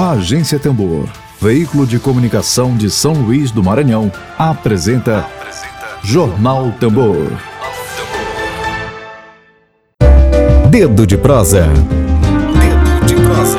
A 0.00 0.12
Agência 0.12 0.60
Tambor, 0.60 1.08
veículo 1.40 1.84
de 1.84 1.98
comunicação 1.98 2.76
de 2.76 2.88
São 2.88 3.14
Luís 3.14 3.50
do 3.50 3.64
Maranhão, 3.64 4.12
apresenta, 4.38 5.22
apresenta 5.22 5.98
Jornal 6.04 6.70
Tambor. 6.78 7.26
Dedo 10.70 11.04
de 11.04 11.18
prosa. 11.18 11.66
Dedo 11.66 13.06
de 13.06 13.14
prosa. 13.26 13.58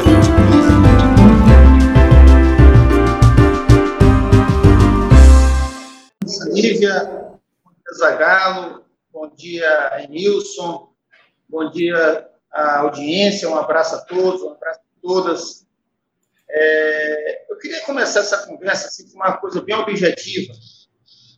Lívia, 6.53 7.35
Zagalo, 7.97 8.85
bom 9.11 9.29
dia, 9.35 10.07
Nilson, 10.09 10.87
bom 11.49 11.69
dia 11.69 12.29
à 12.49 12.79
audiência, 12.79 13.49
um 13.49 13.57
abraço 13.57 13.95
a 13.95 13.97
todos, 13.99 14.41
um 14.41 14.53
abraço 14.53 14.79
a 14.79 15.01
todas. 15.05 15.68
É, 16.51 17.51
eu 17.51 17.57
queria 17.57 17.81
começar 17.81 18.21
essa 18.21 18.45
conversa 18.47 18.87
assim, 18.87 19.09
com 19.09 19.15
uma 19.15 19.37
coisa 19.37 19.61
bem 19.61 19.75
objetiva. 19.75 20.53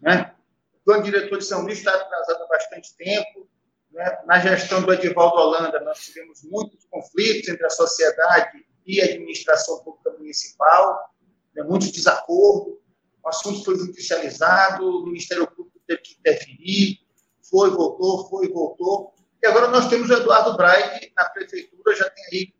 Né? 0.01 0.33
O 0.73 0.85
plano 0.85 1.03
diretor 1.03 1.37
de 1.37 1.45
São 1.45 1.61
Luís 1.61 1.79
está 1.79 1.93
atrasado 1.93 2.43
há 2.43 2.47
bastante 2.47 2.95
tempo. 2.95 3.47
Né? 3.91 4.19
Na 4.25 4.39
gestão 4.39 4.81
do 4.81 4.93
Edivaldo 4.93 5.35
Holanda, 5.35 5.79
nós 5.81 5.99
tivemos 5.99 6.43
muitos 6.43 6.85
conflitos 6.85 7.49
entre 7.49 7.65
a 7.65 7.69
sociedade 7.69 8.65
e 8.85 9.01
a 9.01 9.05
administração 9.05 9.83
pública 9.83 10.11
municipal, 10.17 11.13
né? 11.53 11.63
desacordo. 11.91 12.81
O 13.23 13.29
assunto 13.29 13.63
foi 13.63 13.77
judicializado, 13.77 14.83
o 14.83 15.05
Ministério 15.05 15.45
Público 15.45 15.79
teve 15.85 16.01
que 16.01 16.15
interferir, 16.19 16.99
foi, 17.47 17.69
voltou, 17.69 18.27
foi, 18.29 18.47
voltou. 18.49 19.13
E 19.43 19.47
agora 19.47 19.67
nós 19.67 19.87
temos 19.89 20.09
o 20.09 20.13
Eduardo 20.13 20.55
Braide 20.55 21.11
na 21.15 21.25
prefeitura, 21.29 21.95
já 21.95 22.09
tem 22.09 22.25
aí 22.31 22.53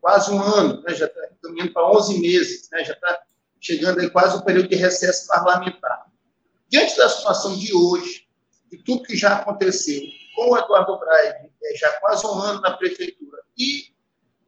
quase 0.00 0.30
um 0.30 0.40
ano, 0.40 0.82
né, 0.82 0.94
já 0.94 1.06
está 1.06 1.20
caminhando 1.42 1.72
para 1.72 1.90
11 1.90 2.20
meses, 2.20 2.68
né, 2.70 2.84
já 2.84 2.92
está 2.92 3.22
chegando 3.60 4.00
aí 4.00 4.10
quase 4.10 4.36
o 4.36 4.44
período 4.44 4.68
de 4.68 4.76
recesso 4.76 5.26
parlamentar. 5.26 6.06
Diante 6.68 6.96
da 6.96 7.08
situação 7.08 7.56
de 7.56 7.74
hoje, 7.74 8.28
de 8.70 8.78
tudo 8.84 9.02
que 9.02 9.16
já 9.16 9.36
aconteceu 9.36 10.02
com 10.36 10.50
o 10.50 10.58
Eduardo 10.58 10.98
Braide, 10.98 11.50
é, 11.64 11.76
já 11.76 11.92
quase 12.00 12.26
um 12.26 12.38
ano 12.40 12.60
na 12.60 12.76
prefeitura, 12.76 13.42
e 13.56 13.86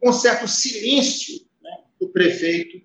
com 0.01 0.13
certo 0.13 0.47
silêncio 0.47 1.41
né, 1.63 1.71
do 2.01 2.09
prefeito, 2.09 2.81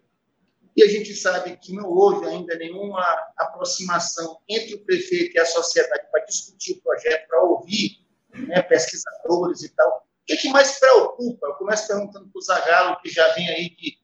e 0.76 0.84
a 0.84 0.88
gente 0.88 1.14
sabe 1.16 1.56
que 1.58 1.74
não 1.74 1.90
houve 1.90 2.28
ainda 2.28 2.56
nenhuma 2.58 3.02
aproximação 3.38 4.40
entre 4.48 4.76
o 4.76 4.86
prefeito 4.86 5.36
e 5.36 5.40
a 5.40 5.46
sociedade 5.46 6.06
para 6.12 6.26
discutir 6.26 6.74
o 6.74 6.82
projeto, 6.82 7.28
para 7.28 7.44
ouvir 7.44 8.06
né, 8.34 8.62
pesquisadores 8.62 9.64
e 9.64 9.70
tal. 9.70 10.05
O 10.28 10.38
que, 10.38 10.50
mais 10.50 10.80
preocupa? 10.80 11.48
Eu 11.48 11.54
começo 11.54 11.88
perguntando 11.88 12.28
para 12.28 12.40
o 12.40 12.42
Zagallo, 12.42 12.98
que 13.00 13.10
já 13.10 13.32
vem 13.34 13.48
aí 13.48 13.70
de, 13.76 14.00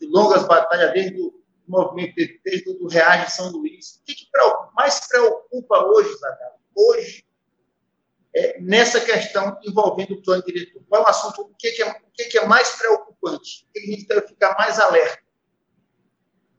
de 0.00 0.06
longas 0.06 0.46
batalhas 0.46 0.94
desde 0.94 1.20
o 1.20 1.42
movimento, 1.66 2.14
desde 2.42 2.70
o 2.70 2.88
Reage 2.88 3.32
São 3.32 3.50
Luís. 3.50 4.00
O 4.00 4.04
que, 4.06 4.14
que 4.14 4.26
mais 4.74 5.06
preocupa 5.06 5.84
hoje, 5.84 6.08
Zagallo? 6.16 6.54
Hoje, 6.74 7.24
é, 8.34 8.58
nessa 8.62 8.98
questão 8.98 9.58
envolvendo 9.62 10.14
o 10.14 10.22
plano 10.22 10.42
diretor? 10.42 10.82
Qual 10.88 11.02
é 11.02 11.04
o 11.04 11.08
assunto? 11.08 11.42
O 11.42 11.54
que, 11.58 11.70
que 11.72 11.82
é, 11.82 11.90
o 11.90 12.10
que, 12.14 12.24
que 12.24 12.38
é 12.38 12.46
mais 12.46 12.70
preocupante? 12.70 13.66
O 13.68 13.72
que 13.72 13.78
a 13.80 13.82
gente 13.82 14.06
deve 14.06 14.26
ficar 14.26 14.56
mais 14.56 14.78
alerta? 14.78 15.18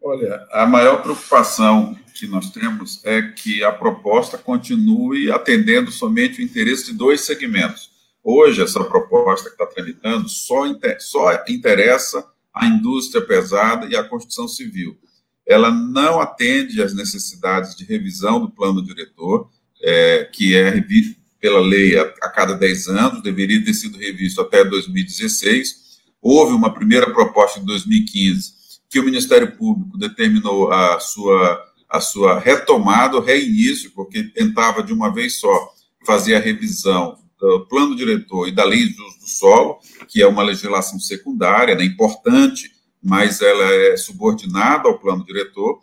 Olha, 0.02 0.47
a 0.52 0.67
maior 0.67 1.02
preocupação 1.02 1.97
que 2.13 2.27
nós 2.27 2.52
temos 2.52 3.03
é 3.03 3.21
que 3.23 3.63
a 3.63 3.71
proposta 3.71 4.37
continue 4.37 5.31
atendendo 5.31 5.91
somente 5.91 6.39
o 6.39 6.43
interesse 6.43 6.85
de 6.85 6.93
dois 6.93 7.21
segmentos 7.21 7.88
Hoje, 8.23 8.61
essa 8.61 8.83
proposta 8.83 9.49
que 9.49 9.55
está 9.55 9.65
tramitando 9.65 10.27
só, 10.27 10.67
inter, 10.67 10.97
só 10.99 11.43
interessa 11.47 12.25
a 12.53 12.67
indústria 12.67 13.25
pesada 13.25 13.87
e 13.87 13.95
a 13.95 14.03
construção 14.03 14.47
civil. 14.47 14.97
Ela 15.47 15.71
não 15.71 16.19
atende 16.19 16.81
às 16.81 16.93
necessidades 16.93 17.75
de 17.75 17.85
revisão 17.85 18.39
do 18.39 18.52
plano 18.52 18.83
diretor, 18.83 19.49
é, 19.81 20.29
que 20.31 20.55
é 20.55 20.69
revisto 20.69 21.19
pela 21.39 21.61
lei 21.61 21.97
a, 21.97 22.03
a 22.03 22.29
cada 22.29 22.53
10 22.53 22.87
anos, 22.89 23.23
deveria 23.23 23.63
ter 23.63 23.73
sido 23.73 23.97
revisto 23.97 24.41
até 24.41 24.63
2016. 24.63 25.99
Houve 26.21 26.53
uma 26.53 26.73
primeira 26.73 27.11
proposta 27.13 27.59
em 27.59 27.65
2015 27.65 28.59
que 28.89 28.99
o 28.99 29.03
Ministério 29.03 29.55
Público 29.55 29.97
determinou 29.97 30.71
a 30.71 30.99
sua, 30.99 31.63
a 31.87 32.02
sua 32.02 32.39
retomada, 32.39 33.17
o 33.17 33.21
reinício, 33.21 33.91
porque 33.91 34.23
tentava 34.23 34.81
de 34.81 34.91
uma 34.91 35.13
vez 35.13 35.39
só 35.39 35.71
fazer 36.05 36.35
a 36.35 36.39
revisão 36.39 37.17
do 37.39 37.66
plano 37.67 37.95
diretor 37.95 38.48
e 38.48 38.52
da 38.52 38.66
lei 38.66 38.88
de 38.88 39.02
uso 39.02 39.20
do 39.20 39.27
solo, 39.27 39.80
que 40.08 40.22
é 40.22 40.27
uma 40.27 40.44
legislação 40.44 41.00
secundária, 41.00 41.76
né, 41.76 41.86
importante, 41.86 42.72
mas 43.02 43.42
ela 43.42 43.64
é 43.64 43.98
subordinada 43.98 44.89
ao 44.89 45.00
plano 45.00 45.26
diretor. 45.26 45.80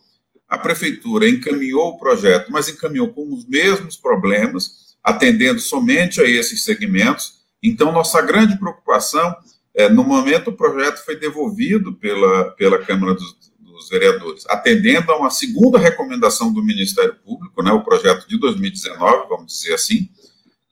A 0.49 0.59
prefeitura 0.59 1.29
encaminhou 1.29 1.89
o 1.89 1.99
projeto, 1.99 2.53
mas 2.53 2.69
encaminhou 2.69 3.09
com 3.09 3.33
os 3.33 3.47
mesmos 3.47 3.97
problemas, 3.97 4.97
atendendo 5.03 5.59
somente 5.61 6.21
a 6.21 6.25
esses 6.25 6.63
segmentos. 6.63 7.41
Então, 7.63 7.91
nossa 7.91 8.21
grande 8.21 8.59
preocupação 8.59 9.35
é, 9.75 9.89
no 9.89 10.05
momento, 10.05 10.51
o 10.51 10.57
projeto 10.57 11.05
foi 11.05 11.17
devolvido 11.17 11.95
pela, 11.95 12.51
pela 12.53 12.79
Câmara 12.79 13.15
dos, 13.15 13.35
dos 13.59 13.89
Vereadores, 13.89 14.45
atendendo 14.49 15.11
a 15.11 15.19
uma 15.19 15.31
segunda 15.31 15.79
recomendação 15.79 16.53
do 16.53 16.63
Ministério 16.63 17.15
Público, 17.25 17.63
né, 17.63 17.73
o 17.73 17.83
projeto 17.83 18.27
de 18.29 18.39
2019, 18.39 19.29
vamos 19.29 19.53
dizer 19.53 19.75
assim, 19.75 20.09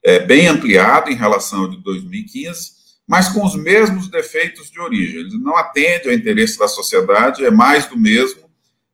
é, 0.04 0.18
bem 0.18 0.46
ampliado 0.46 1.10
em 1.10 1.14
relação 1.14 1.60
ao 1.60 1.70
de 1.70 1.78
2015, 1.78 2.74
mas 3.08 3.28
com 3.28 3.44
os 3.44 3.56
mesmos 3.56 4.08
defeitos 4.08 4.70
de 4.70 4.78
origem. 4.78 5.20
Ele 5.20 5.38
não 5.38 5.56
atende 5.56 6.08
ao 6.08 6.14
interesse 6.14 6.58
da 6.58 6.68
sociedade, 6.68 7.44
é 7.44 7.50
mais 7.50 7.86
do 7.86 7.98
mesmo, 7.98 8.44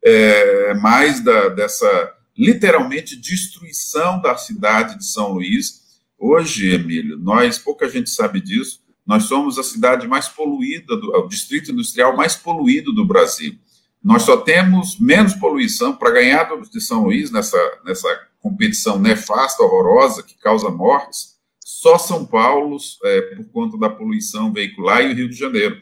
é 0.03 0.72
mais 0.75 1.22
da, 1.22 1.48
dessa, 1.48 2.15
literalmente, 2.38 3.16
destruição 3.16 4.21
da 4.21 4.37
cidade 4.37 4.97
de 4.97 5.04
São 5.04 5.32
Luís. 5.32 5.81
Hoje, 6.16 6.72
Emílio, 6.72 7.19
nós, 7.19 7.59
pouca 7.59 7.88
gente 7.88 8.09
sabe 8.09 8.41
disso, 8.41 8.81
nós 9.04 9.25
somos 9.25 9.59
a 9.59 9.65
cidade 9.65 10.06
mais 10.06 10.28
poluída, 10.28 10.97
do, 10.97 11.12
o 11.16 11.28
distrito 11.28 11.72
industrial 11.72 12.16
mais 12.16 12.37
poluído 12.37 12.92
do 12.92 13.04
Brasil. 13.04 13.59
Nós 14.03 14.22
só 14.22 14.37
temos 14.37 14.98
menos 14.98 15.34
poluição 15.34 15.94
para 15.94 16.12
ganhar 16.12 16.48
de 16.71 16.81
São 16.81 17.04
Luís 17.04 17.31
nessa, 17.31 17.59
nessa 17.84 18.09
competição 18.41 18.99
nefasta, 18.99 19.62
horrorosa, 19.62 20.23
que 20.23 20.34
causa 20.39 20.71
mortes, 20.71 21.39
só 21.61 21.99
São 21.99 22.27
Paulo, 22.27 22.77
é, 23.05 23.21
por 23.37 23.45
conta 23.53 23.78
da 23.78 23.89
poluição 23.89 24.53
veicular, 24.53 25.03
e 25.03 25.12
o 25.12 25.15
Rio 25.15 25.31
de 25.31 25.37
Janeiro, 25.37 25.81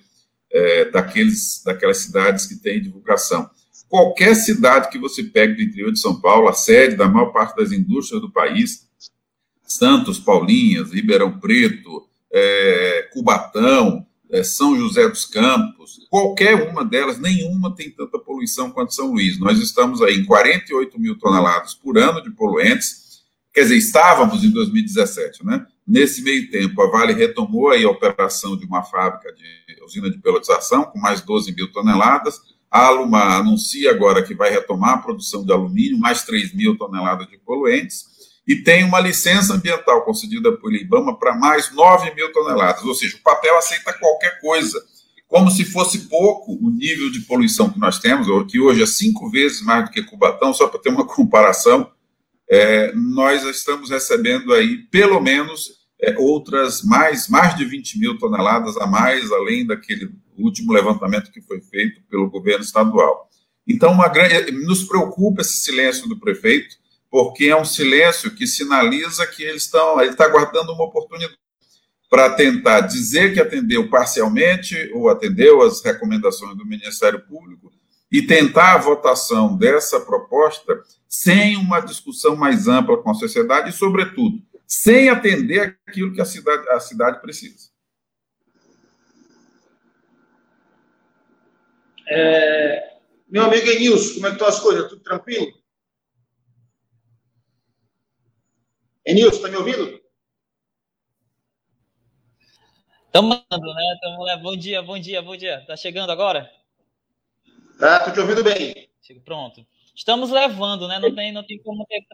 é, 0.50 0.84
daqueles, 0.86 1.62
daquelas 1.64 1.98
cidades 1.98 2.46
que 2.46 2.56
têm 2.56 2.82
divulgação. 2.82 3.48
Qualquer 3.88 4.34
cidade 4.34 4.90
que 4.90 4.98
você 4.98 5.22
pegue 5.22 5.54
do 5.54 5.62
interior 5.62 5.92
de 5.92 6.00
São 6.00 6.20
Paulo, 6.20 6.48
a 6.48 6.52
sede 6.52 6.96
da 6.96 7.08
maior 7.08 7.32
parte 7.32 7.56
das 7.56 7.72
indústrias 7.72 8.20
do 8.20 8.30
país, 8.30 8.86
Santos, 9.62 10.18
Paulinhas, 10.18 10.92
Ribeirão 10.92 11.38
Preto, 11.38 12.06
é, 12.32 13.08
Cubatão, 13.12 14.06
São 14.44 14.76
José 14.76 15.08
dos 15.08 15.24
Campos, 15.24 16.06
qualquer 16.10 16.68
uma 16.68 16.84
delas, 16.84 17.18
nenhuma 17.18 17.74
tem 17.74 17.90
tanta 17.90 18.18
poluição 18.18 18.70
quanto 18.70 18.94
São 18.94 19.12
Luís. 19.12 19.38
Nós 19.38 19.58
estamos 19.58 20.02
aí 20.02 20.18
em 20.18 20.24
48 20.24 21.00
mil 21.00 21.18
toneladas 21.18 21.74
por 21.74 21.96
ano 21.96 22.22
de 22.22 22.30
poluentes, 22.30 23.22
quer 23.52 23.62
dizer, 23.62 23.76
estávamos 23.76 24.44
em 24.44 24.50
2017, 24.50 25.44
né? 25.44 25.66
Nesse 25.86 26.22
meio 26.22 26.50
tempo, 26.50 26.82
a 26.82 26.90
Vale 26.90 27.14
retomou 27.14 27.70
a 27.70 27.90
operação 27.90 28.56
de 28.56 28.66
uma 28.66 28.82
fábrica 28.82 29.32
de 29.32 29.82
usina 29.82 30.10
de 30.10 30.18
pelotização 30.18 30.84
com 30.84 30.98
mais 30.98 31.22
12 31.22 31.54
mil 31.54 31.72
toneladas. 31.72 32.38
A 32.70 32.88
Aluma 32.88 33.38
anuncia 33.38 33.90
agora 33.90 34.22
que 34.22 34.34
vai 34.34 34.50
retomar 34.50 34.94
a 34.94 34.98
produção 34.98 35.42
de 35.46 35.50
alumínio, 35.50 35.98
mais 35.98 36.22
3 36.24 36.52
mil 36.52 36.76
toneladas 36.76 37.26
de 37.28 37.38
poluentes 37.38 38.17
e 38.48 38.56
tem 38.56 38.82
uma 38.82 38.98
licença 38.98 39.52
ambiental 39.52 40.02
concedida 40.06 40.50
por 40.50 40.74
IBAMA 40.74 41.18
para 41.18 41.36
mais 41.36 41.70
9 41.70 42.14
mil 42.14 42.32
toneladas, 42.32 42.82
ou 42.82 42.94
seja, 42.94 43.18
o 43.18 43.22
papel 43.22 43.58
aceita 43.58 43.92
qualquer 43.92 44.40
coisa, 44.40 44.82
como 45.26 45.50
se 45.50 45.66
fosse 45.66 46.08
pouco 46.08 46.54
o 46.54 46.70
nível 46.70 47.10
de 47.10 47.20
poluição 47.20 47.68
que 47.68 47.78
nós 47.78 47.98
temos, 47.98 48.26
que 48.50 48.58
hoje 48.58 48.82
é 48.82 48.86
cinco 48.86 49.30
vezes 49.30 49.60
mais 49.60 49.84
do 49.84 49.90
que 49.90 50.02
Cubatão, 50.02 50.54
só 50.54 50.66
para 50.66 50.80
ter 50.80 50.88
uma 50.88 51.04
comparação, 51.06 51.92
é, 52.50 52.90
nós 52.94 53.42
estamos 53.44 53.90
recebendo 53.90 54.54
aí 54.54 54.78
pelo 54.90 55.20
menos 55.20 55.78
é, 56.00 56.16
outras 56.18 56.82
mais, 56.82 57.28
mais 57.28 57.54
de 57.54 57.66
20 57.66 57.98
mil 57.98 58.18
toneladas 58.18 58.78
a 58.78 58.86
mais, 58.86 59.30
além 59.30 59.66
daquele 59.66 60.10
último 60.38 60.72
levantamento 60.72 61.30
que 61.30 61.42
foi 61.42 61.60
feito 61.60 62.00
pelo 62.08 62.30
governo 62.30 62.64
estadual. 62.64 63.28
Então, 63.66 63.94
grande, 64.10 64.52
nos 64.52 64.84
preocupa 64.84 65.42
esse 65.42 65.60
silêncio 65.60 66.08
do 66.08 66.18
prefeito, 66.18 66.76
porque 67.10 67.46
é 67.46 67.56
um 67.56 67.64
silêncio 67.64 68.34
que 68.34 68.46
sinaliza 68.46 69.26
que 69.26 69.42
eles 69.42 69.64
estão, 69.64 70.00
ele 70.00 70.10
está 70.10 70.24
aguardando 70.24 70.72
uma 70.72 70.84
oportunidade 70.84 71.38
para 72.10 72.30
tentar 72.30 72.80
dizer 72.80 73.34
que 73.34 73.40
atendeu 73.40 73.88
parcialmente 73.90 74.90
ou 74.94 75.08
atendeu 75.08 75.62
as 75.62 75.82
recomendações 75.82 76.56
do 76.56 76.64
Ministério 76.64 77.20
Público 77.20 77.70
e 78.10 78.22
tentar 78.22 78.74
a 78.74 78.78
votação 78.78 79.56
dessa 79.56 80.00
proposta 80.00 80.82
sem 81.06 81.56
uma 81.56 81.80
discussão 81.80 82.34
mais 82.34 82.66
ampla 82.66 82.96
com 83.02 83.10
a 83.10 83.14
sociedade 83.14 83.70
e, 83.70 83.72
sobretudo, 83.72 84.40
sem 84.66 85.10
atender 85.10 85.78
aquilo 85.86 86.14
que 86.14 86.20
a 86.20 86.24
cidade, 86.24 86.68
a 86.70 86.80
cidade 86.80 87.20
precisa. 87.20 87.68
É, 92.10 92.94
meu 93.28 93.42
amigo 93.42 93.68
Enilson, 93.68 94.14
como 94.14 94.26
é 94.26 94.30
que 94.30 94.36
estão 94.36 94.48
as 94.48 94.60
coisas? 94.60 94.88
Tudo 94.88 95.02
tranquilo? 95.02 95.52
Enilson, 99.08 99.36
está 99.36 99.48
me 99.48 99.56
ouvindo? 99.56 99.98
Estamos 103.06 103.42
mandando, 103.50 103.74
né? 103.74 103.98
Tamo, 104.02 104.24
né? 104.26 104.36
Bom 104.36 104.54
dia, 104.54 104.82
bom 104.82 104.98
dia, 104.98 105.22
bom 105.22 105.34
dia. 105.34 105.64
Tá 105.66 105.74
chegando 105.78 106.12
agora? 106.12 106.52
Tá, 107.80 108.04
tô 108.04 108.12
te 108.12 108.20
ouvindo 108.20 108.44
bem. 108.44 108.86
Pronto. 109.24 109.66
Estamos 109.96 110.30
levando, 110.30 110.86
né? 110.86 110.98
Não 110.98 111.14
tem, 111.14 111.32
não 111.32 111.42
tem 111.42 111.58
como 111.62 111.86
ter, 111.86 112.06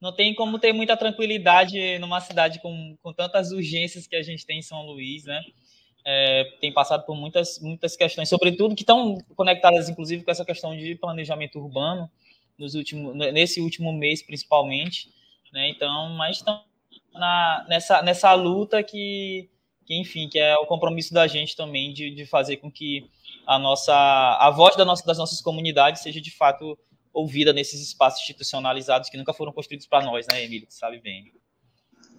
não 0.00 0.12
tem 0.14 0.32
como 0.32 0.56
ter 0.60 0.72
muita 0.72 0.96
tranquilidade 0.96 1.98
numa 1.98 2.20
cidade 2.20 2.60
com, 2.60 2.96
com 3.02 3.12
tantas 3.12 3.50
urgências 3.50 4.06
que 4.06 4.14
a 4.14 4.22
gente 4.22 4.46
tem 4.46 4.60
em 4.60 4.62
São 4.62 4.86
Luís, 4.86 5.24
né? 5.24 5.42
É, 6.04 6.44
tem 6.60 6.72
passado 6.72 7.04
por 7.04 7.16
muitas, 7.16 7.58
muitas 7.58 7.96
questões, 7.96 8.28
sobretudo 8.28 8.76
que 8.76 8.82
estão 8.82 9.18
conectadas, 9.34 9.88
inclusive, 9.88 10.22
com 10.22 10.30
essa 10.30 10.44
questão 10.44 10.76
de 10.76 10.94
planejamento 10.94 11.58
urbano 11.58 12.08
nos 12.56 12.76
últimos, 12.76 13.16
nesse 13.16 13.60
último 13.60 13.92
mês, 13.92 14.22
principalmente, 14.22 15.10
né? 15.52 15.68
Então, 15.70 16.10
mas 16.10 16.38
estão 16.38 16.62
na, 17.12 17.66
nessa, 17.68 18.02
nessa 18.02 18.32
luta 18.34 18.82
que 18.82 19.48
que 19.86 19.98
enfim, 19.98 20.28
que 20.28 20.38
é 20.38 20.56
o 20.56 20.66
compromisso 20.66 21.12
da 21.12 21.26
gente 21.26 21.56
também 21.56 21.92
de, 21.92 22.14
de 22.14 22.24
fazer 22.24 22.58
com 22.58 22.70
que 22.70 23.10
a 23.44 23.58
nossa 23.58 23.92
a 23.92 24.48
voz 24.50 24.76
da 24.76 24.84
nossa, 24.84 25.04
das 25.04 25.18
nossas 25.18 25.40
comunidades 25.40 26.02
seja 26.02 26.20
de 26.20 26.30
fato 26.30 26.78
ouvida 27.12 27.52
nesses 27.52 27.80
espaços 27.80 28.20
institucionalizados 28.22 29.10
que 29.10 29.16
nunca 29.16 29.32
foram 29.32 29.52
construídos 29.52 29.86
para 29.86 30.04
nós, 30.04 30.26
né, 30.30 30.44
Emílio? 30.44 30.68
Tu 30.68 30.74
sabe 30.74 31.00
bem. 31.00 31.32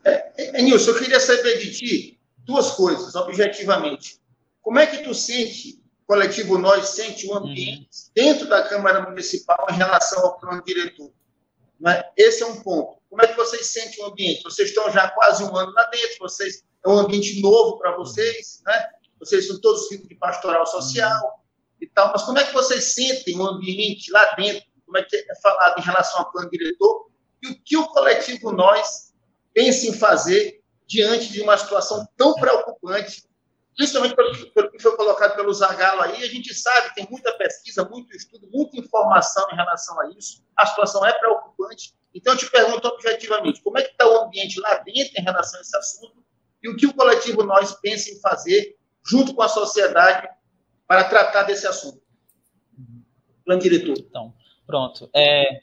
É, 0.03 0.59
é, 0.59 0.61
Nilson, 0.61 0.91
eu 0.91 0.99
queria 0.99 1.19
saber 1.19 1.59
de 1.59 1.71
ti 1.71 2.19
duas 2.39 2.71
coisas, 2.71 3.15
objetivamente. 3.15 4.19
Como 4.61 4.79
é 4.79 4.85
que 4.85 4.99
tu 4.99 5.13
sente, 5.13 5.81
coletivo 6.05 6.57
Nós 6.57 6.89
sente 6.89 7.27
o 7.27 7.35
ambiente 7.35 7.87
uhum. 7.87 8.11
dentro 8.13 8.49
da 8.49 8.67
Câmara 8.67 9.09
Municipal 9.09 9.65
em 9.71 9.75
relação 9.75 10.23
ao 10.25 10.39
plano 10.39 10.63
diretor? 10.63 11.11
Né? 11.79 12.03
Esse 12.17 12.43
é 12.43 12.45
um 12.45 12.61
ponto. 12.61 13.00
Como 13.11 13.21
é 13.23 13.27
que 13.27 13.35
vocês 13.35 13.67
sentem 13.67 14.01
o 14.01 14.07
ambiente? 14.07 14.41
Vocês 14.41 14.69
estão 14.69 14.89
já 14.89 15.09
quase 15.09 15.43
um 15.43 15.53
ano 15.53 15.73
lá 15.73 15.83
dentro, 15.87 16.17
vocês 16.17 16.63
é 16.83 16.89
um 16.89 16.97
ambiente 16.97 17.41
novo 17.41 17.77
para 17.77 17.93
vocês, 17.97 18.61
né? 18.65 18.89
Vocês 19.19 19.47
são 19.47 19.59
todos 19.59 19.89
filhos 19.89 20.07
de 20.07 20.15
pastoral 20.15 20.65
social 20.65 21.43
e 21.81 21.87
tal, 21.87 22.09
mas 22.13 22.23
como 22.23 22.39
é 22.39 22.45
que 22.45 22.53
vocês 22.53 22.85
sentem 22.85 23.37
o 23.37 23.45
ambiente 23.45 24.09
lá 24.13 24.33
dentro? 24.35 24.63
Como 24.85 24.97
é 24.97 25.03
que 25.03 25.17
é 25.17 25.35
falado 25.43 25.77
em 25.77 25.83
relação 25.83 26.21
ao 26.21 26.31
plano 26.31 26.49
diretor? 26.49 27.11
E 27.43 27.49
o 27.49 27.61
que 27.61 27.75
o 27.75 27.85
coletivo 27.87 28.53
Nós 28.53 29.13
pensa 29.53 29.87
em 29.87 29.93
fazer 29.93 30.63
diante 30.87 31.33
de 31.33 31.41
uma 31.41 31.57
situação 31.57 32.07
tão 32.15 32.33
preocupante, 32.35 33.25
principalmente 33.75 34.15
pelo, 34.15 34.51
pelo 34.53 34.71
que 34.71 34.79
foi 34.79 34.95
colocado 34.95 35.35
pelo 35.35 35.53
Zagalo 35.53 36.01
aí, 36.01 36.23
a 36.23 36.27
gente 36.27 36.53
sabe, 36.55 36.95
tem 36.95 37.05
muita 37.11 37.33
pesquisa, 37.33 37.83
muito 37.83 38.15
estudo, 38.15 38.47
muita 38.53 38.77
informação 38.77 39.45
em 39.51 39.55
relação 39.57 39.99
a 39.99 40.09
isso, 40.11 40.41
a 40.55 40.65
situação 40.65 41.05
é 41.05 41.11
preocupante, 41.11 41.50
então 42.13 42.33
eu 42.33 42.37
te 42.37 42.49
pergunto 42.49 42.87
objetivamente, 42.87 43.61
como 43.61 43.77
é 43.77 43.83
que 43.83 43.91
está 43.91 44.07
o 44.07 44.25
ambiente 44.25 44.59
lá 44.59 44.75
dentro 44.77 45.13
em 45.17 45.23
relação 45.23 45.59
a 45.59 45.61
esse 45.61 45.77
assunto 45.77 46.23
e 46.61 46.69
o 46.69 46.75
que 46.75 46.85
o 46.85 46.93
coletivo 46.93 47.43
Nós 47.43 47.73
pensa 47.79 48.11
em 48.11 48.19
fazer 48.19 48.77
junto 49.05 49.33
com 49.33 49.41
a 49.41 49.47
sociedade 49.47 50.29
para 50.87 51.03
tratar 51.05 51.43
desse 51.43 51.65
assunto. 51.65 52.01
Plano 53.45 53.61
diretor. 53.61 53.97
Então, 53.97 54.33
pronto. 54.67 55.09
É, 55.15 55.61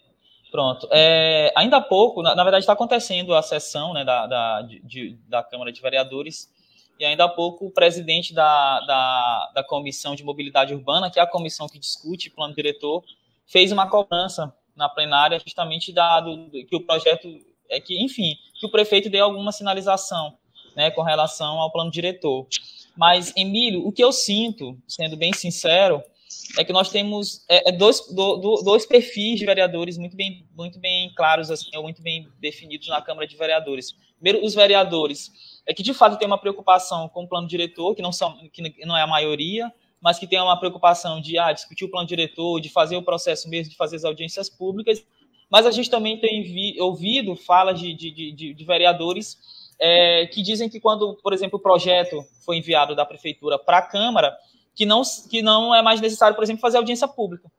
pronto. 0.50 0.88
É, 0.90 1.52
ainda 1.56 1.76
há 1.76 1.80
pouco, 1.80 2.22
na, 2.22 2.34
na 2.34 2.42
verdade, 2.42 2.62
está 2.62 2.72
acontecendo 2.72 3.34
a 3.34 3.42
sessão 3.42 3.92
né, 3.92 4.04
da, 4.04 4.26
da, 4.26 4.62
de, 4.62 5.16
da 5.28 5.42
Câmara 5.42 5.70
de 5.70 5.80
Vereadores 5.80 6.52
e 6.98 7.04
ainda 7.04 7.24
há 7.24 7.28
pouco 7.28 7.66
o 7.66 7.70
presidente 7.70 8.34
da, 8.34 8.80
da, 8.80 9.52
da 9.54 9.64
Comissão 9.64 10.16
de 10.16 10.24
Mobilidade 10.24 10.74
Urbana, 10.74 11.10
que 11.10 11.20
é 11.20 11.22
a 11.22 11.26
comissão 11.26 11.68
que 11.68 11.78
discute 11.78 12.30
plano 12.30 12.54
diretor, 12.54 13.04
fez 13.46 13.70
uma 13.70 13.88
cobrança 13.88 14.52
na 14.78 14.88
plenária 14.88 15.38
justamente 15.40 15.92
dado 15.92 16.48
que 16.50 16.76
o 16.76 16.80
projeto 16.80 17.28
é 17.68 17.80
que, 17.80 18.02
enfim, 18.02 18.36
que 18.58 18.66
o 18.66 18.70
prefeito 18.70 19.10
dê 19.10 19.18
alguma 19.18 19.52
sinalização 19.52 20.38
né, 20.74 20.90
com 20.90 21.02
relação 21.02 21.58
ao 21.58 21.70
plano 21.70 21.90
diretor. 21.90 22.46
Mas, 22.96 23.32
Emílio, 23.36 23.86
o 23.86 23.92
que 23.92 24.02
eu 24.02 24.12
sinto, 24.12 24.78
sendo 24.86 25.16
bem 25.16 25.32
sincero, 25.32 26.02
é 26.56 26.64
que 26.64 26.72
nós 26.72 26.90
temos 26.90 27.44
é, 27.48 27.70
é 27.70 27.72
dois, 27.72 28.00
do, 28.08 28.36
do, 28.36 28.62
dois 28.62 28.86
perfis 28.86 29.38
de 29.38 29.44
vereadores 29.44 29.98
muito 29.98 30.16
bem, 30.16 30.46
muito 30.56 30.78
bem 30.78 31.12
claros, 31.14 31.50
assim, 31.50 31.70
ou 31.76 31.82
muito 31.82 32.00
bem 32.00 32.28
definidos 32.40 32.88
na 32.88 33.02
Câmara 33.02 33.26
de 33.26 33.36
Vereadores. 33.36 33.94
Primeiro, 34.14 34.44
os 34.44 34.54
vereadores 34.54 35.30
é 35.66 35.74
que, 35.74 35.82
de 35.82 35.92
fato, 35.92 36.16
tem 36.16 36.26
uma 36.26 36.38
preocupação 36.38 37.08
com 37.08 37.24
o 37.24 37.28
plano 37.28 37.46
diretor, 37.46 37.94
que 37.94 38.02
não, 38.02 38.12
são, 38.12 38.36
que 38.52 38.62
não 38.84 38.96
é 38.96 39.02
a 39.02 39.06
maioria, 39.06 39.72
mas 40.00 40.18
que 40.18 40.26
tem 40.26 40.40
uma 40.40 40.58
preocupação 40.58 41.20
de 41.20 41.38
ah, 41.38 41.52
discutir 41.52 41.84
o 41.84 41.90
plano 41.90 42.06
diretor, 42.06 42.60
de 42.60 42.68
fazer 42.68 42.96
o 42.96 43.02
processo 43.02 43.48
mesmo, 43.48 43.70
de 43.70 43.76
fazer 43.76 43.96
as 43.96 44.04
audiências 44.04 44.48
públicas. 44.48 45.04
Mas 45.50 45.66
a 45.66 45.70
gente 45.70 45.90
também 45.90 46.18
tem 46.18 46.42
vi, 46.42 46.80
ouvido 46.80 47.34
falas 47.34 47.80
de, 47.80 47.94
de, 47.94 48.32
de, 48.32 48.54
de 48.54 48.64
vereadores 48.64 49.38
é, 49.78 50.26
que 50.26 50.42
dizem 50.42 50.68
que 50.68 50.80
quando, 50.80 51.14
por 51.22 51.32
exemplo, 51.32 51.58
o 51.58 51.62
projeto 51.62 52.24
foi 52.44 52.58
enviado 52.58 52.94
da 52.94 53.04
prefeitura 53.04 53.58
para 53.58 53.78
a 53.78 53.82
Câmara, 53.82 54.36
que 54.74 54.84
não, 54.84 55.02
que 55.28 55.42
não 55.42 55.74
é 55.74 55.82
mais 55.82 56.00
necessário, 56.00 56.34
por 56.34 56.44
exemplo, 56.44 56.60
fazer 56.60 56.76
audiência 56.76 57.08
pública. 57.08 57.50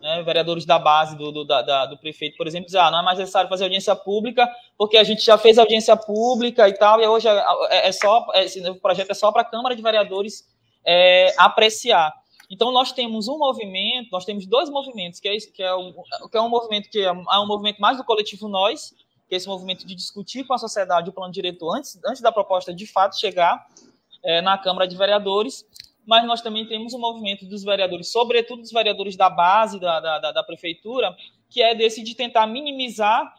Né, 0.00 0.20
vereadores 0.24 0.64
da 0.64 0.80
base 0.80 1.16
do, 1.16 1.30
do, 1.30 1.44
da, 1.44 1.86
do 1.86 1.96
prefeito, 1.96 2.36
por 2.36 2.48
exemplo, 2.48 2.66
dizem, 2.66 2.80
ah, 2.80 2.90
não 2.90 2.98
é 2.98 3.02
mais 3.04 3.18
necessário 3.20 3.48
fazer 3.48 3.62
audiência 3.62 3.94
pública, 3.94 4.48
porque 4.76 4.96
a 4.96 5.04
gente 5.04 5.24
já 5.24 5.38
fez 5.38 5.58
audiência 5.58 5.96
pública 5.96 6.68
e 6.68 6.74
tal, 6.74 7.00
e 7.00 7.06
hoje 7.06 7.28
é, 7.28 7.44
é, 7.70 7.88
é 7.88 7.92
só, 7.92 8.26
é, 8.34 8.44
esse 8.44 8.60
projeto 8.80 9.10
é 9.10 9.14
só 9.14 9.30
para 9.30 9.42
a 9.42 9.44
Câmara 9.44 9.76
de 9.76 9.82
Vereadores 9.82 10.44
é, 10.84 11.34
apreciar. 11.38 12.12
Então, 12.50 12.70
nós 12.70 12.92
temos 12.92 13.28
um 13.28 13.38
movimento, 13.38 14.10
nós 14.12 14.24
temos 14.24 14.46
dois 14.46 14.68
movimentos, 14.68 15.18
que 15.18 15.28
é, 15.28 15.36
que 15.38 15.62
é, 15.62 15.74
um, 15.74 15.94
que 16.30 16.36
é 16.36 16.40
um 16.40 16.48
movimento 16.48 16.90
que 16.90 16.98
é, 16.98 17.04
é 17.06 17.38
um 17.38 17.46
movimento 17.46 17.80
mais 17.80 17.96
do 17.96 18.04
coletivo 18.04 18.48
Nós, 18.48 18.94
que 19.26 19.34
é 19.34 19.38
esse 19.38 19.48
movimento 19.48 19.86
de 19.86 19.94
discutir 19.94 20.44
com 20.44 20.52
a 20.52 20.58
sociedade 20.58 21.08
o 21.08 21.12
plano 21.12 21.32
diretor 21.32 21.78
antes, 21.78 21.98
antes 22.04 22.20
da 22.20 22.30
proposta 22.30 22.74
de 22.74 22.86
fato 22.86 23.18
chegar 23.18 23.66
é, 24.22 24.42
na 24.42 24.58
Câmara 24.58 24.86
de 24.86 24.96
Vereadores, 24.96 25.64
mas 26.06 26.26
nós 26.26 26.42
também 26.42 26.66
temos 26.66 26.92
um 26.92 26.98
movimento 26.98 27.46
dos 27.46 27.62
vereadores, 27.64 28.12
sobretudo 28.12 28.60
dos 28.60 28.72
vereadores 28.72 29.16
da 29.16 29.30
base 29.30 29.80
da, 29.80 30.00
da, 30.00 30.32
da 30.32 30.42
prefeitura, 30.42 31.16
que 31.48 31.62
é 31.62 31.74
desse 31.74 32.02
de 32.02 32.14
tentar 32.14 32.46
minimizar 32.46 33.34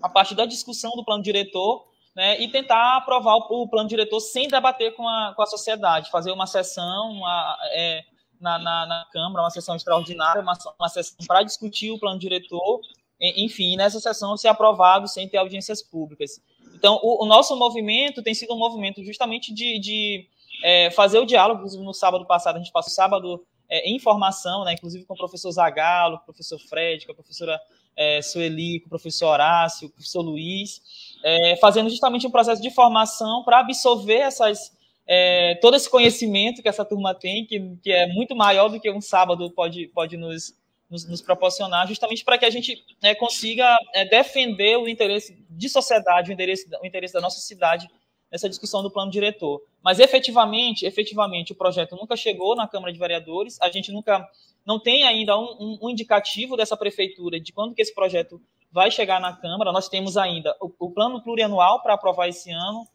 a 0.00 0.08
parte 0.08 0.34
da 0.34 0.46
discussão 0.46 0.92
do 0.92 1.04
plano 1.04 1.22
diretor 1.22 1.86
né, 2.14 2.40
e 2.40 2.48
tentar 2.48 2.96
aprovar 2.96 3.36
o, 3.36 3.62
o, 3.62 3.68
plano 3.68 3.88
diretor 3.88 4.20
sem 4.20 4.48
debater 4.48 4.94
com 4.94 5.08
a, 5.08 5.32
com 5.34 5.42
a 5.42 5.46
sociedade, 5.46 6.10
fazer 6.10 6.30
uma 6.30 6.46
sessão 6.46 7.10
uma, 7.10 7.58
é, 7.72 8.02
na, 8.40 8.58
na, 8.58 8.86
na, 8.86 9.06
Câmara, 9.12 9.42
uma 9.42 9.50
sessão 9.50 9.74
extraordinária, 9.74 10.40
uma, 10.40 10.56
uma 10.78 10.88
sessão 10.88 11.16
para 11.26 11.42
discutir 11.42 11.90
o 11.90 11.98
plano 11.98 12.18
diretor 12.18 12.80
enfim, 13.20 13.76
nessa 13.76 14.00
sessão 14.00 14.36
ser 14.36 14.48
aprovado 14.48 15.08
sem 15.08 15.28
ter 15.28 15.38
audiências 15.38 15.82
públicas. 15.82 16.42
Então, 16.74 16.98
o, 17.02 17.24
o 17.24 17.26
nosso 17.26 17.56
movimento 17.56 18.22
tem 18.22 18.34
sido 18.34 18.52
um 18.52 18.58
movimento 18.58 19.02
justamente 19.04 19.54
de, 19.54 19.78
de 19.78 20.28
é, 20.62 20.90
fazer 20.90 21.18
o 21.18 21.24
diálogo. 21.24 21.64
No 21.78 21.94
sábado 21.94 22.26
passado, 22.26 22.56
a 22.56 22.58
gente 22.58 22.72
passou 22.72 22.90
o 22.90 22.94
sábado 22.94 23.46
é, 23.68 23.88
em 23.88 23.98
formação, 23.98 24.64
né, 24.64 24.74
inclusive 24.74 25.04
com 25.04 25.14
o 25.14 25.16
professor 25.16 25.50
Zagalo, 25.52 26.16
com 26.18 26.22
o 26.22 26.26
professor 26.26 26.58
Fred, 26.58 27.06
com 27.06 27.12
a 27.12 27.14
professora 27.14 27.60
é, 27.96 28.20
Sueli, 28.20 28.80
com 28.80 28.86
o 28.86 28.90
professor 28.90 29.28
Horácio, 29.28 29.88
com 29.88 29.92
o 29.92 29.96
professor 29.96 30.20
Luiz, 30.20 31.13
é, 31.24 31.56
fazendo 31.56 31.88
justamente 31.88 32.26
um 32.26 32.30
processo 32.30 32.60
de 32.60 32.70
formação 32.70 33.42
para 33.44 33.60
absorver 33.60 34.18
essas, 34.18 34.70
é, 35.06 35.54
todo 35.54 35.74
esse 35.74 35.88
conhecimento 35.88 36.62
que 36.62 36.68
essa 36.68 36.84
turma 36.84 37.14
tem, 37.14 37.46
que, 37.46 37.76
que 37.82 37.90
é 37.90 38.06
muito 38.08 38.36
maior 38.36 38.68
do 38.68 38.78
que 38.78 38.90
um 38.90 39.00
sábado 39.00 39.50
pode, 39.50 39.88
pode 39.88 40.18
nos, 40.18 40.54
nos, 40.90 41.08
nos 41.08 41.22
proporcionar, 41.22 41.88
justamente 41.88 42.22
para 42.22 42.36
que 42.36 42.44
a 42.44 42.50
gente 42.50 42.84
né, 43.02 43.14
consiga 43.14 43.74
é, 43.94 44.04
defender 44.04 44.76
o 44.76 44.86
interesse 44.86 45.34
de 45.48 45.68
sociedade, 45.70 46.30
o 46.30 46.34
interesse, 46.34 46.68
o 46.82 46.86
interesse 46.86 47.14
da 47.14 47.22
nossa 47.22 47.40
cidade 47.40 47.88
nessa 48.30 48.48
discussão 48.48 48.82
do 48.82 48.90
plano 48.90 49.10
diretor. 49.10 49.62
Mas 49.82 50.00
efetivamente, 50.00 50.84
efetivamente, 50.84 51.52
o 51.52 51.56
projeto 51.56 51.96
nunca 51.96 52.16
chegou 52.16 52.54
na 52.54 52.68
Câmara 52.68 52.92
de 52.92 52.98
Vereadores, 52.98 53.58
a 53.62 53.70
gente 53.70 53.90
nunca 53.90 54.28
não 54.66 54.78
tem 54.78 55.04
ainda 55.04 55.38
um, 55.38 55.56
um, 55.58 55.78
um 55.82 55.90
indicativo 55.90 56.54
dessa 56.54 56.76
prefeitura 56.76 57.40
de 57.40 57.50
quando 57.50 57.74
que 57.74 57.80
esse 57.80 57.94
projeto 57.94 58.42
vai 58.74 58.90
chegar 58.90 59.20
na 59.20 59.32
Câmara. 59.32 59.70
Nós 59.70 59.88
temos 59.88 60.16
ainda 60.16 60.54
o, 60.60 60.68
o 60.80 60.90
plano 60.90 61.22
plurianual 61.22 61.80
para 61.80 61.94
aprovar 61.94 62.28
esse 62.28 62.50
ano, 62.50 62.88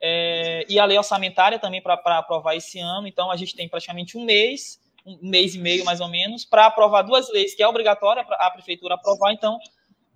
é, 0.00 0.64
e 0.66 0.78
a 0.78 0.86
lei 0.86 0.96
orçamentária 0.96 1.58
também 1.58 1.82
para 1.82 1.94
aprovar 2.18 2.56
esse 2.56 2.78
ano. 2.78 3.06
Então, 3.06 3.30
a 3.30 3.36
gente 3.36 3.54
tem 3.54 3.68
praticamente 3.68 4.16
um 4.16 4.24
mês 4.24 4.80
um 5.06 5.18
mês 5.22 5.54
e 5.54 5.58
meio 5.58 5.84
mais 5.84 6.00
ou 6.00 6.08
menos, 6.08 6.44
para 6.44 6.66
aprovar 6.66 7.02
duas 7.02 7.30
leis 7.30 7.54
que 7.54 7.62
é 7.62 7.68
obrigatória 7.68 8.22
a 8.28 8.50
prefeitura 8.50 8.94
aprovar. 8.94 9.32
Então, 9.32 9.58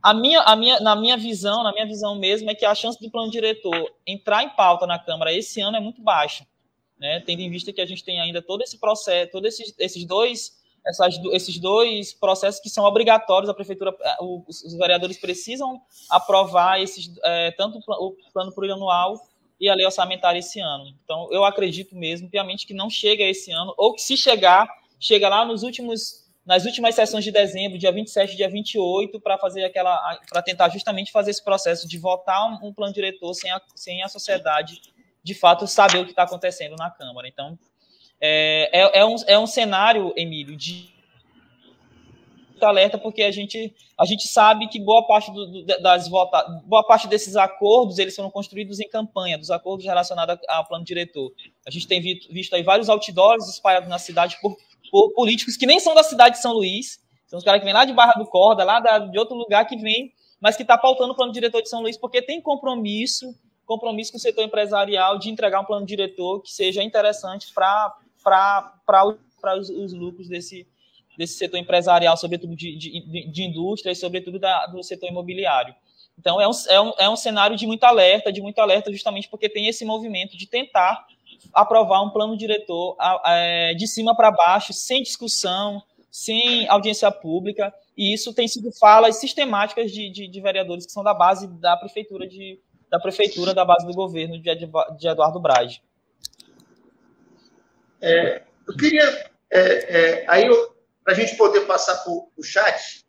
a 0.02 0.12
minha, 0.12 0.40
a 0.40 0.54
minha, 0.56 0.80
na 0.80 0.94
minha 0.94 1.16
visão, 1.16 1.62
na 1.62 1.72
minha 1.72 1.86
visão 1.86 2.14
mesmo, 2.14 2.50
é 2.50 2.54
que 2.54 2.64
a 2.64 2.74
chance 2.74 3.00
do 3.00 3.10
plano 3.10 3.30
diretor 3.30 3.90
entrar 4.06 4.42
em 4.42 4.50
pauta 4.50 4.86
na 4.86 4.98
Câmara 4.98 5.32
esse 5.32 5.60
ano 5.60 5.76
é 5.76 5.80
muito 5.80 6.02
baixa, 6.02 6.46
né? 6.98 7.20
Tendo 7.20 7.40
em 7.40 7.50
vista 7.50 7.72
que 7.72 7.80
a 7.80 7.86
gente 7.86 8.04
tem 8.04 8.20
ainda 8.20 8.42
todo 8.42 8.62
esse 8.62 8.78
processo, 8.78 9.30
todos 9.30 9.48
esses, 9.48 9.74
esses 9.78 10.04
dois 10.04 10.61
essas, 10.86 11.16
esses 11.32 11.58
dois 11.58 12.12
processos 12.12 12.60
que 12.60 12.68
são 12.68 12.84
obrigatórios, 12.84 13.48
a 13.48 13.54
prefeitura, 13.54 13.94
os, 14.20 14.62
os 14.62 14.74
vereadores 14.74 15.18
precisam 15.18 15.80
aprovar 16.10 16.80
esses, 16.80 17.10
é, 17.22 17.50
tanto 17.52 17.78
o 17.78 18.16
plano 18.32 18.52
plurianual 18.52 19.20
e 19.60 19.68
a 19.68 19.74
lei 19.74 19.86
orçamentária 19.86 20.40
esse 20.40 20.60
ano. 20.60 20.92
Então, 21.04 21.28
eu 21.30 21.44
acredito 21.44 21.94
mesmo, 21.94 22.28
piamente, 22.28 22.66
que 22.66 22.74
não 22.74 22.90
chega 22.90 23.22
esse 23.22 23.52
ano, 23.52 23.72
ou 23.76 23.94
que 23.94 24.02
se 24.02 24.16
chegar, 24.16 24.68
chega 24.98 25.28
lá 25.28 25.44
nos 25.44 25.62
últimos 25.62 26.22
nas 26.44 26.64
últimas 26.64 26.96
sessões 26.96 27.22
de 27.22 27.30
dezembro, 27.30 27.78
dia 27.78 27.92
27 27.92 28.32
e 28.32 28.36
dia 28.36 28.50
28, 28.50 29.20
para 29.20 29.38
fazer 29.38 29.64
aquela 29.64 30.18
para 30.28 30.42
tentar 30.42 30.68
justamente 30.70 31.12
fazer 31.12 31.30
esse 31.30 31.44
processo 31.44 31.86
de 31.86 31.96
votar 31.96 32.50
um, 32.50 32.66
um 32.66 32.74
plano 32.74 32.92
diretor 32.92 33.32
sem 33.32 33.48
a, 33.52 33.62
sem 33.76 34.02
a 34.02 34.08
sociedade 34.08 34.80
de 35.22 35.34
fato 35.34 35.68
saber 35.68 35.98
o 36.00 36.04
que 36.04 36.10
está 36.10 36.24
acontecendo 36.24 36.74
na 36.76 36.90
Câmara. 36.90 37.28
Então, 37.28 37.56
é, 38.24 38.70
é, 38.72 39.00
é, 39.00 39.04
um, 39.04 39.16
é 39.26 39.38
um 39.38 39.46
cenário, 39.48 40.12
Emílio, 40.16 40.56
de 40.56 40.92
alerta 42.64 42.96
porque 42.96 43.22
a 43.22 43.32
gente, 43.32 43.74
a 43.98 44.04
gente 44.04 44.28
sabe 44.28 44.68
que 44.68 44.78
boa 44.78 45.04
parte 45.04 45.32
do, 45.32 45.46
do, 45.46 45.82
das 45.82 46.08
vota, 46.08 46.44
boa 46.64 46.86
parte 46.86 47.08
desses 47.08 47.34
acordos 47.34 47.98
eles 47.98 48.14
foram 48.14 48.30
construídos 48.30 48.78
em 48.78 48.88
campanha, 48.88 49.36
dos 49.36 49.50
acordos 49.50 49.84
relacionados 49.84 50.38
ao 50.48 50.64
plano 50.64 50.84
diretor. 50.84 51.32
A 51.66 51.70
gente 51.72 51.88
tem 51.88 52.00
visto, 52.00 52.32
visto 52.32 52.54
aí 52.54 52.62
vários 52.62 52.88
outdoors 52.88 53.48
espalhados 53.48 53.88
na 53.88 53.98
cidade 53.98 54.38
por, 54.40 54.56
por, 54.92 55.12
políticos 55.14 55.56
que 55.56 55.66
nem 55.66 55.80
são 55.80 55.92
da 55.92 56.04
cidade 56.04 56.36
de 56.36 56.42
São 56.42 56.52
Luís, 56.52 57.00
são 57.26 57.38
os 57.38 57.44
caras 57.44 57.60
que 57.60 57.64
vêm 57.64 57.74
lá 57.74 57.84
de 57.84 57.92
Barra 57.92 58.12
do 58.12 58.26
Corda, 58.26 58.62
lá 58.62 58.78
da, 58.78 58.98
de 59.00 59.18
outro 59.18 59.34
lugar 59.34 59.66
que 59.66 59.76
vem, 59.76 60.12
mas 60.40 60.54
que 60.56 60.62
está 60.62 60.78
pautando 60.78 61.12
o 61.12 61.16
plano 61.16 61.32
diretor 61.32 61.60
de 61.60 61.68
São 61.68 61.80
Luís 61.80 61.96
porque 61.96 62.22
tem 62.22 62.40
compromisso, 62.40 63.34
compromisso 63.66 64.12
com 64.12 64.18
o 64.18 64.20
setor 64.20 64.44
empresarial 64.44 65.18
de 65.18 65.30
entregar 65.30 65.60
um 65.60 65.64
plano 65.64 65.84
diretor 65.84 66.40
que 66.40 66.52
seja 66.52 66.82
interessante 66.82 67.52
para 67.52 67.96
os, 69.58 69.70
os 69.70 69.92
lucros 69.92 70.28
desse, 70.28 70.66
desse 71.16 71.34
setor 71.34 71.58
empresarial, 71.58 72.16
sobretudo 72.16 72.54
de, 72.54 72.76
de, 72.76 73.30
de 73.30 73.42
indústria 73.42 73.92
e 73.92 73.96
sobretudo 73.96 74.38
da, 74.38 74.66
do 74.66 74.82
setor 74.82 75.08
imobiliário. 75.08 75.74
Então, 76.18 76.40
é 76.40 76.46
um, 76.46 76.52
é, 76.68 76.80
um, 76.80 76.92
é 76.98 77.10
um 77.10 77.16
cenário 77.16 77.56
de 77.56 77.66
muito 77.66 77.84
alerta, 77.84 78.32
de 78.32 78.40
muito 78.40 78.58
alerta 78.58 78.92
justamente 78.92 79.28
porque 79.28 79.48
tem 79.48 79.66
esse 79.66 79.84
movimento 79.84 80.36
de 80.36 80.46
tentar 80.46 81.06
aprovar 81.52 82.02
um 82.02 82.10
plano 82.10 82.36
diretor 82.36 82.96
é, 83.26 83.74
de 83.74 83.86
cima 83.86 84.14
para 84.14 84.30
baixo, 84.30 84.72
sem 84.72 85.02
discussão, 85.02 85.82
sem 86.10 86.68
audiência 86.68 87.10
pública, 87.10 87.72
e 87.96 88.12
isso 88.12 88.34
tem 88.34 88.46
sido 88.46 88.70
falas 88.78 89.16
sistemáticas 89.16 89.90
de, 89.90 90.10
de, 90.10 90.28
de 90.28 90.40
vereadores 90.40 90.86
que 90.86 90.92
são 90.92 91.02
da 91.02 91.14
base 91.14 91.46
da 91.58 91.76
prefeitura, 91.76 92.28
de, 92.28 92.60
da 92.90 93.00
prefeitura, 93.00 93.54
da 93.54 93.64
base 93.64 93.86
do 93.86 93.94
governo 93.94 94.38
de, 94.38 94.50
de 94.98 95.08
Eduardo 95.08 95.40
Brade. 95.40 95.82
É, 98.02 98.42
eu 98.66 98.76
queria, 98.76 99.30
é, 99.50 99.60
é 99.60 100.24
aí 100.28 100.46
para 101.04 101.12
a 101.12 101.16
gente 101.16 101.36
poder 101.36 101.62
passar 101.62 101.96
para 101.98 102.12
o 102.12 102.42
chat, 102.42 103.06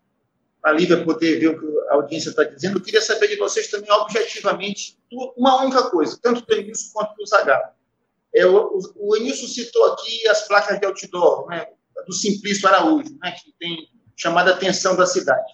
a 0.64 0.72
Lívia 0.72 1.04
poder 1.04 1.40
ver 1.40 1.48
o 1.48 1.60
que 1.60 1.90
a 1.90 1.96
audiência 1.96 2.30
está 2.30 2.44
dizendo, 2.44 2.78
eu 2.78 2.84
queria 2.84 3.02
saber 3.02 3.28
de 3.28 3.36
vocês 3.36 3.68
também, 3.68 3.92
objetivamente, 3.92 4.98
uma 5.36 5.62
única 5.62 5.90
coisa, 5.90 6.18
tanto 6.22 6.46
do 6.46 6.54
Enilson 6.54 6.92
quanto 6.94 7.16
do 7.16 7.26
Zagallo. 7.26 7.74
É, 8.34 8.46
o, 8.46 8.80
o 8.96 9.16
Enilson 9.18 9.48
citou 9.48 9.92
aqui 9.92 10.28
as 10.30 10.48
placas 10.48 10.80
de 10.80 10.86
outdoor, 10.86 11.48
né, 11.48 11.68
do 12.08 12.14
Simplício 12.14 12.68
Araújo, 12.68 13.18
né, 13.22 13.32
que 13.32 13.54
tem 13.60 13.90
chamado 14.16 14.50
a 14.50 14.54
atenção 14.54 14.96
da 14.96 15.06
cidade. 15.06 15.52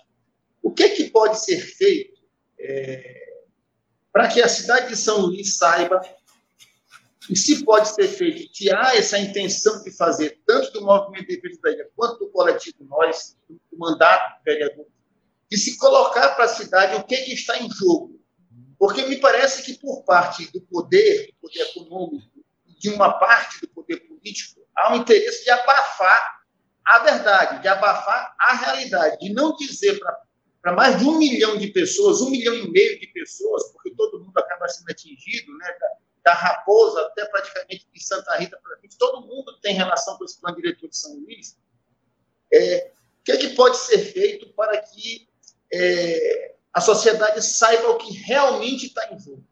O 0.61 0.71
que, 0.71 0.83
é 0.83 0.89
que 0.89 1.09
pode 1.09 1.39
ser 1.39 1.59
feito 1.59 2.21
é, 2.59 3.33
para 4.11 4.27
que 4.27 4.41
a 4.41 4.47
cidade 4.47 4.89
de 4.89 4.95
São 4.95 5.21
Luís 5.21 5.57
saiba 5.57 6.01
e 7.29 7.35
se 7.35 7.63
pode 7.63 7.89
ser 7.89 8.07
feito, 8.07 8.51
que 8.51 8.73
há 8.73 8.95
essa 8.95 9.19
intenção 9.19 9.83
de 9.83 9.95
fazer, 9.95 10.41
tanto 10.47 10.71
do 10.73 10.81
movimento 10.81 11.27
de 11.27 11.35
defesa 11.35 11.59
da 11.61 11.71
ilha 11.71 11.89
quanto 11.95 12.19
do 12.19 12.31
coletivo 12.31 12.83
Nós, 12.85 13.37
do 13.47 13.77
mandato 13.77 14.39
do 14.39 14.43
vereador, 14.43 14.87
de 15.49 15.57
se 15.57 15.77
colocar 15.77 16.29
para 16.29 16.45
a 16.45 16.47
cidade 16.47 16.95
o 16.95 17.03
que, 17.03 17.17
que 17.17 17.33
está 17.33 17.59
em 17.59 17.69
jogo. 17.69 18.19
Porque 18.79 19.03
me 19.03 19.17
parece 19.17 19.61
que, 19.63 19.77
por 19.77 20.03
parte 20.03 20.51
do 20.51 20.61
poder, 20.61 21.27
do 21.27 21.47
poder 21.47 21.61
econômico, 21.69 22.27
de 22.65 22.89
uma 22.89 23.19
parte 23.19 23.61
do 23.61 23.67
poder 23.67 23.97
político, 24.07 24.61
há 24.75 24.93
um 24.93 24.97
interesse 24.97 25.43
de 25.43 25.51
abafar 25.51 26.39
a 26.85 26.99
verdade, 26.99 27.61
de 27.61 27.67
abafar 27.67 28.33
a 28.39 28.55
realidade, 28.55 29.19
de 29.19 29.33
não 29.33 29.55
dizer 29.55 29.99
para 30.61 30.73
mais 30.73 30.97
de 30.97 31.05
um 31.05 31.17
milhão 31.17 31.57
de 31.57 31.67
pessoas, 31.67 32.21
um 32.21 32.29
milhão 32.31 32.55
e 32.55 32.71
meio 32.71 32.99
de 32.99 33.07
pessoas, 33.07 33.71
porque 33.71 33.91
todo 33.91 34.23
mundo 34.23 34.37
acaba 34.37 34.67
sendo 34.67 34.89
atingido, 34.89 35.55
né, 35.57 35.73
da 36.29 36.33
Raposa 36.35 37.01
até 37.07 37.25
praticamente 37.25 37.87
de 37.91 38.03
Santa 38.03 38.35
Rita 38.35 38.59
todo 38.99 39.25
mundo 39.25 39.57
tem 39.61 39.73
relação 39.73 40.15
com 40.17 40.25
esse 40.25 40.39
plano 40.39 40.57
diretor 40.57 40.87
de 40.87 40.95
São 40.95 41.15
Luís. 41.15 41.57
É, 42.53 42.91
o 43.21 43.23
que, 43.23 43.31
é 43.31 43.37
que 43.37 43.49
pode 43.55 43.77
ser 43.77 43.97
feito 43.97 44.53
para 44.53 44.77
que 44.79 45.27
é, 45.73 46.55
a 46.71 46.81
sociedade 46.81 47.41
saiba 47.41 47.89
o 47.89 47.97
que 47.97 48.11
realmente 48.13 48.87
está 48.87 49.11
em 49.11 49.19
jogo? 49.19 49.43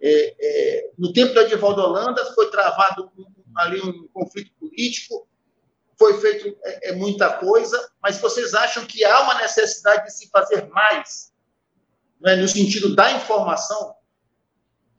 É, 0.00 0.34
é, 0.38 0.90
no 0.98 1.12
tempo 1.12 1.32
da 1.32 1.42
Edivaldo 1.42 1.80
Holanda 1.80 2.34
foi 2.34 2.50
travado 2.50 3.10
um, 3.16 3.24
ali 3.56 3.80
um 3.80 4.08
conflito 4.08 4.52
político, 4.58 5.26
foi 5.98 6.20
feito 6.20 6.58
é, 6.64 6.90
é, 6.90 6.92
muita 6.92 7.32
coisa, 7.38 7.90
mas 8.02 8.18
vocês 8.18 8.52
acham 8.52 8.84
que 8.84 9.04
há 9.04 9.20
uma 9.20 9.40
necessidade 9.40 10.04
de 10.04 10.12
se 10.12 10.28
fazer 10.28 10.66
mais, 10.68 11.32
né, 12.20 12.36
no 12.36 12.48
sentido 12.48 12.94
da 12.94 13.12
informação? 13.12 13.94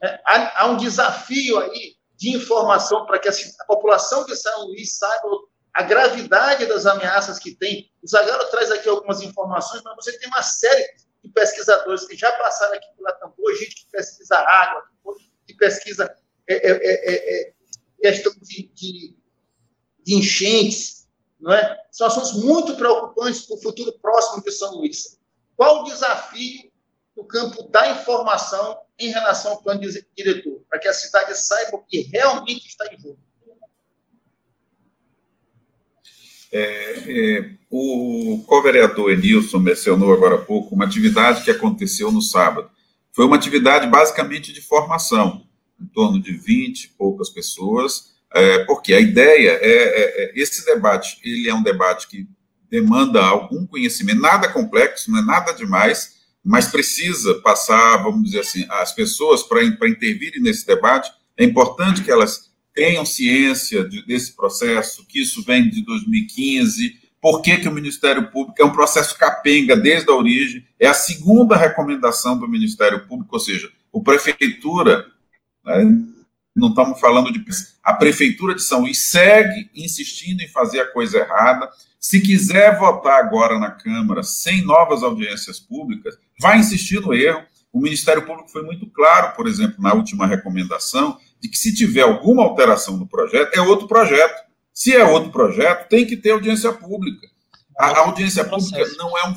É, 0.05 0.21
há, 0.23 0.63
há, 0.63 0.67
um 0.67 0.77
desafio 0.77 1.59
aí 1.59 1.95
de 2.15 2.35
informação 2.35 3.05
para 3.05 3.17
que 3.17 3.27
a, 3.27 3.31
a, 3.31 3.65
população 3.65 4.25
de 4.25 4.35
São 4.35 4.67
Luís 4.67 4.97
saiba 4.97 5.27
a 5.73 5.81
gravidade 5.81 6.65
das 6.67 6.85
ameaças 6.85 7.39
que 7.39 7.55
tem. 7.55 7.91
O 8.03 8.07
Zagalo 8.07 8.45
traz 8.49 8.71
aqui 8.71 8.87
algumas 8.87 9.21
informações, 9.21 9.81
mas 9.83 9.95
você 9.95 10.17
tem 10.19 10.29
uma 10.29 10.43
série 10.43 10.87
de 11.23 11.29
pesquisadores 11.29 12.05
que 12.05 12.15
já 12.15 12.31
passaram 12.33 12.75
aqui 12.75 12.87
pela 12.95 13.11
Tambor, 13.13 13.53
gente 13.55 13.75
que 13.75 13.91
pesquisa 13.91 14.37
água, 14.37 14.83
que 15.47 15.55
pesquisa 15.55 16.15
é, 16.47 16.55
é, 16.55 16.71
é, 16.71 17.49
é 17.49 17.53
questão 17.99 18.31
de, 18.39 18.71
de, 18.73 19.15
de, 20.03 20.15
enchentes, 20.15 21.07
não 21.39 21.51
é? 21.51 21.83
São 21.91 22.07
assuntos 22.07 22.33
muito 22.33 22.75
preocupantes 22.75 23.41
para 23.41 23.55
o 23.55 23.61
futuro 23.61 23.91
próximo 23.99 24.43
de 24.43 24.51
São 24.51 24.75
Luís. 24.75 25.19
Qual 25.57 25.81
o 25.81 25.83
desafio 25.85 26.71
no 27.15 27.23
campo 27.25 27.63
da 27.69 27.89
informação 27.91 28.77
em 28.99 29.09
relação 29.09 29.51
ao 29.51 29.61
plano 29.61 29.81
diretor, 30.15 30.61
para 30.69 30.79
que 30.79 30.87
a 30.87 30.93
cidade 30.93 31.37
saiba 31.37 31.77
o 31.77 31.83
que 31.83 32.01
realmente 32.01 32.67
está 32.67 32.85
em 32.93 32.99
jogo. 32.99 33.19
É, 36.51 36.93
é, 37.07 37.49
o 37.69 38.43
co-vereador 38.47 39.11
Enilson 39.11 39.59
mencionou 39.59 40.13
agora 40.13 40.35
há 40.35 40.41
pouco 40.41 40.73
uma 40.73 40.85
atividade 40.85 41.43
que 41.43 41.51
aconteceu 41.51 42.11
no 42.11 42.21
sábado. 42.21 42.69
Foi 43.11 43.25
uma 43.25 43.35
atividade 43.35 43.87
basicamente 43.87 44.53
de 44.53 44.61
formação, 44.61 45.45
em 45.81 45.85
torno 45.85 46.21
de 46.21 46.31
20 46.31 46.83
e 46.83 46.87
poucas 46.89 47.29
pessoas, 47.29 48.15
é, 48.33 48.59
porque 48.65 48.93
a 48.93 48.99
ideia 48.99 49.51
é, 49.61 49.61
é, 49.61 50.23
é, 50.23 50.31
esse 50.35 50.65
debate, 50.65 51.19
ele 51.23 51.49
é 51.49 51.53
um 51.53 51.63
debate 51.63 52.07
que 52.07 52.27
demanda 52.69 53.23
algum 53.23 53.65
conhecimento, 53.65 54.21
nada 54.21 54.47
complexo, 54.49 55.11
não 55.11 55.19
é 55.19 55.21
nada 55.21 55.53
demais, 55.53 56.14
mas 56.45 56.67
precisa 56.67 57.33
passar, 57.41 57.97
vamos 58.03 58.25
dizer 58.25 58.41
assim, 58.41 58.65
as 58.69 58.93
pessoas 58.93 59.41
para 59.41 59.63
intervirem 59.63 60.41
nesse 60.41 60.65
debate, 60.65 61.11
é 61.35 61.43
importante 61.43 62.03
que 62.03 62.11
elas 62.11 62.51
tenham 62.71 63.03
ciência 63.03 63.83
de, 63.83 64.05
desse 64.05 64.33
processo, 64.33 65.05
que 65.07 65.21
isso 65.21 65.43
vem 65.43 65.67
de 65.67 65.83
2015, 65.83 66.99
por 67.19 67.41
que, 67.41 67.57
que 67.57 67.67
o 67.67 67.73
Ministério 67.73 68.29
Público 68.29 68.61
é 68.61 68.65
um 68.65 68.71
processo 68.71 69.17
capenga 69.17 69.75
desde 69.75 70.11
a 70.11 70.13
origem, 70.13 70.63
é 70.79 70.85
a 70.85 70.93
segunda 70.93 71.57
recomendação 71.57 72.37
do 72.37 72.47
Ministério 72.47 73.07
Público, 73.07 73.33
ou 73.35 73.39
seja, 73.39 73.71
o 73.91 74.03
Prefeitura, 74.03 75.07
né, 75.65 75.83
não 76.55 76.69
estamos 76.69 76.99
falando 76.99 77.31
de. 77.31 77.43
A 77.83 77.93
Prefeitura 77.93 78.53
de 78.53 78.61
São 78.61 78.81
Luís 78.81 79.09
segue 79.09 79.69
insistindo 79.73 80.41
em 80.41 80.47
fazer 80.47 80.79
a 80.79 80.91
coisa 80.91 81.17
errada, 81.17 81.69
se 82.05 82.21
quiser 82.21 82.77
votar 82.77 83.19
agora 83.19 83.57
na 83.57 83.71
Câmara 83.71 84.21
sem 84.21 84.63
novas 84.63 85.01
audiências 85.01 85.59
públicas, 85.59 86.15
vai 86.39 86.59
insistir 86.59 87.01
no 87.01 87.15
erro. 87.15 87.43
O 87.73 87.81
Ministério 87.81 88.23
Público 88.23 88.47
foi 88.51 88.61
muito 88.61 88.85
claro, 88.91 89.35
por 89.35 89.47
exemplo, 89.47 89.81
na 89.81 89.91
última 89.91 90.27
recomendação, 90.27 91.17
de 91.41 91.49
que 91.49 91.57
se 91.57 91.73
tiver 91.73 92.03
alguma 92.03 92.43
alteração 92.43 92.95
no 92.95 93.07
projeto, 93.07 93.55
é 93.55 93.61
outro 93.61 93.87
projeto. 93.87 94.39
Se 94.71 94.95
é 94.95 95.03
outro 95.03 95.31
projeto, 95.31 95.89
tem 95.89 96.05
que 96.05 96.15
ter 96.15 96.29
audiência 96.29 96.71
pública. 96.71 97.27
A, 97.75 97.87
a 97.87 97.99
audiência 98.01 98.45
pública 98.45 98.85
não 98.99 99.17
é, 99.17 99.27
um, 99.27 99.33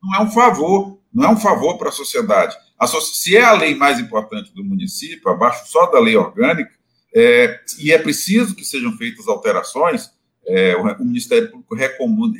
não 0.00 0.14
é 0.14 0.22
um 0.22 0.30
favor, 0.30 1.00
não 1.12 1.24
é 1.24 1.28
um 1.32 1.40
favor 1.40 1.76
para 1.76 1.88
a 1.88 1.92
sociedade. 1.92 2.56
se 3.00 3.36
é 3.36 3.42
a 3.42 3.52
lei 3.52 3.74
mais 3.74 3.98
importante 3.98 4.54
do 4.54 4.62
município, 4.62 5.28
abaixo 5.28 5.64
só 5.66 5.86
da 5.86 5.98
lei 5.98 6.16
orgânica, 6.16 6.70
é, 7.16 7.58
e 7.80 7.90
é 7.90 7.98
preciso 7.98 8.54
que 8.54 8.64
sejam 8.64 8.96
feitas 8.96 9.26
alterações, 9.26 10.12
é, 10.46 10.76
o 10.76 11.04
Ministério 11.04 11.50
Público 11.50 11.74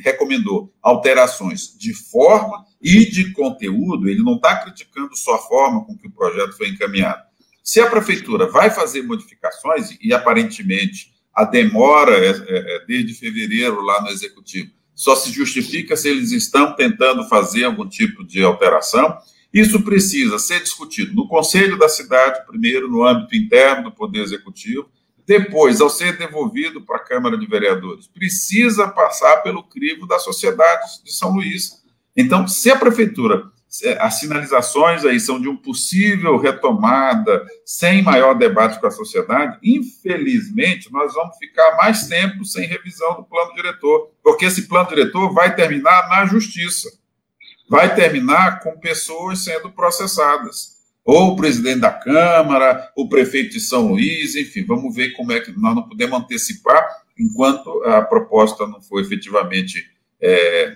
recomendou 0.03 0.73
alterações 0.81 1.75
de 1.77 1.93
forma 1.93 2.65
e 2.81 3.05
de 3.05 3.31
conteúdo, 3.31 4.09
ele 4.09 4.21
não 4.21 4.35
está 4.35 4.57
criticando 4.57 5.15
só 5.15 5.35
a 5.35 5.39
forma 5.39 5.85
com 5.85 5.97
que 5.97 6.07
o 6.07 6.11
projeto 6.11 6.57
foi 6.57 6.69
encaminhado. 6.69 7.21
Se 7.63 7.79
a 7.79 7.89
prefeitura 7.89 8.45
vai 8.45 8.69
fazer 8.69 9.03
modificações, 9.03 9.97
e 10.01 10.13
aparentemente 10.13 11.13
a 11.33 11.45
demora 11.45 12.17
é, 12.17 12.29
é, 12.29 12.75
é 12.75 12.85
desde 12.85 13.13
fevereiro 13.13 13.81
lá 13.81 14.01
no 14.01 14.09
executivo, 14.09 14.71
só 14.93 15.15
se 15.15 15.31
justifica 15.31 15.95
se 15.95 16.09
eles 16.09 16.31
estão 16.31 16.75
tentando 16.75 17.27
fazer 17.27 17.63
algum 17.63 17.87
tipo 17.87 18.23
de 18.23 18.43
alteração. 18.43 19.17
Isso 19.51 19.81
precisa 19.81 20.37
ser 20.37 20.61
discutido 20.61 21.15
no 21.15 21.27
Conselho 21.27 21.77
da 21.77 21.87
Cidade, 21.87 22.45
primeiro, 22.45 22.89
no 22.89 23.03
âmbito 23.03 23.35
interno 23.35 23.85
do 23.85 23.91
Poder 23.91 24.21
Executivo, 24.21 24.89
depois, 25.25 25.79
ao 25.79 25.89
ser 25.89 26.17
devolvido 26.17 26.81
para 26.81 26.97
a 26.97 27.03
Câmara 27.03 27.37
de 27.37 27.45
Vereadores, 27.45 28.07
precisa 28.07 28.87
passar 28.87 29.37
pelo 29.37 29.63
crivo 29.63 30.05
da 30.05 30.19
sociedade 30.19 31.03
de 31.03 31.13
São 31.13 31.31
Luís. 31.31 31.81
Então, 32.15 32.47
se 32.47 32.69
a 32.69 32.75
prefeitura, 32.75 33.45
as 33.99 34.19
sinalizações 34.19 35.03
aí 35.05 35.19
são 35.19 35.41
de 35.41 35.47
um 35.47 35.55
possível 35.55 36.37
retomada, 36.37 37.43
sem 37.65 38.03
maior 38.03 38.33
debate 38.33 38.79
com 38.79 38.85
a 38.85 38.91
sociedade, 38.91 39.57
infelizmente, 39.63 40.91
nós 40.91 41.13
vamos 41.13 41.37
ficar 41.37 41.77
mais 41.77 42.07
tempo 42.07 42.43
sem 42.45 42.67
revisão 42.67 43.15
do 43.15 43.23
plano 43.23 43.55
diretor, 43.55 44.11
porque 44.21 44.45
esse 44.45 44.67
plano 44.67 44.89
diretor 44.89 45.33
vai 45.33 45.55
terminar 45.55 46.09
na 46.09 46.25
justiça, 46.25 46.91
vai 47.69 47.95
terminar 47.95 48.59
com 48.59 48.77
pessoas 48.77 49.43
sendo 49.43 49.71
processadas 49.71 50.82
ou 51.05 51.29
o 51.29 51.35
presidente 51.35 51.79
da 51.79 51.91
Câmara, 51.91 52.91
o 52.95 53.09
prefeito 53.09 53.53
de 53.53 53.59
São 53.59 53.89
Luís, 53.89 54.35
enfim, 54.35 54.63
vamos 54.63 54.95
ver 54.95 55.11
como 55.11 55.31
é 55.31 55.39
que 55.39 55.51
nós 55.51 55.75
não 55.75 55.83
podemos 55.83 56.19
antecipar 56.19 56.85
enquanto 57.19 57.83
a 57.83 58.01
proposta 58.01 58.65
não 58.65 58.81
for 58.81 59.01
efetivamente 59.01 59.85
é, 60.21 60.75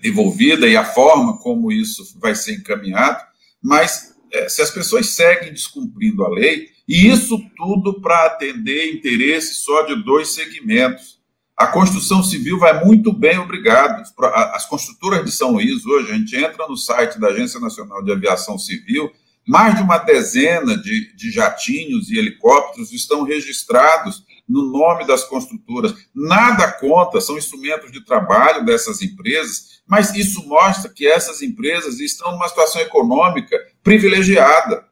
devolvida 0.00 0.66
e 0.66 0.76
a 0.76 0.84
forma 0.84 1.38
como 1.38 1.70
isso 1.70 2.18
vai 2.18 2.34
ser 2.34 2.54
encaminhado, 2.54 3.22
mas 3.62 4.16
é, 4.32 4.48
se 4.48 4.62
as 4.62 4.70
pessoas 4.70 5.10
seguem 5.10 5.52
descumprindo 5.52 6.24
a 6.24 6.28
lei, 6.28 6.70
e 6.88 7.08
isso 7.08 7.38
tudo 7.56 8.00
para 8.00 8.26
atender 8.26 8.92
interesses 8.92 9.58
só 9.58 9.82
de 9.82 10.02
dois 10.02 10.28
segmentos. 10.28 11.20
A 11.56 11.66
construção 11.66 12.22
civil 12.22 12.58
vai 12.58 12.84
muito 12.84 13.12
bem, 13.12 13.38
obrigado. 13.38 14.02
As 14.52 14.66
construtoras 14.66 15.24
de 15.24 15.30
São 15.30 15.52
Luís, 15.52 15.86
hoje, 15.86 16.10
a 16.10 16.16
gente 16.16 16.36
entra 16.36 16.66
no 16.66 16.76
site 16.76 17.20
da 17.20 17.28
Agência 17.28 17.60
Nacional 17.60 18.02
de 18.02 18.10
Aviação 18.10 18.58
Civil, 18.58 19.12
mais 19.46 19.74
de 19.76 19.82
uma 19.82 19.98
dezena 19.98 20.76
de, 20.76 21.14
de 21.14 21.30
jatinhos 21.30 22.10
e 22.10 22.18
helicópteros 22.18 22.92
estão 22.92 23.24
registrados 23.24 24.24
no 24.48 24.70
nome 24.70 25.06
das 25.06 25.24
construtoras. 25.24 25.94
Nada 26.14 26.70
conta, 26.72 27.20
são 27.20 27.38
instrumentos 27.38 27.90
de 27.90 28.04
trabalho 28.04 28.64
dessas 28.64 29.02
empresas, 29.02 29.82
mas 29.86 30.14
isso 30.14 30.46
mostra 30.46 30.90
que 30.90 31.06
essas 31.06 31.42
empresas 31.42 32.00
estão 32.00 32.32
numa 32.32 32.48
situação 32.48 32.80
econômica 32.82 33.56
privilegiada. 33.82 34.84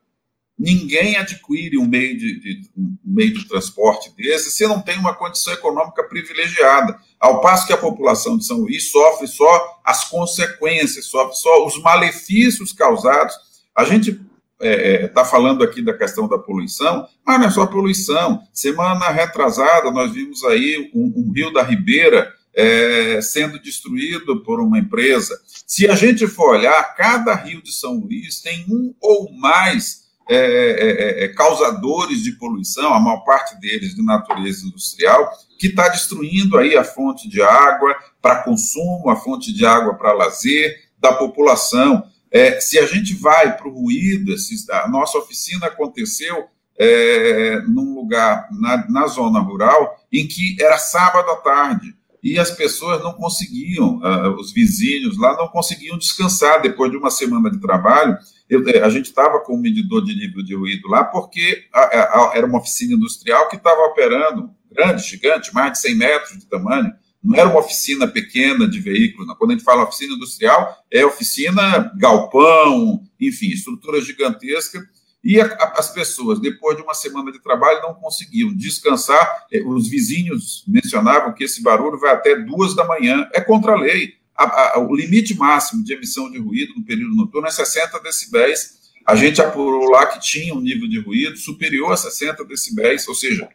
Ninguém 0.58 1.16
adquire 1.16 1.78
um 1.78 1.86
meio 1.86 2.18
de, 2.18 2.38
de, 2.38 2.70
um 2.76 2.96
meio 3.02 3.32
de 3.32 3.48
transporte 3.48 4.14
desse 4.14 4.50
se 4.50 4.66
não 4.66 4.82
tem 4.82 4.98
uma 4.98 5.14
condição 5.14 5.54
econômica 5.54 6.04
privilegiada. 6.04 6.98
Ao 7.18 7.40
passo 7.40 7.66
que 7.66 7.72
a 7.72 7.78
população 7.78 8.36
de 8.36 8.44
São 8.44 8.58
Luís 8.58 8.90
sofre 8.90 9.26
só 9.26 9.80
as 9.82 10.04
consequências, 10.08 11.06
sofre 11.06 11.34
só 11.36 11.66
os 11.66 11.80
malefícios 11.80 12.74
causados. 12.74 13.34
A 13.74 13.84
gente 13.84 14.20
está 14.60 14.66
é, 14.66 15.04
é 15.04 15.08
tá 15.08 15.24
falando 15.24 15.64
aqui 15.64 15.82
da 15.82 15.96
questão 15.96 16.28
da 16.28 16.38
poluição, 16.38 17.06
mas 17.26 17.40
não 17.40 17.46
é 17.46 17.50
só 17.50 17.66
poluição. 17.66 18.42
Semana 18.52 19.08
retrasada, 19.08 19.90
nós 19.90 20.12
vimos 20.12 20.44
aí 20.44 20.90
um, 20.94 21.12
um 21.16 21.32
rio 21.32 21.52
da 21.52 21.62
Ribeira 21.62 22.32
é, 22.54 23.20
sendo 23.22 23.60
destruído 23.60 24.42
por 24.42 24.60
uma 24.60 24.78
empresa. 24.78 25.40
Se 25.66 25.88
a 25.88 25.94
gente 25.94 26.26
for 26.26 26.56
olhar, 26.56 26.94
cada 26.94 27.34
rio 27.34 27.62
de 27.62 27.72
São 27.72 27.94
Luís 27.94 28.40
tem 28.40 28.66
um 28.68 28.94
ou 29.00 29.32
mais 29.32 30.00
é, 30.28 30.36
é, 30.36 31.24
é 31.24 31.28
causadores 31.28 32.22
de 32.22 32.32
poluição, 32.32 32.92
a 32.92 33.00
maior 33.00 33.24
parte 33.24 33.58
deles 33.60 33.94
de 33.94 34.04
natureza 34.04 34.66
industrial, 34.66 35.30
que 35.58 35.68
está 35.68 35.88
destruindo 35.88 36.56
aí 36.56 36.76
a 36.76 36.84
fonte 36.84 37.28
de 37.28 37.42
água 37.42 37.96
para 38.22 38.42
consumo, 38.42 39.10
a 39.10 39.16
fonte 39.16 39.52
de 39.52 39.64
água 39.66 39.94
para 39.94 40.12
lazer 40.12 40.76
da 40.98 41.12
população. 41.12 42.04
É, 42.30 42.60
se 42.60 42.78
a 42.78 42.86
gente 42.86 43.14
vai 43.14 43.56
para 43.56 43.68
o 43.68 43.72
ruído, 43.72 44.32
a 44.70 44.88
nossa 44.88 45.18
oficina 45.18 45.66
aconteceu 45.66 46.48
é, 46.78 47.60
num 47.62 47.94
lugar 47.94 48.48
na, 48.52 48.88
na, 48.88 49.06
zona 49.06 49.40
rural 49.40 49.96
em 50.12 50.26
que 50.26 50.56
era 50.58 50.78
sábado 50.78 51.28
à 51.30 51.36
tarde 51.36 51.94
e 52.22 52.38
as 52.38 52.50
pessoas 52.50 53.02
não 53.02 53.12
conseguiam, 53.12 53.98
uh, 53.98 54.34
os 54.38 54.52
vizinhos 54.52 55.18
lá 55.18 55.36
não 55.36 55.48
conseguiam 55.48 55.98
descansar 55.98 56.60
depois 56.62 56.90
de 56.90 56.96
uma 56.96 57.10
semana 57.10 57.50
de 57.50 57.58
trabalho. 57.58 58.16
Eu, 58.48 58.66
é, 58.68 58.80
a 58.80 58.88
gente 58.88 59.06
estava 59.06 59.40
com 59.40 59.56
um 59.56 59.60
medidor 59.60 60.04
de 60.04 60.14
nível 60.14 60.42
de 60.42 60.54
ruído 60.54 60.88
lá 60.88 61.04
porque 61.04 61.64
a, 61.72 61.80
a, 61.80 62.30
a, 62.30 62.32
era 62.34 62.46
uma 62.46 62.58
oficina 62.58 62.94
industrial 62.94 63.48
que 63.48 63.56
estava 63.56 63.80
operando 63.82 64.50
grande, 64.70 65.02
gigante, 65.02 65.52
mais 65.52 65.72
de 65.72 65.78
100 65.80 65.94
metros 65.96 66.38
de 66.38 66.46
tamanho 66.46 66.92
não 67.22 67.38
era 67.38 67.48
uma 67.48 67.60
oficina 67.60 68.08
pequena 68.08 68.68
de 68.68 68.80
veículos. 68.80 69.26
Não. 69.26 69.34
Quando 69.36 69.50
a 69.50 69.54
gente 69.54 69.64
fala 69.64 69.84
oficina 69.84 70.14
industrial, 70.14 70.84
é 70.90 71.04
oficina 71.04 71.92
galpão, 71.96 73.02
enfim, 73.20 73.48
estrutura 73.48 74.00
gigantesca. 74.00 74.80
E 75.22 75.38
a, 75.38 75.44
a, 75.44 75.78
as 75.78 75.92
pessoas, 75.92 76.40
depois 76.40 76.76
de 76.76 76.82
uma 76.82 76.94
semana 76.94 77.30
de 77.30 77.38
trabalho, 77.42 77.82
não 77.82 77.94
conseguiam 77.94 78.54
descansar. 78.54 79.46
É, 79.52 79.62
os 79.62 79.88
vizinhos 79.88 80.64
mencionavam 80.66 81.34
que 81.34 81.44
esse 81.44 81.62
barulho 81.62 81.98
vai 81.98 82.12
até 82.14 82.34
duas 82.36 82.74
da 82.74 82.86
manhã. 82.86 83.28
É 83.34 83.40
contra 83.40 83.72
a 83.72 83.78
lei. 83.78 84.14
A, 84.34 84.78
o 84.80 84.96
limite 84.96 85.36
máximo 85.36 85.84
de 85.84 85.92
emissão 85.92 86.30
de 86.30 86.38
ruído 86.38 86.72
no 86.74 86.82
período 86.82 87.14
noturno 87.14 87.46
é 87.46 87.50
60 87.50 88.00
decibéis. 88.00 88.80
A 89.06 89.14
gente 89.14 89.42
apurou 89.42 89.90
lá 89.90 90.06
que 90.06 90.20
tinha 90.20 90.54
um 90.54 90.60
nível 90.60 90.88
de 90.88 90.98
ruído 91.00 91.36
superior 91.36 91.92
a 91.92 91.96
60 91.96 92.42
decibéis, 92.46 93.06
ou 93.06 93.14
seja, 93.14 93.46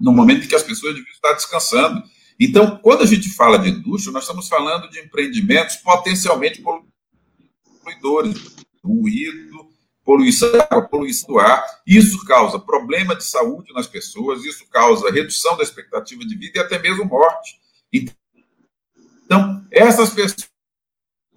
no 0.00 0.12
momento 0.12 0.44
em 0.44 0.48
que 0.48 0.54
as 0.54 0.62
pessoas 0.62 0.94
deviam 0.94 1.12
estar 1.12 1.34
descansando. 1.34 2.02
Então, 2.38 2.76
quando 2.78 3.02
a 3.02 3.06
gente 3.06 3.30
fala 3.30 3.58
de 3.58 3.70
indústria, 3.70 4.12
nós 4.12 4.24
estamos 4.24 4.48
falando 4.48 4.88
de 4.90 4.98
empreendimentos 4.98 5.76
potencialmente 5.76 6.62
poluidores, 6.62 8.56
ruído, 8.82 9.68
poluição 10.04 10.50
da 10.52 10.64
água, 10.64 10.88
poluição 10.88 11.28
do 11.28 11.38
ar. 11.38 11.64
Isso 11.86 12.24
causa 12.24 12.58
problema 12.58 13.14
de 13.14 13.24
saúde 13.24 13.72
nas 13.72 13.86
pessoas, 13.86 14.44
isso 14.44 14.66
causa 14.68 15.10
redução 15.10 15.56
da 15.56 15.62
expectativa 15.62 16.24
de 16.24 16.36
vida 16.36 16.58
e 16.58 16.60
até 16.60 16.78
mesmo 16.78 17.04
morte. 17.04 17.58
Então, 17.92 19.64
essas 19.70 20.10
pessoas 20.10 20.50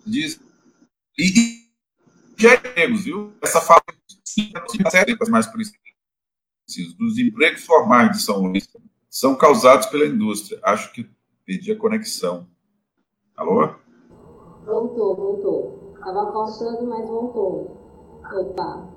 dizem. 0.05 0.39
E 1.17 1.67
já 2.37 2.53
empregos, 2.53 3.05
viu? 3.05 3.33
Essa 3.41 3.61
fala 3.61 3.81
mais 5.29 5.47
precisos 5.47 6.93
dos 6.95 7.17
empregos 7.17 7.63
formais 7.63 8.11
de 8.11 8.21
São 8.21 8.39
Luís 8.39 8.67
são 9.19 9.35
causados 9.35 9.87
pela 9.87 10.05
indústria. 10.05 10.59
Acho 10.63 10.93
que 10.93 11.09
perdi 11.43 11.71
a 11.71 11.75
conexão. 11.75 12.45
Alô? 13.35 13.73
Voltou, 14.63 15.15
voltou. 15.15 15.93
Estava 15.95 16.31
cortando, 16.31 16.87
mas 16.87 17.09
voltou. 17.09 17.77
Opa. 18.31 18.87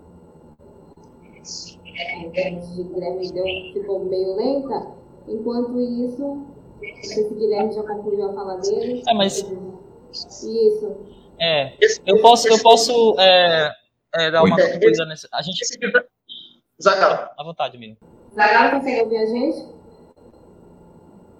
A 1.96 2.26
internet 2.26 2.66
de 2.74 2.82
Guilherme 2.82 3.32
deu, 3.32 3.44
ficou 3.72 4.04
meio 4.04 4.36
lenta. 4.36 4.94
Enquanto 5.26 5.80
isso, 5.80 6.22
não 6.22 7.02
sei 7.02 7.28
se 7.28 7.34
Guilherme 7.34 7.72
já 7.72 7.82
concluiu 7.82 8.28
a 8.28 8.34
fala 8.34 8.58
dele. 8.58 9.02
É, 9.08 9.14
mas... 9.14 9.38
Isso. 10.10 10.96
É, 11.40 11.72
eu 12.04 12.20
posso, 12.20 12.46
eu 12.46 12.60
posso 12.60 13.18
é, 13.18 13.72
é, 14.16 14.30
dar 14.30 14.42
uma 14.42 14.56
coisa 14.56 15.06
nessa. 15.06 15.28
A 15.32 15.40
gente. 15.40 15.64
Zagalo. 16.82 17.30
À 17.38 17.42
vontade, 17.42 17.76
amigo. 17.78 17.96
Zagalo, 18.34 18.78
consegue 18.78 19.00
ouvir 19.02 19.16
a 19.16 19.26
gente? 19.26 19.79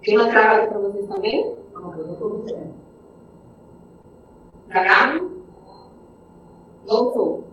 Tem 0.03 0.17
uma 0.17 0.29
travada 0.29 0.67
para 0.67 0.79
vocês 0.79 1.07
também? 1.07 1.55
Não, 1.73 1.97
eu 1.97 2.07
não 2.07 2.13
estou. 2.13 2.75
Travado? 4.69 5.43
Voltou. 6.85 7.47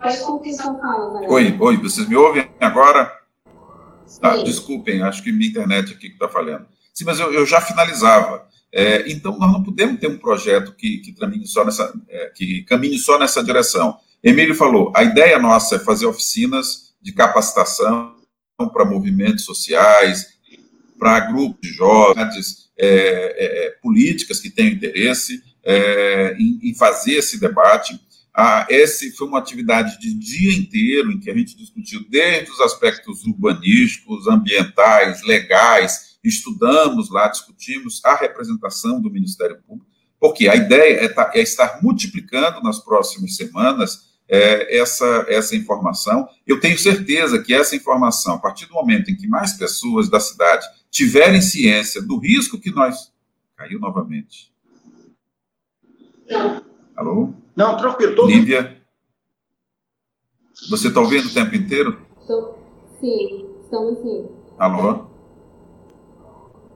Pode 0.00 0.20
concluir 0.20 0.52
sua 0.52 0.78
fala, 0.78 1.28
Oi, 1.28 1.56
oi, 1.58 1.76
vocês 1.78 2.06
me 2.08 2.16
ouvem 2.16 2.48
agora? 2.60 3.12
Ah, 4.22 4.36
desculpem, 4.36 5.02
acho 5.02 5.22
que 5.22 5.32
minha 5.32 5.48
internet 5.48 5.92
aqui 5.92 6.08
que 6.08 6.14
está 6.14 6.28
falhando. 6.28 6.66
Sim, 6.92 7.04
mas 7.04 7.18
eu, 7.18 7.32
eu 7.32 7.46
já 7.46 7.60
finalizava. 7.60 8.46
É, 8.72 9.10
então, 9.10 9.38
nós 9.38 9.50
não 9.52 9.62
podemos 9.62 9.98
ter 9.98 10.08
um 10.08 10.18
projeto 10.18 10.74
que, 10.74 10.98
que, 10.98 11.12
caminhe 11.12 11.46
só 11.46 11.64
nessa, 11.64 11.92
é, 12.08 12.26
que 12.34 12.62
caminhe 12.64 12.98
só 12.98 13.18
nessa 13.18 13.42
direção. 13.42 13.96
Emílio 14.22 14.54
falou, 14.54 14.92
a 14.94 15.02
ideia 15.02 15.38
nossa 15.38 15.76
é 15.76 15.78
fazer 15.78 16.06
oficinas 16.06 16.94
de 17.00 17.12
capacitação 17.12 18.14
para 18.72 18.84
movimentos 18.84 19.44
sociais, 19.44 20.35
para 20.98 21.20
grupos 21.20 21.60
de 21.60 21.74
jovens, 21.74 22.70
é, 22.78 22.86
é, 22.86 23.66
é, 23.66 23.70
políticas 23.82 24.40
que 24.40 24.50
têm 24.50 24.72
interesse 24.72 25.42
é, 25.64 26.36
em, 26.38 26.70
em, 26.70 26.74
fazer 26.74 27.14
esse 27.14 27.40
debate. 27.40 27.98
Ah, 28.34 28.66
essa 28.70 29.04
foi 29.16 29.26
uma 29.26 29.38
atividade 29.38 29.98
de 29.98 30.12
dia 30.12 30.52
inteiro 30.52 31.10
em 31.10 31.18
que 31.18 31.30
a 31.30 31.34
gente 31.34 31.56
discutiu 31.56 32.04
desde 32.08 32.50
os 32.50 32.60
aspectos 32.60 33.24
urbanísticos, 33.24 34.26
ambientais, 34.26 35.22
legais, 35.22 36.18
estudamos 36.22 37.10
lá, 37.10 37.28
discutimos 37.28 38.04
a 38.04 38.14
representação 38.14 39.00
do 39.00 39.10
Ministério 39.10 39.58
Público, 39.66 39.90
porque 40.20 40.48
a 40.48 40.56
ideia 40.56 41.04
é, 41.04 41.08
tá, 41.08 41.30
é 41.34 41.40
estar 41.40 41.82
multiplicando 41.82 42.60
nas 42.62 42.78
próximas 42.78 43.36
semanas 43.36 44.05
é, 44.28 44.78
essa, 44.78 45.26
essa 45.28 45.54
informação. 45.56 46.28
Eu 46.46 46.60
tenho 46.60 46.78
certeza 46.78 47.42
que 47.42 47.54
essa 47.54 47.76
informação, 47.76 48.34
a 48.34 48.38
partir 48.38 48.66
do 48.66 48.74
momento 48.74 49.10
em 49.10 49.16
que 49.16 49.26
mais 49.26 49.52
pessoas 49.52 50.08
da 50.08 50.20
cidade 50.20 50.66
tiverem 50.90 51.40
ciência 51.40 52.02
do 52.02 52.18
risco 52.18 52.58
que 52.58 52.70
nós. 52.70 53.12
Caiu 53.56 53.80
novamente. 53.80 54.52
Não. 56.28 56.62
Alô? 56.96 57.32
Não, 57.54 57.76
tranquilo. 57.76 58.14
Tô... 58.14 58.26
Lívia? 58.26 58.82
Você 60.68 60.88
está 60.88 61.00
ouvindo 61.00 61.26
o 61.28 61.34
tempo 61.34 61.54
inteiro? 61.54 62.00
Tô... 62.26 62.56
Sim, 63.00 63.46
Estamos 63.66 63.98
sim. 63.98 64.28
Alô? 64.58 65.06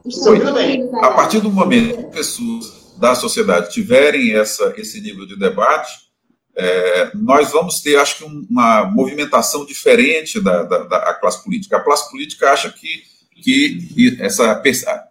Oi. 0.05 0.53
bem. 0.53 0.91
A 0.97 1.13
partir 1.13 1.41
do 1.41 1.53
momento 1.53 1.99
que 1.99 2.17
pessoas 2.17 2.97
da 2.99 3.15
sociedade 3.15 3.71
tiverem 3.71 4.35
essa, 4.35 4.75
esse 4.77 5.01
nível 5.01 5.25
de 5.25 5.39
debate, 5.39 6.10
é, 6.57 7.13
nós 7.15 7.53
vamos 7.53 7.81
ter, 7.81 7.97
acho 7.97 8.19
que, 8.19 8.25
uma 8.25 8.85
movimentação 8.85 9.65
diferente 9.65 10.41
da, 10.41 10.63
da, 10.63 10.79
da 10.85 11.15
classe 11.15 11.43
política. 11.43 11.77
A 11.77 11.85
classe 11.85 12.11
política 12.11 12.51
acha 12.51 12.71
que, 12.71 13.03
que 13.43 14.17
essa, 14.21 14.63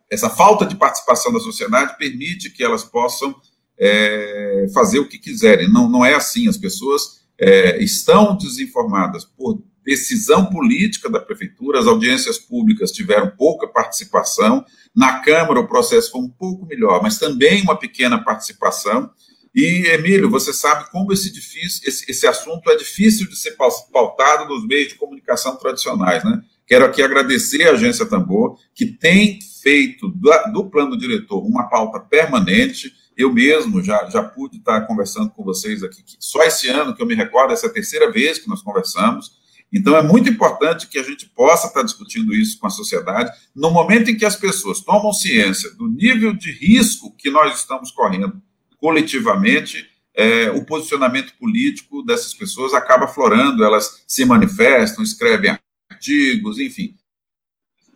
essa 0.10 0.30
falta 0.30 0.66
de 0.66 0.76
participação 0.76 1.32
da 1.32 1.40
sociedade 1.40 1.98
permite 1.98 2.50
que 2.50 2.64
elas 2.64 2.84
possam 2.84 3.36
é, 3.78 4.68
fazer 4.74 5.00
o 5.00 5.08
que 5.08 5.18
quiserem. 5.18 5.72
Não, 5.72 5.90
não 5.90 6.06
é 6.06 6.14
assim. 6.14 6.48
As 6.48 6.58
pessoas 6.58 7.22
é, 7.40 7.82
estão 7.82 8.36
desinformadas 8.36 9.24
por 9.24 9.62
decisão 9.84 10.46
política 10.46 11.10
da 11.10 11.20
prefeitura, 11.20 11.80
as 11.80 11.88
audiências 11.88 12.38
públicas 12.38 12.92
tiveram 12.92 13.32
pouca 13.32 13.68
participação, 13.68 14.64
na 14.96 15.20
Câmara 15.22 15.60
o 15.60 15.68
processo 15.68 16.12
foi 16.12 16.22
um 16.22 16.30
pouco 16.30 16.66
melhor, 16.66 17.02
mas 17.02 17.18
também 17.18 17.64
uma 17.64 17.76
pequena 17.76 18.24
participação. 18.24 19.10
E, 19.54 19.88
Emílio, 19.88 20.30
você 20.30 20.54
sabe 20.54 20.90
como 20.92 21.12
esse, 21.12 21.32
difícil, 21.32 21.82
esse, 21.88 22.10
esse 22.10 22.28
assunto 22.28 22.70
é 22.70 22.76
difícil 22.76 23.28
de 23.28 23.36
ser 23.36 23.56
pautado 23.92 24.48
nos 24.48 24.66
meios 24.66 24.90
de 24.90 24.96
comunicação 24.96 25.56
tradicionais, 25.56 26.24
né? 26.24 26.42
Quero 26.68 26.86
aqui 26.86 27.02
agradecer 27.02 27.68
à 27.68 27.72
Agência 27.72 28.06
Tambor, 28.06 28.56
que 28.76 28.86
tem 28.86 29.40
feito 29.64 30.08
do, 30.08 30.30
do 30.54 30.70
plano 30.70 30.96
diretor 30.96 31.40
uma 31.40 31.68
pauta 31.68 32.00
permanente, 32.00 32.94
eu 33.18 33.34
mesmo 33.34 33.82
já, 33.82 34.08
já 34.08 34.22
pude 34.22 34.58
estar 34.58 34.82
conversando 34.82 35.32
com 35.32 35.44
vocês 35.44 35.84
aqui, 35.84 36.04
só 36.20 36.44
esse 36.44 36.70
ano 36.70 36.96
que 36.96 37.02
eu 37.02 37.08
me 37.08 37.16
recordo, 37.16 37.52
essa 37.52 37.66
é 37.66 37.70
a 37.70 37.74
terceira 37.74 38.12
vez 38.12 38.38
que 38.38 38.48
nós 38.48 38.62
conversamos. 38.62 39.40
Então, 39.74 39.96
é 39.96 40.02
muito 40.02 40.30
importante 40.30 40.88
que 40.88 40.98
a 40.98 41.04
gente 41.04 41.28
possa 41.28 41.68
estar 41.68 41.84
discutindo 41.84 42.34
isso 42.34 42.58
com 42.60 42.68
a 42.68 42.72
sociedade, 42.72 43.32
no 43.56 43.72
momento 43.72 44.10
em 44.10 44.18
que 44.18 44.26
as 44.26 44.36
pessoas 44.36 44.80
tomam 44.80 45.12
ciência 45.12 45.72
do 45.76 45.88
nível 45.88 46.34
de 46.34 46.52
risco 46.52 47.16
que 47.18 47.30
nós 47.30 47.58
estamos 47.58 47.92
correndo 47.92 48.42
coletivamente, 48.80 49.90
é, 50.16 50.50
o 50.52 50.66
posicionamento 50.66 51.34
político 51.38 52.04
dessas 52.04 52.34
pessoas 52.34 52.74
acaba 52.74 53.08
florando, 53.08 53.64
elas 53.64 54.04
se 54.08 54.26
manifestam, 54.26 55.04
escrevem 55.04 55.58
artigos, 55.90 56.60
enfim. 56.60 56.96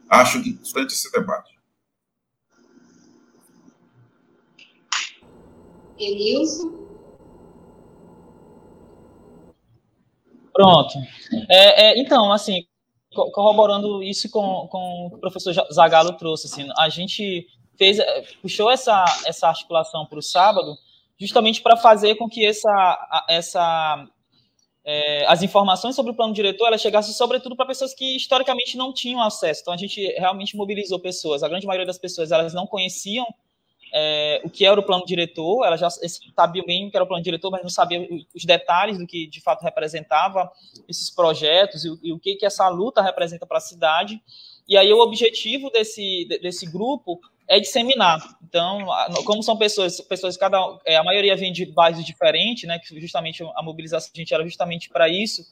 Acho 0.10 0.38
importante 0.38 0.94
esse 0.94 1.12
debate. 1.12 1.54
Enilson? 5.98 6.84
Pronto. 10.54 10.94
É, 11.50 11.86
é, 11.86 12.00
então, 12.00 12.32
assim, 12.32 12.66
corroborando 13.12 14.04
isso 14.04 14.30
com, 14.30 14.68
com 14.70 15.08
o 15.08 15.10
que 15.10 15.16
o 15.18 15.20
professor 15.20 15.54
Zagallo 15.74 16.16
trouxe, 16.18 16.48
assim, 16.48 16.68
a 16.78 16.90
gente 16.90 17.48
fez, 17.78 18.00
é, 18.00 18.24
puxou 18.42 18.70
essa, 18.70 19.04
essa 19.26 19.48
articulação 19.48 20.06
para 20.06 20.20
o 20.20 20.22
sábado 20.22 20.78
justamente 21.20 21.62
para 21.62 21.78
fazer 21.78 22.16
com 22.16 22.28
que 22.28 22.46
essa, 22.46 23.26
essa 23.30 24.08
é, 24.84 25.26
as 25.28 25.42
informações 25.42 25.96
sobre 25.96 26.12
o 26.12 26.16
plano 26.16 26.34
diretor 26.34 26.68
elas 26.68 26.82
chegassem 26.82 27.14
sobretudo 27.14 27.56
para 27.56 27.66
pessoas 27.66 27.94
que 27.94 28.16
historicamente 28.16 28.78
não 28.78 28.94
tinham 28.94 29.22
acesso. 29.22 29.62
Então 29.62 29.74
a 29.74 29.78
gente 29.78 30.02
realmente 30.18 30.56
mobilizou 30.58 31.00
pessoas. 31.00 31.44
A 31.44 31.48
grande 31.48 31.66
maioria 31.66 31.86
das 31.86 31.98
pessoas 31.98 32.32
elas 32.32 32.54
não 32.54 32.68
conheciam 32.68 33.26
é, 33.96 34.42
o 34.44 34.50
que 34.50 34.66
era 34.66 34.80
o 34.80 34.84
plano 34.84 35.06
diretor, 35.06 35.64
ela 35.66 35.78
já 35.78 35.88
sabia 35.90 36.64
bem 36.66 36.88
o 36.88 36.92
que 36.92 36.98
era 36.98 37.04
o 37.04 37.08
plano 37.08 37.24
diretor, 37.24 37.52
mas 37.52 37.62
não 37.62 37.70
sabia 37.70 38.08
os 38.36 38.44
detalhes 38.44 38.98
do 38.98 39.06
que 39.06 39.28
de 39.28 39.40
fato 39.40 39.62
representava 39.62 40.52
esses 40.90 41.12
projetos 41.12 41.86
e, 41.86 42.00
e 42.02 42.12
o 42.12 42.18
que, 42.18 42.36
que 42.36 42.46
essa 42.46 42.68
luta 42.70 43.04
representa 43.04 43.46
para 43.46 43.60
a 43.60 43.62
cidade. 43.62 44.20
E 44.68 44.76
aí 44.76 44.92
o 44.92 45.00
objetivo 45.00 45.70
desse, 45.70 46.26
desse 46.42 46.66
grupo 46.66 47.22
é 47.48 47.60
disseminar. 47.60 48.22
Então, 48.44 48.86
como 49.26 49.42
são 49.42 49.58
pessoas, 49.58 50.00
pessoas 50.02 50.38
cada 50.38 50.60
é, 50.86 50.96
a 50.96 51.04
maioria 51.04 51.36
vem 51.36 51.52
de 51.52 51.66
bairros 51.66 52.06
diferentes, 52.06 52.68
né? 52.68 52.80
Que 52.80 53.00
justamente 53.00 53.44
a 53.56 53.64
mobilização 53.64 54.12
a 54.14 54.18
gente 54.18 54.34
era 54.34 54.44
justamente 54.44 54.90
para 54.90 55.10
isso, 55.10 55.44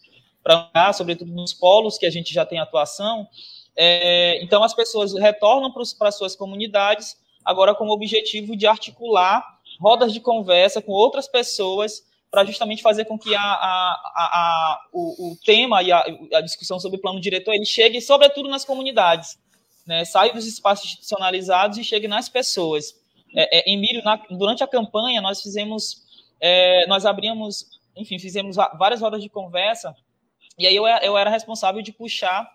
para 0.44 0.94
sobretudo 0.94 1.32
nos 1.32 1.54
polos 1.54 1.98
que 1.98 2.06
a 2.06 2.12
gente 2.12 2.34
já 2.34 2.46
tem 2.46 2.60
atuação. 2.60 3.28
É, 3.76 4.44
então, 4.44 4.64
as 4.64 4.74
pessoas 4.74 5.14
retornam 5.14 5.72
para 5.98 6.12
suas 6.12 6.36
comunidades 6.36 7.18
agora 7.44 7.74
com 7.74 7.88
o 7.88 7.92
objetivo 7.92 8.56
de 8.56 8.68
articular 8.68 9.44
rodas 9.80 10.14
de 10.14 10.20
conversa 10.20 10.82
com 10.82 10.92
outras 10.92 11.28
pessoas 11.28 12.04
para 12.30 12.46
justamente 12.46 12.82
fazer 12.82 13.06
com 13.06 13.18
que 13.18 13.36
a, 13.36 13.42
a, 13.42 13.94
a, 14.16 14.82
o, 14.94 15.32
o, 15.32 15.38
tema 15.44 15.84
e 15.84 15.92
a, 15.92 16.42
discussão 16.42 16.80
sobre 16.80 16.98
o 16.98 17.02
plano 17.02 17.20
diretor 17.20 17.54
ele 17.54 17.66
chegue 17.66 18.00
sobretudo 18.00 18.48
nas 18.48 18.64
comunidades, 18.64 19.38
né? 19.92 20.32
dos 20.34 20.48
espaços 20.48 20.86
institucionalizados 20.86 21.78
e 21.78 21.84
chegue 21.84 22.08
nas 22.08 22.30
pessoas. 22.30 22.96
É, 23.36 23.60
é, 23.60 23.74
Emílio, 23.74 24.02
na, 24.04 24.16
durante 24.30 24.64
a 24.64 24.68
campanha 24.68 25.22
nós 25.22 25.42
fizemos, 25.42 26.04
é, 26.40 26.88
nós 26.88 27.06
abrimos, 27.06 27.66
enfim, 27.96 28.18
fizemos 28.18 28.56
várias 28.56 29.02
rodas 29.02 29.22
de 29.22 29.30
conversa 29.30 29.94
e 30.58 30.66
aí 30.66 30.76
eu, 30.76 30.86
eu 30.88 31.18
era 31.18 31.30
responsável 31.30 31.82
de 31.82 31.92
puxar 31.92 32.50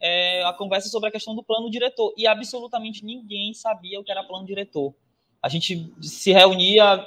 é, 0.00 0.44
a 0.44 0.52
conversa 0.52 0.88
sobre 0.88 1.08
a 1.08 1.12
questão 1.12 1.34
do 1.34 1.42
plano 1.42 1.70
diretor. 1.70 2.12
E 2.16 2.26
absolutamente 2.26 3.04
ninguém 3.04 3.54
sabia 3.54 3.98
o 3.98 4.04
que 4.04 4.10
era 4.10 4.24
plano 4.24 4.44
diretor. 4.44 4.94
A 5.42 5.48
gente 5.48 5.92
se 6.00 6.32
reunia 6.32 7.06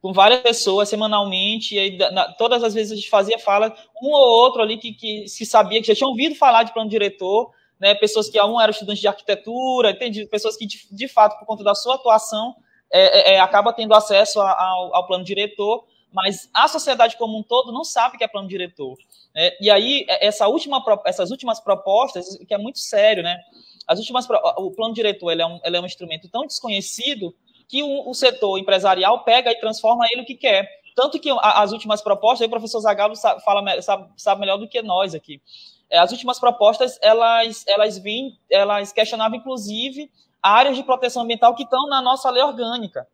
com 0.00 0.12
várias 0.12 0.40
pessoas 0.40 0.88
semanalmente, 0.88 1.76
e 1.76 1.78
aí, 1.78 1.96
na, 1.96 2.32
todas 2.32 2.64
as 2.64 2.74
vezes 2.74 2.92
a 2.92 2.96
gente 2.96 3.08
fazia 3.08 3.38
fala, 3.38 3.72
um 4.02 4.08
ou 4.08 4.42
outro 4.42 4.60
ali 4.60 4.76
que, 4.76 4.92
que 4.92 5.28
se 5.28 5.46
sabia, 5.46 5.80
que 5.80 5.86
já 5.86 5.94
tinha 5.94 6.08
ouvido 6.08 6.34
falar 6.34 6.64
de 6.64 6.72
plano 6.72 6.90
diretor, 6.90 7.52
né, 7.82 7.96
pessoas 7.96 8.30
que 8.30 8.40
um 8.40 8.60
era 8.60 8.70
estudante 8.70 9.00
de 9.00 9.08
arquitetura, 9.08 9.90
entendi, 9.90 10.24
pessoas 10.26 10.56
que, 10.56 10.64
de, 10.64 10.86
de, 10.88 11.08
fato, 11.08 11.36
por 11.40 11.46
conta 11.46 11.64
da 11.64 11.74
sua 11.74 11.96
atuação, 11.96 12.54
é, 12.88 13.32
é, 13.32 13.34
é 13.34 13.40
acaba 13.40 13.72
tendo 13.72 13.92
acesso 13.92 14.40
ao, 14.40 14.94
ao 14.94 15.04
plano 15.04 15.24
diretor, 15.24 15.84
mas 16.12 16.48
a 16.54 16.68
sociedade 16.68 17.16
como 17.16 17.36
um 17.36 17.42
todo 17.42 17.72
não 17.72 17.82
sabe 17.82 18.16
que 18.16 18.22
é 18.22 18.28
plano 18.28 18.46
diretor. 18.46 18.96
É, 19.34 19.56
e 19.60 19.68
aí, 19.68 20.06
é, 20.08 20.28
essa 20.28 20.46
última, 20.46 20.80
essas 21.04 21.32
últimas 21.32 21.58
propostas, 21.58 22.38
que 22.46 22.54
é 22.54 22.58
muito 22.58 22.78
sério, 22.78 23.24
né? 23.24 23.36
As 23.84 23.98
últimas, 23.98 24.28
o 24.58 24.70
plano 24.70 24.94
diretor 24.94 25.32
ele 25.32 25.42
é, 25.42 25.46
um, 25.46 25.58
ele 25.64 25.76
é 25.76 25.80
um 25.80 25.86
instrumento 25.86 26.28
tão 26.28 26.46
desconhecido 26.46 27.34
que 27.66 27.82
o, 27.82 28.08
o, 28.08 28.14
setor 28.14 28.58
empresarial 28.58 29.24
pega 29.24 29.50
e 29.50 29.58
transforma 29.58 30.06
ele 30.12 30.22
o 30.22 30.24
que 30.24 30.36
quer. 30.36 30.68
Tanto 30.94 31.18
que 31.18 31.30
as 31.42 31.72
últimas 31.72 32.00
propostas, 32.00 32.42
aí 32.42 32.46
o 32.46 32.50
professor 32.50 32.78
Zagallo 32.78 33.16
sabe, 33.16 33.42
fala, 33.42 33.82
sabe, 33.82 34.08
sabe 34.16 34.40
melhor 34.40 34.58
do 34.58 34.68
que 34.68 34.80
nós 34.82 35.16
aqui. 35.16 35.42
É, 35.92 35.98
as 35.98 36.10
últimas 36.10 36.40
propostas, 36.40 36.98
elas, 37.02 37.66
elas, 37.68 37.98
vêm, 37.98 38.38
elas 38.50 38.92
questionavam, 38.92 39.36
inclusive, 39.36 40.10
áreas 40.42 40.74
de 40.74 40.82
proteção 40.82 41.22
ambiental 41.22 41.54
que 41.54 41.64
estão 41.64 41.86
na 41.86 42.00
nossa 42.00 42.30
lei 42.30 42.42
orgânica. 42.42 43.06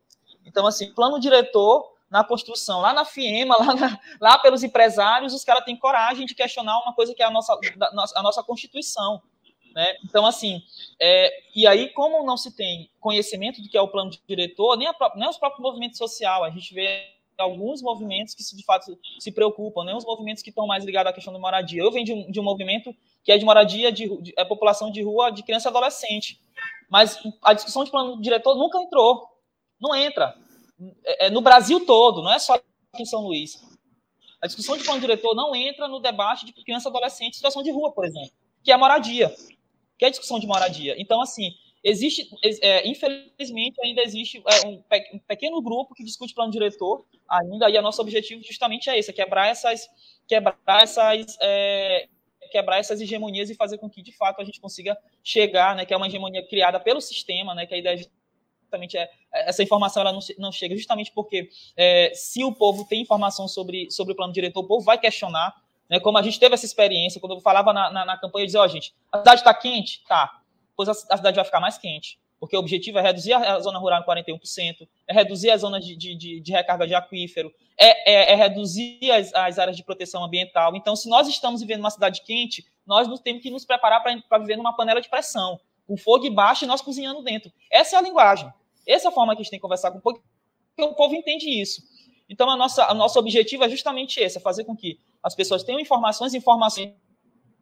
Então, 0.46 0.64
assim, 0.64 0.94
plano 0.94 1.18
diretor 1.18 1.92
na 2.08 2.22
construção, 2.22 2.80
lá 2.80 2.92
na 2.92 3.04
FIEMA, 3.04 3.56
lá, 3.58 3.74
na, 3.74 4.00
lá 4.20 4.38
pelos 4.38 4.62
empresários, 4.62 5.34
os 5.34 5.44
caras 5.44 5.64
têm 5.64 5.76
coragem 5.76 6.24
de 6.24 6.36
questionar 6.36 6.80
uma 6.80 6.94
coisa 6.94 7.12
que 7.12 7.20
é 7.20 7.26
a 7.26 7.30
nossa, 7.32 7.58
a 8.14 8.22
nossa 8.22 8.44
Constituição. 8.44 9.20
Né? 9.74 9.96
Então, 10.04 10.24
assim, 10.24 10.62
é, 11.00 11.32
e 11.56 11.66
aí, 11.66 11.88
como 11.88 12.24
não 12.24 12.36
se 12.36 12.54
tem 12.54 12.88
conhecimento 13.00 13.60
do 13.60 13.68
que 13.68 13.76
é 13.76 13.82
o 13.82 13.88
plano 13.88 14.12
diretor, 14.28 14.76
nem, 14.76 14.86
a, 14.86 14.94
nem 15.16 15.28
os 15.28 15.36
próprios 15.36 15.60
movimentos 15.60 15.98
sociais, 15.98 16.44
a 16.44 16.50
gente 16.50 16.72
vê 16.72 17.17
alguns 17.38 17.80
movimentos 17.82 18.34
que, 18.34 18.42
de 18.56 18.64
fato, 18.64 18.98
se 19.18 19.32
preocupam, 19.32 19.84
nem 19.84 19.96
os 19.96 20.04
movimentos 20.04 20.42
que 20.42 20.50
estão 20.50 20.66
mais 20.66 20.84
ligados 20.84 21.10
à 21.10 21.12
questão 21.12 21.32
da 21.32 21.38
moradia. 21.38 21.82
Eu 21.82 21.90
venho 21.90 22.04
de 22.04 22.12
um, 22.12 22.30
de 22.30 22.40
um 22.40 22.42
movimento 22.42 22.94
que 23.22 23.32
é 23.32 23.38
de 23.38 23.44
moradia, 23.44 23.92
de, 23.92 24.08
de 24.22 24.34
é 24.36 24.44
população 24.44 24.90
de 24.90 25.02
rua, 25.02 25.30
de 25.30 25.42
criança 25.42 25.68
e 25.68 25.70
adolescente. 25.70 26.40
Mas 26.90 27.18
a 27.42 27.52
discussão 27.52 27.84
de 27.84 27.90
plano 27.90 28.20
diretor 28.20 28.56
nunca 28.56 28.78
entrou. 28.78 29.28
Não 29.80 29.94
entra. 29.94 30.34
É, 31.04 31.26
é, 31.26 31.30
no 31.30 31.40
Brasil 31.40 31.84
todo, 31.84 32.22
não 32.22 32.32
é 32.32 32.38
só 32.38 32.54
aqui 32.54 33.02
em 33.02 33.06
São 33.06 33.22
Luís. 33.22 33.62
A 34.40 34.46
discussão 34.46 34.76
de 34.76 34.84
plano 34.84 35.00
diretor 35.00 35.34
não 35.34 35.54
entra 35.54 35.88
no 35.88 36.00
debate 36.00 36.46
de 36.46 36.52
criança 36.52 36.88
adolescente 36.88 37.32
em 37.32 37.36
situação 37.36 37.62
de 37.62 37.70
rua, 37.70 37.92
por 37.92 38.04
exemplo, 38.04 38.30
que 38.62 38.70
é 38.70 38.76
moradia, 38.76 39.34
que 39.98 40.04
é 40.04 40.10
discussão 40.10 40.38
de 40.38 40.46
moradia. 40.46 40.94
Então, 40.98 41.20
assim, 41.20 41.50
existe, 41.88 42.28
é, 42.62 42.86
infelizmente, 42.86 43.80
ainda 43.82 44.02
existe 44.02 44.42
é, 44.46 44.66
um, 44.66 44.82
um, 45.14 45.18
pequeno 45.20 45.60
grupo 45.62 45.94
que 45.94 46.04
discute 46.04 46.34
plano 46.34 46.52
diretor 46.52 47.04
ainda, 47.28 47.70
e 47.70 47.78
o 47.78 47.82
nosso 47.82 48.00
objetivo 48.00 48.42
justamente 48.42 48.90
é 48.90 48.98
esse, 48.98 49.10
é 49.10 49.12
quebrar 49.12 49.48
essas, 49.48 49.88
quebrar 50.26 50.82
essas, 50.82 51.36
é, 51.40 52.08
quebrar 52.50 52.78
essas 52.78 53.00
hegemonias 53.00 53.50
e 53.50 53.54
fazer 53.54 53.78
com 53.78 53.88
que, 53.88 54.02
de 54.02 54.12
fato, 54.12 54.40
a 54.40 54.44
gente 54.44 54.60
consiga 54.60 54.96
chegar, 55.22 55.74
né, 55.74 55.84
que 55.84 55.94
é 55.94 55.96
uma 55.96 56.06
hegemonia 56.06 56.46
criada 56.46 56.78
pelo 56.78 57.00
sistema, 57.00 57.54
né, 57.54 57.66
que 57.66 57.74
a 57.74 57.78
ideia 57.78 57.94
é 57.94 57.98
justamente 58.62 58.98
é, 58.98 59.10
é, 59.32 59.48
essa 59.48 59.62
informação 59.62 60.02
ela 60.02 60.12
não, 60.12 60.20
não 60.38 60.52
chega 60.52 60.76
justamente 60.76 61.10
porque 61.12 61.48
é, 61.76 62.12
se 62.14 62.44
o 62.44 62.52
povo 62.52 62.86
tem 62.86 63.00
informação 63.00 63.48
sobre, 63.48 63.90
sobre 63.90 64.12
o 64.12 64.16
plano 64.16 64.32
diretor, 64.32 64.60
o 64.60 64.66
povo 64.66 64.84
vai 64.84 64.98
questionar, 64.98 65.54
né, 65.88 65.98
como 66.00 66.18
a 66.18 66.22
gente 66.22 66.38
teve 66.38 66.54
essa 66.54 66.66
experiência, 66.66 67.20
quando 67.20 67.36
eu 67.36 67.40
falava 67.40 67.72
na, 67.72 67.90
na, 67.90 68.04
na 68.04 68.18
campanha, 68.18 68.42
eu 68.42 68.46
dizia, 68.46 68.60
ó, 68.60 68.64
oh, 68.64 68.68
gente, 68.68 68.94
a 69.10 69.18
cidade 69.18 69.40
está 69.40 69.54
quente? 69.54 70.02
Tá, 70.06 70.42
pois 70.78 70.88
a, 70.88 70.92
a, 70.92 71.16
cidade 71.16 71.34
vai 71.34 71.44
ficar 71.44 71.58
mais 71.58 71.76
quente, 71.76 72.20
porque 72.38 72.56
o 72.56 72.60
objetivo 72.60 73.00
é 73.00 73.02
reduzir 73.02 73.32
a, 73.32 73.58
zona 73.58 73.80
rural 73.80 74.00
em 74.00 74.06
41%, 74.06 74.88
é 75.08 75.12
reduzir 75.12 75.50
as 75.50 75.62
zonas 75.62 75.84
de, 75.84 75.96
de, 75.96 76.40
de, 76.40 76.52
recarga 76.52 76.86
de 76.86 76.94
aquífero, 76.94 77.52
é, 77.76 78.12
é, 78.12 78.32
é 78.32 78.34
reduzir 78.36 79.10
as, 79.10 79.34
as 79.34 79.58
áreas 79.58 79.76
de 79.76 79.82
proteção 79.82 80.22
ambiental. 80.22 80.76
Então, 80.76 80.94
se 80.94 81.08
nós 81.08 81.26
estamos 81.26 81.60
vivendo 81.60 81.80
uma 81.80 81.90
cidade 81.90 82.22
quente, 82.22 82.64
nós 82.86 83.08
temos 83.22 83.42
que 83.42 83.50
nos 83.50 83.64
preparar 83.64 84.04
para 84.28 84.38
viver 84.38 84.56
numa 84.56 84.72
panela 84.72 85.00
de 85.00 85.08
pressão, 85.08 85.58
com 85.84 85.96
fogo 85.96 86.30
baixo 86.30 86.64
e 86.64 86.68
nós 86.68 86.80
cozinhando 86.80 87.24
dentro. 87.24 87.52
Essa 87.68 87.96
é 87.96 87.98
a 87.98 88.02
linguagem. 88.02 88.48
Essa 88.86 89.08
é 89.08 89.10
a 89.10 89.12
forma 89.12 89.34
que 89.34 89.40
a 89.40 89.42
gente 89.42 89.50
tem 89.50 89.58
que 89.58 89.62
conversar 89.62 89.90
com 89.90 89.98
o 89.98 90.00
povo, 90.00 90.22
porque 90.76 90.92
o 90.92 90.94
povo 90.94 91.16
entende 91.16 91.50
isso. 91.50 91.82
Então, 92.28 92.48
a 92.48 92.56
nossa, 92.56 92.88
o 92.92 92.94
nosso 92.94 93.18
objetivo 93.18 93.64
é 93.64 93.68
justamente 93.68 94.20
esse, 94.20 94.38
é 94.38 94.40
fazer 94.40 94.62
com 94.62 94.76
que 94.76 95.00
as 95.24 95.34
pessoas 95.34 95.64
tenham 95.64 95.80
informações, 95.80 96.34
informações 96.34 96.92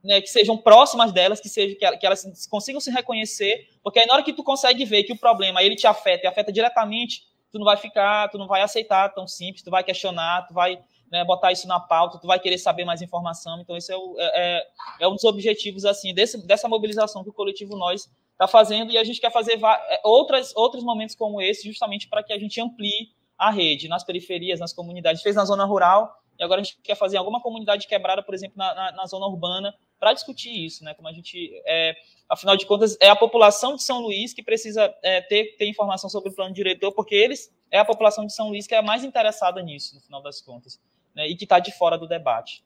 né, 0.06 0.20
que 0.20 0.28
sejam 0.28 0.56
próximas 0.56 1.12
delas, 1.12 1.40
que, 1.40 1.48
seja, 1.48 1.74
que, 1.74 2.06
elas 2.06 2.24
consigam 2.48 2.80
se 2.80 2.90
reconhecer, 2.90 3.68
porque 3.82 3.98
aí 3.98 4.06
na 4.06 4.14
hora 4.14 4.22
que 4.22 4.32
tu 4.32 4.44
consegue 4.44 4.84
ver 4.84 5.02
que 5.02 5.12
o 5.12 5.18
problema 5.18 5.62
ele 5.62 5.74
te 5.74 5.86
afeta 5.86 6.24
e 6.24 6.28
afeta 6.28 6.52
diretamente, 6.52 7.22
tu 7.50 7.58
não 7.58 7.64
vai 7.64 7.76
ficar, 7.76 8.28
tu 8.28 8.38
não 8.38 8.46
vai 8.46 8.62
aceitar 8.62 9.08
tão 9.10 9.26
simples, 9.26 9.62
tu 9.62 9.70
vai 9.70 9.82
questionar, 9.82 10.46
tu 10.46 10.54
vai 10.54 10.78
né, 11.10 11.24
botar 11.24 11.50
isso 11.50 11.66
na 11.66 11.80
pauta, 11.80 12.18
tu 12.18 12.26
vai 12.26 12.38
querer 12.38 12.58
saber 12.58 12.84
mais 12.84 13.02
informação. 13.02 13.60
Então, 13.60 13.76
esse 13.76 13.92
é, 13.92 13.96
o, 13.96 14.14
é, 14.18 14.24
é, 14.34 14.66
é 15.00 15.08
um 15.08 15.14
dos 15.14 15.24
objetivos 15.24 15.84
assim 15.84 16.14
desse, 16.14 16.46
dessa 16.46 16.68
mobilização 16.68 17.24
que 17.24 17.30
o 17.30 17.32
coletivo 17.32 17.76
Nós 17.76 18.08
está 18.32 18.46
fazendo, 18.46 18.92
e 18.92 18.98
a 18.98 19.04
gente 19.04 19.20
quer 19.20 19.32
fazer 19.32 19.58
é, 19.62 20.00
outras, 20.04 20.54
outros 20.54 20.84
momentos 20.84 21.16
como 21.16 21.40
esse, 21.40 21.66
justamente 21.66 22.08
para 22.08 22.22
que 22.22 22.32
a 22.32 22.38
gente 22.38 22.60
amplie 22.60 23.10
a 23.38 23.50
rede 23.50 23.88
nas 23.88 24.04
periferias, 24.04 24.60
nas 24.60 24.72
comunidades. 24.72 25.22
Fez 25.22 25.34
na 25.34 25.44
zona 25.44 25.64
rural, 25.64 26.14
e 26.38 26.44
agora 26.44 26.60
a 26.60 26.64
gente 26.64 26.78
quer 26.82 26.94
fazer 26.94 27.16
alguma 27.16 27.40
comunidade 27.40 27.86
quebrada, 27.86 28.22
por 28.22 28.34
exemplo, 28.34 28.56
na, 28.56 28.74
na, 28.74 28.92
na 28.92 29.06
zona 29.06 29.26
urbana, 29.26 29.74
para 29.98 30.12
discutir 30.12 30.50
isso, 30.50 30.84
né? 30.84 30.94
Como 30.94 31.08
a 31.08 31.12
gente, 31.12 31.50
é, 31.66 31.94
afinal 32.28 32.56
de 32.56 32.66
contas, 32.66 32.96
é 33.00 33.08
a 33.08 33.16
população 33.16 33.76
de 33.76 33.82
São 33.82 34.00
Luís 34.00 34.34
que 34.34 34.42
precisa 34.42 34.94
é, 35.02 35.20
ter, 35.22 35.56
ter 35.56 35.68
informação 35.68 36.10
sobre 36.10 36.30
o 36.30 36.34
plano 36.34 36.54
diretor, 36.54 36.92
porque 36.92 37.14
eles 37.14 37.52
é 37.70 37.78
a 37.78 37.84
população 37.84 38.26
de 38.26 38.34
São 38.34 38.48
Luís 38.48 38.66
que 38.66 38.74
é 38.74 38.82
mais 38.82 39.04
interessada 39.04 39.62
nisso, 39.62 39.94
no 39.94 40.00
final 40.00 40.22
das 40.22 40.40
contas, 40.40 40.80
né? 41.14 41.26
E 41.28 41.34
que 41.34 41.44
está 41.44 41.58
de 41.58 41.72
fora 41.72 41.96
do 41.96 42.06
debate. 42.06 42.64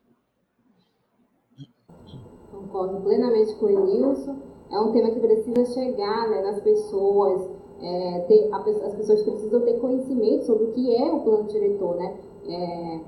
Concordo 2.50 3.00
plenamente 3.00 3.54
com 3.54 3.66
o 3.66 3.70
Enilson. 3.70 4.38
É 4.70 4.78
um 4.78 4.92
tema 4.92 5.10
que 5.10 5.20
precisa 5.20 5.64
chegar 5.72 6.28
né, 6.28 6.42
nas 6.42 6.60
pessoas. 6.60 7.50
É, 7.82 8.20
ter, 8.28 8.52
as 8.52 8.94
pessoas 8.94 9.22
precisam 9.22 9.64
ter 9.64 9.80
conhecimento 9.80 10.44
sobre 10.44 10.64
o 10.64 10.72
que 10.72 10.94
é 10.94 11.04
o 11.04 11.20
plano 11.20 11.48
diretor, 11.48 11.96
né? 11.96 12.18
É, 12.46 13.00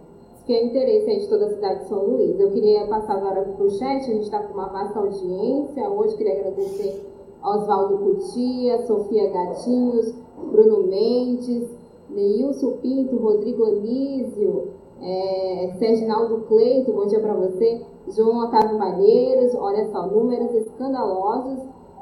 que 0.44 0.52
é 0.52 0.64
interesse 0.64 1.20
de 1.20 1.28
toda 1.28 1.46
a 1.46 1.50
cidade 1.50 1.80
de 1.80 1.88
São 1.88 2.04
Luís. 2.04 2.38
Eu 2.38 2.50
queria 2.50 2.86
passar 2.86 3.16
agora 3.16 3.42
para 3.42 3.64
o 3.64 3.70
chat, 3.70 4.02
a 4.02 4.12
gente 4.12 4.22
está 4.22 4.42
com 4.42 4.54
uma 4.54 4.68
vasta 4.68 4.98
audiência. 4.98 5.88
Hoje 5.88 6.16
queria 6.16 6.38
agradecer 6.38 7.00
Oswaldo 7.42 7.98
Cutia, 7.98 8.84
Sofia 8.86 9.30
Gatinhos, 9.30 10.12
Bruno 10.50 10.84
Mendes, 10.84 11.68
Neilson 12.10 12.72
Pinto, 12.78 13.16
Rodrigo 13.16 13.64
Anísio, 13.64 14.68
é, 15.00 15.74
Serginaldo 15.78 16.44
Cleito, 16.46 16.92
bom 16.92 17.06
dia 17.06 17.20
para 17.20 17.34
você, 17.34 17.82
João 18.08 18.44
Otávio 18.44 18.78
Malheiros, 18.78 19.54
olha 19.54 19.90
só, 19.90 20.06
números 20.06 20.54
escandalosos, 20.54 21.58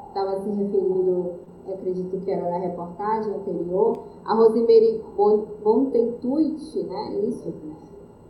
estava 0.07 0.41
se 0.41 0.49
referindo, 0.49 1.33
acredito 1.67 2.19
que 2.19 2.31
era 2.31 2.49
na 2.49 2.57
reportagem 2.57 3.33
anterior, 3.33 4.03
a 4.25 4.35
Rosemary 4.35 5.01
Bontentuit, 5.63 6.83
né, 6.83 7.19
isso, 7.23 7.53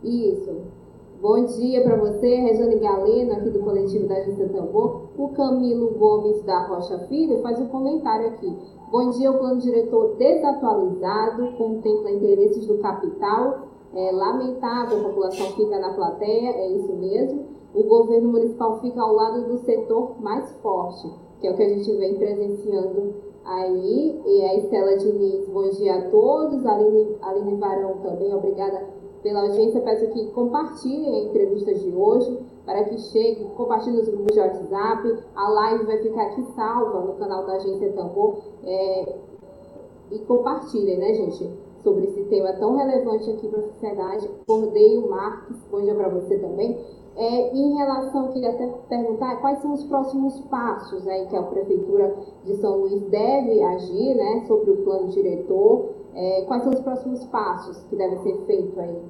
isso. 0.04 0.82
Bom 1.20 1.44
dia 1.44 1.82
para 1.82 1.96
você, 1.96 2.34
Regiane 2.34 2.80
Galeno, 2.80 3.32
aqui 3.32 3.50
do 3.50 3.60
coletivo 3.60 4.08
da 4.08 4.16
Agência 4.16 4.48
Tambor. 4.48 5.02
O 5.16 5.28
Camilo 5.28 5.94
Gomes 5.96 6.42
da 6.42 6.66
Rocha 6.66 6.98
Filho 7.06 7.40
faz 7.42 7.60
um 7.60 7.66
comentário 7.66 8.26
aqui. 8.26 8.52
Bom 8.90 9.10
dia, 9.10 9.30
o 9.30 9.38
plano 9.38 9.60
diretor 9.60 10.16
desatualizado, 10.16 11.52
contempla 11.56 12.10
interesses 12.10 12.66
do 12.66 12.78
capital. 12.78 13.68
É 13.94 14.10
lamentável, 14.10 14.98
a 14.98 15.04
população 15.04 15.46
fica 15.52 15.78
na 15.78 15.94
plateia, 15.94 16.50
é 16.50 16.72
isso 16.72 16.92
mesmo. 16.94 17.44
O 17.72 17.84
governo 17.84 18.32
municipal 18.32 18.80
fica 18.80 19.00
ao 19.00 19.14
lado 19.14 19.46
do 19.46 19.58
setor 19.58 20.20
mais 20.20 20.50
forte, 20.56 21.08
que 21.40 21.46
é 21.46 21.52
o 21.52 21.56
que 21.56 21.62
a 21.62 21.68
gente 21.68 21.90
vem 21.98 22.16
presenciando 22.16 23.14
aí. 23.44 24.20
E 24.26 24.42
a 24.42 24.56
Estela 24.56 24.96
Diniz, 24.96 25.48
bom 25.48 25.70
dia 25.70 25.94
a 25.94 26.10
todos. 26.10 26.66
Aline, 26.66 27.16
Aline 27.22 27.56
Varão 27.56 27.98
também, 28.02 28.34
obrigada 28.34 29.01
pela 29.22 29.42
audiência. 29.42 29.80
Peço 29.80 30.06
que 30.08 30.26
compartilhem 30.32 31.14
a 31.14 31.24
entrevista 31.24 31.74
de 31.74 31.94
hoje 31.94 32.38
para 32.64 32.84
que 32.84 32.98
chegue, 32.98 33.44
compartilhe 33.56 33.96
nos 33.96 34.08
grupos 34.08 34.34
de 34.34 34.40
WhatsApp. 34.40 35.18
A 35.34 35.48
live 35.48 35.84
vai 35.84 35.98
ficar 35.98 36.22
aqui 36.22 36.42
salva 36.54 37.00
no 37.00 37.14
canal 37.14 37.46
da 37.46 37.54
Agência 37.54 37.92
Tambor. 37.92 38.38
É, 38.64 39.16
e 40.10 40.18
compartilhem, 40.20 40.98
né, 40.98 41.14
gente, 41.14 41.50
sobre 41.82 42.04
esse 42.04 42.22
tema 42.24 42.52
tão 42.54 42.76
relevante 42.76 43.30
aqui 43.30 43.48
para 43.48 43.60
a 43.60 43.62
sociedade. 43.62 44.30
Cordeio 44.46 45.08
Marques, 45.08 45.56
bom 45.70 45.80
dia 45.80 45.94
para 45.94 46.08
você 46.08 46.38
também. 46.38 46.78
É, 47.14 47.54
em 47.54 47.74
relação, 47.74 48.32
queria 48.32 48.50
até 48.50 48.66
perguntar 48.88 49.36
quais 49.40 49.60
são 49.60 49.74
os 49.74 49.84
próximos 49.84 50.40
passos 50.42 51.06
aí 51.06 51.26
que 51.26 51.36
a 51.36 51.42
Prefeitura 51.42 52.14
de 52.44 52.56
São 52.56 52.78
Luís 52.78 53.02
deve 53.10 53.62
agir 53.62 54.14
né, 54.14 54.44
sobre 54.46 54.70
o 54.70 54.76
plano 54.78 55.08
diretor 55.08 55.90
é, 56.14 56.42
quais 56.46 56.62
são 56.62 56.72
os 56.72 56.80
próximos 56.80 57.24
passos 57.24 57.78
que 57.88 57.96
devem 57.96 58.18
ser 58.22 58.46
feitos 58.46 58.78
aí? 58.78 59.02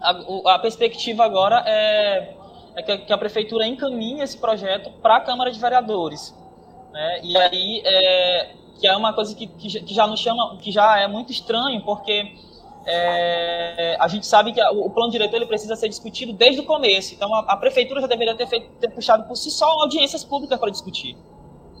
A, 0.00 0.54
a 0.54 0.58
perspectiva 0.58 1.24
agora 1.24 1.62
é, 1.66 2.36
é 2.76 2.82
que, 2.82 2.92
a, 2.92 2.98
que, 2.98 3.12
a, 3.12 3.18
prefeitura 3.18 3.66
encaminhe 3.66 4.22
esse 4.22 4.36
projeto 4.38 4.90
para 5.02 5.16
a 5.16 5.20
Câmara 5.20 5.50
de 5.50 5.58
Vereadores. 5.58 6.34
Né? 6.92 7.20
E 7.22 7.36
aí, 7.36 7.82
é, 7.84 8.54
que 8.78 8.86
é 8.86 8.96
uma 8.96 9.12
coisa 9.12 9.34
que, 9.34 9.46
que, 9.46 9.94
já 9.94 10.06
nos 10.06 10.20
chama, 10.20 10.56
que 10.58 10.70
já 10.70 10.98
é 10.98 11.06
muito 11.06 11.32
estranho, 11.32 11.82
porque 11.84 12.34
é, 12.86 13.96
a 13.98 14.08
gente 14.08 14.26
sabe 14.26 14.52
que 14.52 14.62
o, 14.62 14.90
plano 14.90 15.10
diretor 15.10 15.36
ele 15.36 15.46
precisa 15.46 15.76
ser 15.76 15.88
discutido 15.88 16.32
desde 16.32 16.60
o 16.60 16.64
começo. 16.64 17.14
Então, 17.14 17.34
a, 17.34 17.40
a 17.40 17.56
prefeitura 17.56 18.00
já 18.00 18.06
deveria 18.06 18.34
ter, 18.34 18.46
feito, 18.46 18.70
ter 18.78 18.90
puxado 18.90 19.24
por 19.24 19.36
si 19.36 19.50
só 19.50 19.66
audiências 19.82 20.24
públicas 20.24 20.58
para 20.58 20.70
discutir 20.70 21.16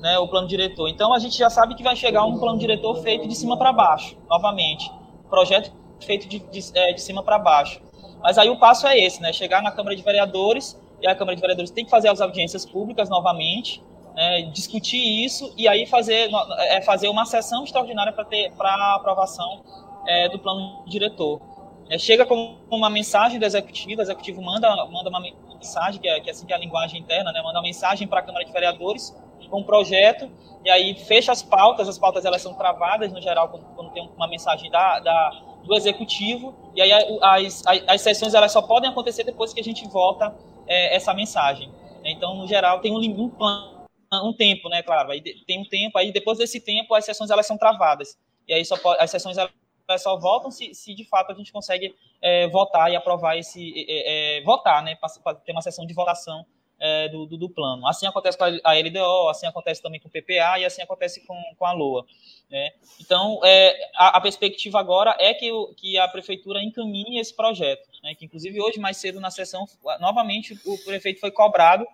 né, 0.00 0.18
o 0.18 0.26
plano 0.26 0.48
diretor. 0.48 0.88
Então, 0.88 1.12
a 1.12 1.18
gente 1.18 1.36
já 1.36 1.50
sabe 1.50 1.74
que 1.74 1.82
vai 1.82 1.94
chegar 1.94 2.24
um 2.24 2.38
plano 2.38 2.58
diretor 2.58 2.96
feito 3.02 3.28
de 3.28 3.34
cima 3.34 3.56
para 3.56 3.72
baixo, 3.72 4.16
novamente. 4.28 4.90
Projeto 5.28 5.72
feito 6.00 6.26
de, 6.26 6.38
de, 6.38 6.60
é, 6.74 6.92
de 6.92 7.00
cima 7.00 7.22
para 7.22 7.38
baixo. 7.38 7.80
Mas 8.22 8.38
aí 8.38 8.48
o 8.48 8.58
passo 8.58 8.86
é 8.86 8.98
esse, 8.98 9.20
né? 9.20 9.32
Chegar 9.32 9.62
na 9.62 9.70
Câmara 9.70 9.94
de 9.94 10.02
Vereadores, 10.02 10.78
e 11.00 11.06
a 11.06 11.14
Câmara 11.14 11.34
de 11.34 11.40
Vereadores 11.40 11.70
tem 11.70 11.84
que 11.84 11.90
fazer 11.90 12.08
as 12.08 12.20
audiências 12.20 12.66
públicas 12.66 13.08
novamente, 13.08 13.82
né, 14.14 14.42
discutir 14.52 15.24
isso 15.24 15.52
e 15.56 15.66
aí 15.66 15.86
fazer, 15.86 16.30
é, 16.58 16.82
fazer 16.82 17.08
uma 17.08 17.24
sessão 17.24 17.64
extraordinária 17.64 18.12
para 18.12 18.94
aprovação 18.94 19.62
é, 20.06 20.28
do 20.28 20.38
plano 20.38 20.84
diretor. 20.86 21.40
É, 21.88 21.98
chega 21.98 22.26
com 22.26 22.56
uma 22.70 22.90
mensagem 22.90 23.38
do 23.38 23.44
executivo, 23.44 24.00
o 24.00 24.02
executivo 24.02 24.42
manda, 24.42 24.68
manda 24.86 25.08
uma 25.08 25.20
mensagem, 25.20 26.00
que 26.00 26.08
é, 26.08 26.20
que 26.20 26.28
é 26.28 26.32
assim 26.32 26.46
que 26.46 26.52
é 26.52 26.56
a 26.56 26.58
linguagem 26.58 27.00
interna, 27.00 27.32
né, 27.32 27.40
manda 27.42 27.58
uma 27.58 27.62
mensagem 27.62 28.06
para 28.06 28.20
a 28.20 28.22
Câmara 28.22 28.44
de 28.44 28.52
Vereadores 28.52 29.16
um 29.58 29.64
projeto, 29.64 30.30
e 30.64 30.70
aí 30.70 30.94
fecha 30.94 31.32
as 31.32 31.42
pautas, 31.42 31.88
as 31.88 31.98
pautas 31.98 32.24
elas 32.24 32.42
são 32.42 32.54
travadas, 32.54 33.12
no 33.12 33.20
geral, 33.20 33.48
quando, 33.48 33.64
quando 33.74 33.92
tem 33.92 34.08
uma 34.16 34.28
mensagem 34.28 34.70
da, 34.70 35.00
da, 35.00 35.30
do 35.64 35.74
executivo, 35.74 36.54
e 36.74 36.82
aí 36.82 36.92
as, 36.92 37.66
as, 37.66 37.84
as, 37.86 38.00
sessões 38.00 38.34
elas 38.34 38.52
só 38.52 38.62
podem 38.62 38.90
acontecer 38.90 39.24
depois 39.24 39.52
que 39.52 39.60
a 39.60 39.64
gente 39.64 39.86
volta 39.88 40.34
é, 40.66 40.94
essa 40.94 41.14
mensagem. 41.14 41.72
Então, 42.04 42.34
no 42.34 42.46
geral, 42.46 42.80
tem 42.80 42.92
um, 42.92 42.98
um, 42.98 44.28
um 44.28 44.32
tempo, 44.32 44.68
né, 44.68 44.82
claro, 44.82 45.10
aí 45.10 45.20
tem 45.20 45.60
um 45.60 45.64
tempo, 45.64 45.98
aí 45.98 46.12
depois 46.12 46.38
desse 46.38 46.60
tempo 46.60 46.94
as 46.94 47.04
sessões 47.04 47.30
elas 47.30 47.46
são 47.46 47.56
travadas, 47.58 48.18
e 48.46 48.54
aí 48.54 48.64
só 48.64 48.76
pode, 48.76 49.02
as 49.02 49.10
sessões 49.10 49.36
elas 49.38 50.02
só 50.02 50.16
votam 50.18 50.50
se, 50.50 50.74
se 50.74 50.94
de 50.94 51.04
fato 51.04 51.32
a 51.32 51.34
gente 51.34 51.52
consegue 51.52 51.94
é, 52.22 52.46
votar 52.48 52.90
e 52.92 52.96
aprovar 52.96 53.36
esse 53.36 53.86
é, 53.88 54.38
é, 54.38 54.42
votar, 54.42 54.82
né, 54.82 54.96
para 54.96 55.34
ter 55.34 55.52
uma 55.52 55.62
sessão 55.62 55.86
de 55.86 55.94
votação 55.94 56.44
é, 56.80 57.08
do, 57.08 57.26
do, 57.26 57.36
do, 57.36 57.50
plano. 57.50 57.86
Assim 57.86 58.06
acontece 58.06 58.38
com 58.38 58.44
a 58.44 58.72
LDO, 58.72 59.28
assim 59.28 59.46
acontece 59.46 59.82
também 59.82 60.00
com 60.00 60.08
o 60.08 60.10
PPA 60.10 60.58
e 60.58 60.64
assim 60.64 60.80
acontece 60.80 61.24
com, 61.26 61.36
com 61.58 61.66
a 61.66 61.72
LOA. 61.72 62.06
Né? 62.50 62.70
Então, 62.98 63.38
é, 63.44 63.76
a, 63.94 64.16
a, 64.16 64.20
perspectiva 64.20 64.80
agora 64.80 65.14
é 65.18 65.34
que, 65.34 65.50
que 65.76 65.98
a 65.98 66.08
prefeitura 66.08 66.62
encaminhe 66.62 67.20
esse 67.20 67.36
projeto, 67.36 67.86
né? 68.02 68.14
que 68.14 68.24
inclusive 68.24 68.60
hoje, 68.60 68.80
mais 68.80 68.96
cedo 68.96 69.20
na 69.20 69.30
sessão, 69.30 69.66
novamente 70.00 70.58
o 70.64 70.78
prefeito 70.78 71.20
foi 71.20 71.30
cobrado 71.30 71.86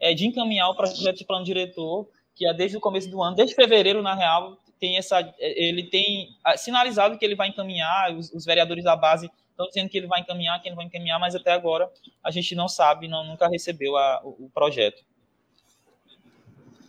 é, 0.00 0.14
de 0.14 0.26
encaminhar 0.26 0.70
o 0.70 0.74
projeto 0.74 1.18
de 1.18 1.24
plano 1.24 1.44
diretor, 1.44 2.08
que 2.34 2.46
é 2.46 2.54
desde 2.54 2.78
o 2.78 2.80
começo 2.80 3.10
do 3.10 3.22
ano, 3.22 3.36
desde 3.36 3.54
fevereiro, 3.54 4.00
na 4.02 4.14
real, 4.14 4.56
tem 4.80 4.96
essa, 4.96 5.34
ele 5.38 5.82
tem 5.84 6.30
sinalizado 6.56 7.18
que 7.18 7.24
ele 7.24 7.34
vai 7.34 7.48
encaminhar, 7.48 8.16
os, 8.16 8.32
os 8.32 8.46
vereadores 8.46 8.82
da 8.82 8.96
base 8.96 9.30
estão 9.60 9.68
dizendo 9.68 9.90
que 9.90 9.98
ele 9.98 10.06
vai 10.06 10.20
encaminhar, 10.20 10.60
que 10.60 10.68
ele 10.68 10.76
vai 10.76 10.86
encaminhar, 10.86 11.18
mas 11.20 11.34
até 11.34 11.52
agora 11.52 11.90
a 12.24 12.30
gente 12.30 12.54
não 12.54 12.68
sabe, 12.68 13.08
não, 13.08 13.24
nunca 13.24 13.48
recebeu 13.48 13.96
a, 13.96 14.20
o, 14.24 14.46
o, 14.46 14.50
projeto. 14.50 15.02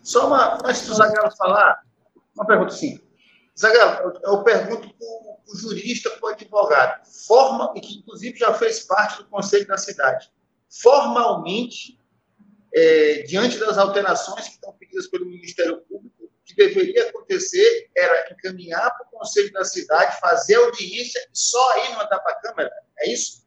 Só 0.03 0.27
uma, 0.27 0.57
antes 0.65 0.87
do 0.87 0.93
Zagallo 0.93 1.35
falar, 1.35 1.83
uma 2.35 2.45
pergunta 2.45 2.71
sim. 2.71 2.99
Zagallo, 3.57 4.13
eu, 4.23 4.37
eu 4.37 4.43
pergunto 4.43 4.93
para 4.93 5.53
o 5.53 5.57
jurista, 5.57 6.09
para 6.11 6.29
o 6.29 6.33
advogado, 6.33 7.05
forma, 7.05 7.73
e 7.75 7.81
que 7.81 7.99
inclusive 7.99 8.37
já 8.37 8.53
fez 8.53 8.81
parte 8.81 9.17
do 9.17 9.25
Conselho 9.25 9.67
da 9.67 9.77
Cidade, 9.77 10.31
formalmente, 10.69 11.99
é, 12.73 13.23
diante 13.23 13.57
das 13.59 13.77
alterações 13.77 14.47
que 14.47 14.53
estão 14.53 14.71
pedidas 14.73 15.07
pelo 15.07 15.25
Ministério 15.25 15.77
Público, 15.81 15.90
que 16.53 16.67
deveria 16.67 17.09
acontecer 17.09 17.89
era 17.95 18.31
encaminhar 18.31 18.91
para 18.91 19.07
o 19.07 19.19
Conselho 19.19 19.51
da 19.53 19.63
Cidade, 19.63 20.19
fazer 20.19 20.55
audiência 20.55 21.19
e 21.19 21.37
só 21.37 21.73
aí 21.73 21.89
mandar 21.95 22.19
para 22.19 22.33
a 22.33 22.41
Câmara. 22.41 22.71
É 22.99 23.11
isso? 23.11 23.41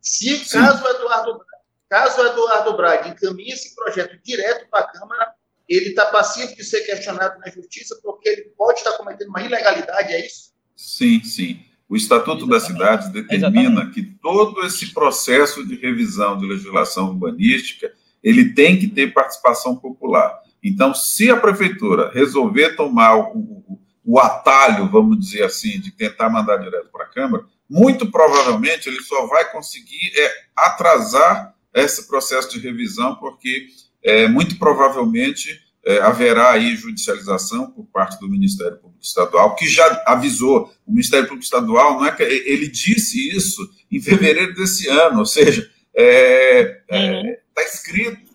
Se 0.00 0.50
caso 0.50 0.84
o 0.84 0.88
Eduardo, 0.88 1.40
caso 1.88 2.20
o 2.20 2.26
Eduardo 2.26 2.76
Braga 2.76 3.08
encaminhe 3.08 3.52
esse 3.52 3.74
projeto 3.74 4.18
direto 4.22 4.68
para 4.70 4.80
a 4.80 4.88
Câmara, 4.88 5.34
ele 5.68 5.90
está 5.90 6.06
passivo 6.06 6.54
de 6.56 6.64
ser 6.64 6.80
questionado 6.82 7.38
na 7.40 7.50
Justiça 7.50 7.98
porque 8.02 8.28
ele 8.28 8.52
pode 8.56 8.78
estar 8.78 8.92
cometendo 8.92 9.28
uma 9.28 9.42
ilegalidade, 9.42 10.12
é 10.12 10.26
isso? 10.26 10.52
Sim, 10.74 11.22
sim. 11.22 11.60
O 11.88 11.96
Estatuto 11.96 12.44
Exatamente. 12.44 12.50
da 12.50 12.60
Cidade 12.60 13.12
determina 13.12 13.60
Exatamente. 13.60 13.94
que 13.94 14.02
todo 14.20 14.64
esse 14.64 14.92
processo 14.92 15.66
de 15.66 15.76
revisão 15.76 16.38
de 16.38 16.46
legislação 16.46 17.08
urbanística 17.08 17.92
ele 18.22 18.52
tem 18.52 18.78
que 18.78 18.88
ter 18.88 19.12
participação 19.12 19.76
popular. 19.76 20.42
Então, 20.62 20.94
se 20.94 21.30
a 21.30 21.36
prefeitura 21.36 22.10
resolver 22.12 22.76
tomar 22.76 23.16
o, 23.16 23.38
o, 23.38 23.80
o 24.04 24.18
atalho, 24.18 24.88
vamos 24.88 25.18
dizer 25.18 25.44
assim, 25.44 25.80
de 25.80 25.90
tentar 25.90 26.28
mandar 26.28 26.56
direto 26.56 26.88
para 26.90 27.04
a 27.04 27.08
Câmara, 27.08 27.44
muito 27.68 28.10
provavelmente 28.10 28.88
ele 28.88 29.02
só 29.02 29.26
vai 29.26 29.50
conseguir 29.52 30.12
é, 30.16 30.32
atrasar 30.56 31.54
esse 31.74 32.08
processo 32.08 32.50
de 32.50 32.58
revisão, 32.58 33.14
porque 33.16 33.66
é, 34.02 34.26
muito 34.26 34.58
provavelmente 34.58 35.60
é, 35.84 35.98
haverá 36.00 36.52
aí 36.52 36.74
judicialização 36.76 37.70
por 37.70 37.84
parte 37.86 38.18
do 38.18 38.28
Ministério 38.28 38.78
Público 38.78 39.02
Estadual, 39.02 39.54
que 39.54 39.66
já 39.66 40.02
avisou, 40.06 40.72
o 40.86 40.90
Ministério 40.90 41.26
Público 41.26 41.44
Estadual, 41.44 41.98
não 41.98 42.06
é 42.06 42.12
que 42.12 42.22
ele 42.22 42.68
disse 42.68 43.28
isso 43.34 43.68
em 43.90 44.00
fevereiro 44.00 44.54
desse 44.54 44.88
ano, 44.88 45.20
ou 45.20 45.26
seja, 45.26 45.62
está 45.62 45.72
é, 45.94 46.82
é, 46.88 47.10
uhum. 47.10 47.36
Tá 47.54 47.64
escrito 47.64 48.27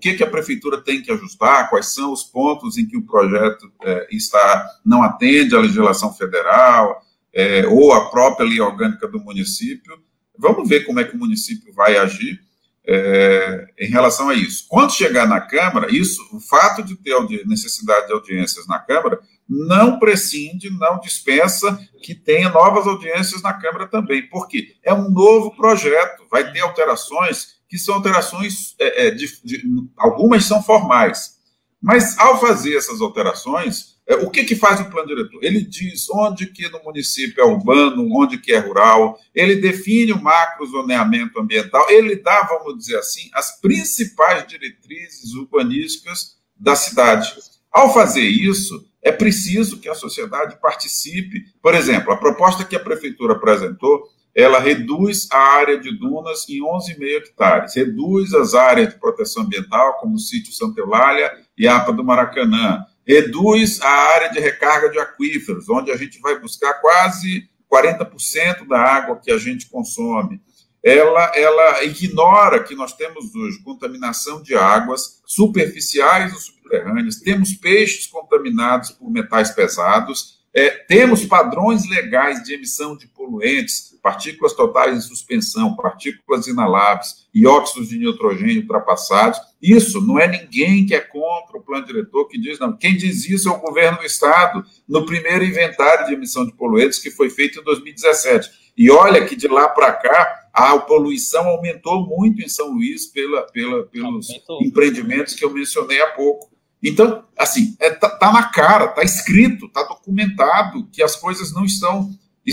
que, 0.00 0.14
que 0.14 0.24
a 0.24 0.30
prefeitura 0.30 0.80
tem 0.80 1.02
que 1.02 1.12
ajustar, 1.12 1.68
quais 1.68 1.92
são 1.92 2.12
os 2.12 2.24
pontos 2.24 2.78
em 2.78 2.86
que 2.86 2.96
o 2.96 3.04
projeto 3.04 3.70
é, 3.82 4.08
está 4.10 4.66
não 4.84 5.02
atende 5.02 5.54
à 5.54 5.60
legislação 5.60 6.12
federal, 6.14 7.02
é, 7.32 7.66
ou 7.66 7.92
a 7.92 8.10
própria 8.10 8.48
lei 8.48 8.60
orgânica 8.60 9.06
do 9.06 9.20
município. 9.20 10.02
Vamos 10.36 10.68
ver 10.68 10.84
como 10.84 11.00
é 11.00 11.04
que 11.04 11.14
o 11.14 11.18
município 11.18 11.72
vai 11.74 11.96
agir 11.96 12.40
é, 12.86 13.66
em 13.78 13.88
relação 13.88 14.28
a 14.30 14.34
isso. 14.34 14.66
Quando 14.68 14.92
chegar 14.92 15.28
na 15.28 15.40
Câmara, 15.40 15.94
isso, 15.94 16.20
o 16.32 16.40
fato 16.40 16.82
de 16.82 16.96
ter 16.96 17.14
necessidade 17.46 18.06
de 18.06 18.12
audiências 18.12 18.66
na 18.66 18.78
Câmara 18.78 19.20
não 19.48 19.98
prescinde, 19.98 20.70
não 20.70 20.98
dispensa 20.98 21.78
que 22.02 22.14
tenha 22.14 22.48
novas 22.48 22.86
audiências 22.86 23.42
na 23.42 23.52
Câmara 23.52 23.86
também, 23.86 24.28
porque 24.28 24.76
é 24.82 24.94
um 24.94 25.10
novo 25.10 25.54
projeto, 25.56 26.24
vai 26.30 26.50
ter 26.52 26.60
alterações 26.60 27.59
que 27.70 27.78
são 27.78 27.94
alterações, 27.94 28.74
é, 28.80 29.06
é, 29.06 29.10
de, 29.12 29.26
de, 29.44 29.62
algumas 29.96 30.44
são 30.44 30.60
formais, 30.60 31.38
mas 31.80 32.18
ao 32.18 32.40
fazer 32.40 32.76
essas 32.76 33.00
alterações, 33.00 33.96
é, 34.08 34.16
o 34.16 34.28
que, 34.28 34.42
que 34.42 34.56
faz 34.56 34.80
o 34.80 34.90
plano 34.90 35.06
diretor? 35.06 35.38
Ele 35.40 35.62
diz 35.62 36.10
onde 36.10 36.46
que 36.46 36.68
no 36.68 36.82
município 36.82 37.40
é 37.40 37.46
urbano, 37.46 38.08
onde 38.12 38.38
que 38.38 38.52
é 38.52 38.58
rural, 38.58 39.16
ele 39.32 39.54
define 39.54 40.12
o 40.12 40.20
macro 40.20 40.66
zoneamento 40.66 41.38
ambiental, 41.38 41.88
ele 41.88 42.16
dá, 42.16 42.42
vamos 42.42 42.76
dizer 42.76 42.98
assim, 42.98 43.30
as 43.32 43.60
principais 43.60 44.44
diretrizes 44.48 45.32
urbanísticas 45.34 46.36
da 46.58 46.74
cidade. 46.74 47.32
Ao 47.70 47.94
fazer 47.94 48.24
isso, 48.24 48.84
é 49.00 49.12
preciso 49.12 49.78
que 49.78 49.88
a 49.88 49.94
sociedade 49.94 50.58
participe. 50.60 51.44
Por 51.62 51.74
exemplo, 51.74 52.12
a 52.12 52.16
proposta 52.16 52.64
que 52.64 52.74
a 52.74 52.80
prefeitura 52.80 53.34
apresentou, 53.34 54.02
ela 54.34 54.60
reduz 54.60 55.28
a 55.32 55.38
área 55.38 55.78
de 55.78 55.96
dunas 55.98 56.48
em 56.48 56.60
11,5 56.60 57.02
hectares, 57.02 57.74
reduz 57.74 58.32
as 58.34 58.54
áreas 58.54 58.90
de 58.90 59.00
proteção 59.00 59.42
ambiental, 59.42 59.98
como 59.98 60.14
o 60.14 60.18
sítio 60.18 60.52
Santa 60.52 60.80
Eulália 60.80 61.32
e 61.56 61.66
APA 61.66 61.92
do 61.92 62.04
Maracanã, 62.04 62.84
reduz 63.06 63.80
a 63.82 63.88
área 63.88 64.30
de 64.30 64.38
recarga 64.38 64.88
de 64.88 64.98
aquíferos, 64.98 65.68
onde 65.68 65.90
a 65.90 65.96
gente 65.96 66.20
vai 66.20 66.38
buscar 66.38 66.74
quase 66.74 67.48
40% 67.70 68.66
da 68.68 68.80
água 68.80 69.20
que 69.22 69.30
a 69.30 69.38
gente 69.38 69.68
consome. 69.68 70.40
Ela, 70.82 71.32
ela 71.34 71.84
ignora 71.84 72.62
que 72.62 72.74
nós 72.74 72.94
temos 72.94 73.34
hoje 73.34 73.62
contaminação 73.62 74.42
de 74.42 74.54
águas 74.54 75.20
superficiais 75.26 76.32
ou 76.32 76.38
subterrâneas, 76.38 77.16
temos 77.16 77.52
peixes 77.52 78.06
contaminados 78.06 78.90
por 78.92 79.10
metais 79.10 79.50
pesados, 79.50 80.39
é, 80.52 80.70
temos 80.70 81.24
padrões 81.24 81.88
legais 81.88 82.42
de 82.42 82.54
emissão 82.54 82.96
de 82.96 83.06
poluentes, 83.06 83.96
partículas 84.02 84.52
totais 84.52 84.96
em 84.96 85.00
suspensão, 85.00 85.76
partículas 85.76 86.48
inaláveis 86.48 87.28
e 87.32 87.46
óxidos 87.46 87.90
de 87.90 87.98
nitrogênio 87.98 88.62
ultrapassados. 88.62 89.38
Isso 89.62 90.00
não 90.00 90.18
é 90.18 90.26
ninguém 90.26 90.84
que 90.84 90.94
é 90.94 91.00
contra 91.00 91.56
o 91.56 91.62
plano 91.62 91.86
diretor 91.86 92.26
que 92.26 92.40
diz, 92.40 92.58
não. 92.58 92.76
Quem 92.76 92.96
diz 92.96 93.28
isso 93.28 93.48
é 93.48 93.52
o 93.52 93.60
governo 93.60 93.98
do 93.98 94.04
Estado, 94.04 94.64
no 94.88 95.06
primeiro 95.06 95.44
inventário 95.44 96.06
de 96.06 96.14
emissão 96.14 96.44
de 96.44 96.52
poluentes 96.52 96.98
que 96.98 97.10
foi 97.10 97.30
feito 97.30 97.60
em 97.60 97.62
2017. 97.62 98.50
E 98.76 98.90
olha 98.90 99.24
que 99.24 99.36
de 99.36 99.46
lá 99.46 99.68
para 99.68 99.92
cá 99.92 100.48
a 100.52 100.76
poluição 100.78 101.46
aumentou 101.46 102.04
muito 102.06 102.42
em 102.42 102.48
São 102.48 102.72
Luís 102.72 103.06
pela, 103.06 103.42
pela, 103.42 103.84
pelos 103.84 104.28
aumentou. 104.28 104.62
empreendimentos 104.62 105.34
que 105.34 105.44
eu 105.44 105.50
mencionei 105.50 106.00
há 106.00 106.08
pouco. 106.08 106.50
Então, 106.82 107.24
assim, 107.38 107.76
é, 107.78 107.90
tá, 107.90 108.08
tá, 108.08 108.32
na 108.32 108.44
cara, 108.44 108.88
tá 108.88 109.02
escrito, 109.02 109.68
tá 109.68 109.82
documentado 109.82 110.86
que 110.92 111.02
as 111.02 111.14
coisas 111.16 111.52
não 111.52 111.64
estão 111.64 112.10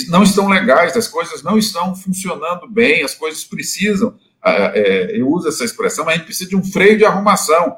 não 0.09 0.21
estão 0.21 0.47
legais, 0.47 0.95
as 0.95 1.07
coisas 1.07 1.41
não 1.41 1.57
estão 1.57 1.95
funcionando 1.95 2.67
bem, 2.67 3.03
as 3.03 3.15
coisas 3.15 3.43
precisam, 3.43 4.15
é, 4.45 5.11
eu 5.13 5.27
uso 5.29 5.47
essa 5.47 5.63
expressão, 5.63 6.05
mas 6.05 6.15
a 6.15 6.17
gente 6.17 6.25
precisa 6.25 6.49
de 6.49 6.55
um 6.55 6.63
freio 6.63 6.97
de 6.97 7.05
arrumação. 7.05 7.77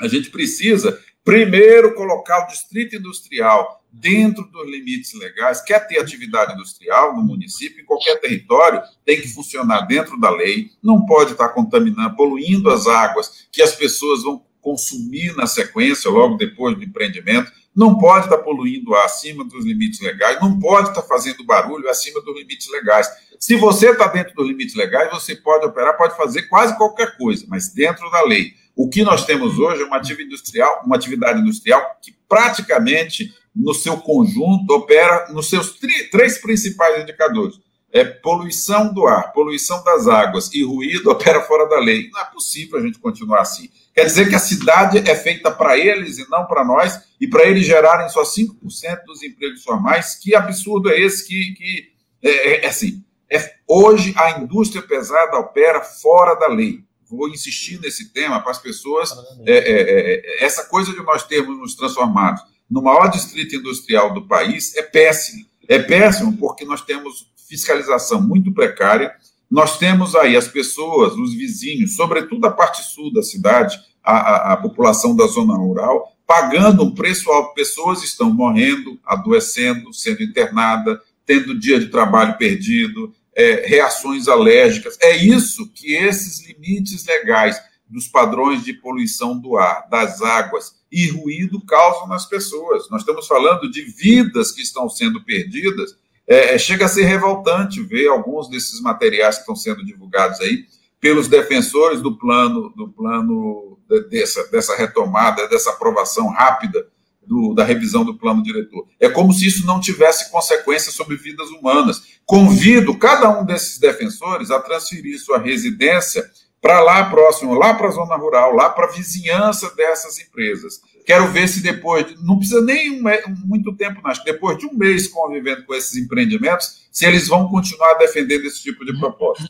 A 0.00 0.08
gente 0.08 0.30
precisa, 0.30 0.98
primeiro, 1.24 1.94
colocar 1.94 2.44
o 2.44 2.46
distrito 2.46 2.96
industrial 2.96 3.84
dentro 3.92 4.44
dos 4.44 4.66
limites 4.66 5.12
legais. 5.14 5.60
Quer 5.62 5.86
ter 5.86 5.98
atividade 5.98 6.52
industrial 6.52 7.14
no 7.14 7.22
município, 7.22 7.82
em 7.82 7.86
qualquer 7.86 8.20
território, 8.20 8.82
tem 9.04 9.20
que 9.20 9.28
funcionar 9.28 9.82
dentro 9.82 10.18
da 10.18 10.30
lei, 10.30 10.70
não 10.82 11.06
pode 11.06 11.32
estar 11.32 11.48
contaminando, 11.50 12.16
poluindo 12.16 12.70
as 12.70 12.86
águas 12.86 13.48
que 13.50 13.62
as 13.62 13.74
pessoas 13.74 14.22
vão 14.22 14.45
consumir 14.66 15.32
na 15.36 15.46
sequência, 15.46 16.10
logo 16.10 16.36
depois 16.36 16.76
do 16.76 16.82
empreendimento, 16.82 17.52
não 17.72 17.96
pode 17.96 18.24
estar 18.24 18.38
poluindo 18.38 18.96
acima 18.96 19.44
dos 19.44 19.64
limites 19.64 20.00
legais, 20.00 20.40
não 20.40 20.58
pode 20.58 20.88
estar 20.88 21.02
fazendo 21.02 21.44
barulho 21.44 21.88
acima 21.88 22.20
dos 22.20 22.36
limites 22.36 22.68
legais. 22.72 23.08
Se 23.38 23.54
você 23.54 23.90
está 23.90 24.08
dentro 24.08 24.34
dos 24.34 24.48
limites 24.48 24.74
legais, 24.74 25.08
você 25.12 25.36
pode 25.36 25.64
operar, 25.64 25.96
pode 25.96 26.16
fazer 26.16 26.48
quase 26.48 26.76
qualquer 26.76 27.16
coisa, 27.16 27.46
mas 27.48 27.72
dentro 27.72 28.10
da 28.10 28.24
lei. 28.24 28.54
O 28.74 28.88
que 28.88 29.04
nós 29.04 29.24
temos 29.24 29.56
hoje 29.56 29.82
é 29.82 29.84
uma 29.84 29.98
atividade 29.98 30.26
industrial, 30.26 30.82
uma 30.84 30.96
atividade 30.96 31.40
industrial 31.40 31.96
que 32.02 32.12
praticamente 32.28 33.32
no 33.54 33.72
seu 33.72 33.98
conjunto 33.98 34.68
opera 34.70 35.28
nos 35.32 35.48
seus 35.48 35.78
três 36.10 36.38
principais 36.38 37.00
indicadores 37.00 37.60
é 37.92 38.04
poluição 38.04 38.92
do 38.92 39.06
ar, 39.06 39.32
poluição 39.32 39.82
das 39.82 40.06
águas 40.06 40.52
e 40.52 40.62
ruído 40.62 41.08
opera 41.10 41.40
fora 41.42 41.66
da 41.68 41.78
lei. 41.78 42.10
Não 42.12 42.20
é 42.20 42.24
possível 42.24 42.78
a 42.78 42.82
gente 42.82 42.98
continuar 42.98 43.40
assim. 43.40 43.70
Quer 43.96 44.04
dizer 44.04 44.28
que 44.28 44.34
a 44.34 44.38
cidade 44.38 44.98
é 44.98 45.16
feita 45.16 45.50
para 45.50 45.78
eles 45.78 46.18
e 46.18 46.28
não 46.28 46.44
para 46.44 46.62
nós, 46.62 47.00
e 47.18 47.26
para 47.26 47.44
eles 47.44 47.64
gerarem 47.64 48.10
só 48.10 48.22
5% 48.22 49.04
dos 49.06 49.22
empregos 49.22 49.62
formais. 49.64 50.16
Que 50.16 50.34
absurdo 50.34 50.90
é 50.90 51.00
esse? 51.00 51.26
Que, 51.26 51.54
que 51.54 51.92
é, 52.22 52.30
é, 52.30 52.64
é 52.66 52.68
assim, 52.68 53.02
é, 53.32 53.54
hoje 53.66 54.12
a 54.18 54.38
indústria 54.38 54.82
pesada 54.82 55.38
opera 55.38 55.80
fora 55.80 56.34
da 56.34 56.46
lei. 56.46 56.84
Vou 57.08 57.30
insistir 57.30 57.80
nesse 57.80 58.12
tema 58.12 58.42
para 58.42 58.50
as 58.50 58.58
pessoas. 58.58 59.12
É, 59.46 59.56
é, 59.56 60.42
é, 60.42 60.44
essa 60.44 60.64
coisa 60.64 60.92
de 60.92 61.02
nós 61.02 61.22
termos 61.22 61.58
nos 61.58 61.74
transformado 61.74 62.42
no 62.68 62.82
maior 62.82 63.08
distrito 63.08 63.56
industrial 63.56 64.12
do 64.12 64.26
país 64.26 64.76
é 64.76 64.82
péssimo. 64.82 65.46
É 65.66 65.78
péssimo 65.78 66.36
porque 66.36 66.66
nós 66.66 66.82
temos 66.82 67.32
fiscalização 67.48 68.20
muito 68.20 68.52
precária. 68.52 69.14
Nós 69.50 69.78
temos 69.78 70.14
aí 70.14 70.36
as 70.36 70.48
pessoas, 70.48 71.14
os 71.14 71.34
vizinhos, 71.34 71.94
sobretudo 71.94 72.46
a 72.46 72.50
parte 72.50 72.82
sul 72.82 73.12
da 73.12 73.22
cidade, 73.22 73.78
a, 74.02 74.16
a, 74.16 74.52
a 74.52 74.56
população 74.56 75.14
da 75.14 75.26
zona 75.26 75.54
rural, 75.54 76.16
pagando 76.26 76.84
um 76.84 76.94
preço 76.94 77.30
alto. 77.30 77.54
Pessoas 77.54 78.02
estão 78.02 78.32
morrendo, 78.32 78.98
adoecendo, 79.04 79.92
sendo 79.92 80.22
internadas, 80.22 80.98
tendo 81.24 81.58
dia 81.58 81.78
de 81.78 81.86
trabalho 81.86 82.36
perdido, 82.36 83.14
é, 83.34 83.66
reações 83.66 84.28
alérgicas. 84.28 84.96
É 85.00 85.16
isso 85.16 85.70
que 85.72 85.94
esses 85.94 86.46
limites 86.46 87.04
legais 87.04 87.60
dos 87.88 88.08
padrões 88.08 88.64
de 88.64 88.72
poluição 88.72 89.38
do 89.38 89.56
ar, 89.56 89.88
das 89.88 90.20
águas 90.20 90.76
e 90.90 91.08
ruído 91.08 91.60
causam 91.64 92.08
nas 92.08 92.26
pessoas. 92.26 92.88
Nós 92.90 93.02
estamos 93.02 93.26
falando 93.26 93.70
de 93.70 93.82
vidas 93.82 94.50
que 94.50 94.62
estão 94.62 94.88
sendo 94.88 95.22
perdidas 95.24 95.96
é, 96.26 96.54
é, 96.54 96.58
chega 96.58 96.86
a 96.86 96.88
ser 96.88 97.04
revoltante 97.04 97.82
ver 97.82 98.08
alguns 98.08 98.48
desses 98.48 98.80
materiais 98.80 99.36
que 99.36 99.42
estão 99.42 99.56
sendo 99.56 99.84
divulgados 99.84 100.40
aí 100.40 100.64
pelos 101.00 101.28
defensores 101.28 102.00
do 102.00 102.16
plano, 102.18 102.70
do 102.70 102.88
plano 102.88 103.78
dessa, 104.10 104.44
dessa 104.48 104.76
retomada, 104.76 105.48
dessa 105.48 105.70
aprovação 105.70 106.28
rápida 106.28 106.86
do, 107.26 107.54
da 107.54 107.64
revisão 107.64 108.04
do 108.04 108.16
plano 108.16 108.42
diretor. 108.42 108.86
É 109.00 109.08
como 109.08 109.32
se 109.32 109.46
isso 109.46 109.66
não 109.66 109.80
tivesse 109.80 110.30
consequências 110.30 110.94
sobre 110.94 111.16
vidas 111.16 111.50
humanas. 111.50 112.02
Convido 112.24 112.96
cada 112.98 113.28
um 113.28 113.44
desses 113.44 113.78
defensores 113.78 114.50
a 114.50 114.60
transferir 114.60 115.20
sua 115.20 115.38
residência 115.38 116.24
para 116.60 116.80
lá 116.80 117.08
próximo, 117.10 117.54
lá 117.54 117.74
para 117.74 117.88
a 117.88 117.92
zona 117.92 118.16
rural, 118.16 118.52
lá 118.52 118.70
para 118.70 118.86
a 118.86 118.90
vizinhança 118.90 119.72
dessas 119.74 120.18
empresas. 120.18 120.80
Quero 121.06 121.28
ver 121.28 121.46
se 121.46 121.62
depois, 121.62 122.20
não 122.20 122.36
precisa 122.36 122.60
nem 122.62 123.00
um, 123.00 123.04
muito 123.44 123.76
tempo, 123.76 124.02
que 124.02 124.24
depois 124.24 124.58
de 124.58 124.66
um 124.66 124.74
mês 124.74 125.06
convivendo 125.06 125.64
com 125.64 125.72
esses 125.72 125.96
empreendimentos, 125.96 126.88
se 126.90 127.06
eles 127.06 127.28
vão 127.28 127.48
continuar 127.48 127.94
defendendo 127.94 128.44
esse 128.44 128.60
tipo 128.60 128.84
de 128.84 128.98
proposta. 128.98 129.48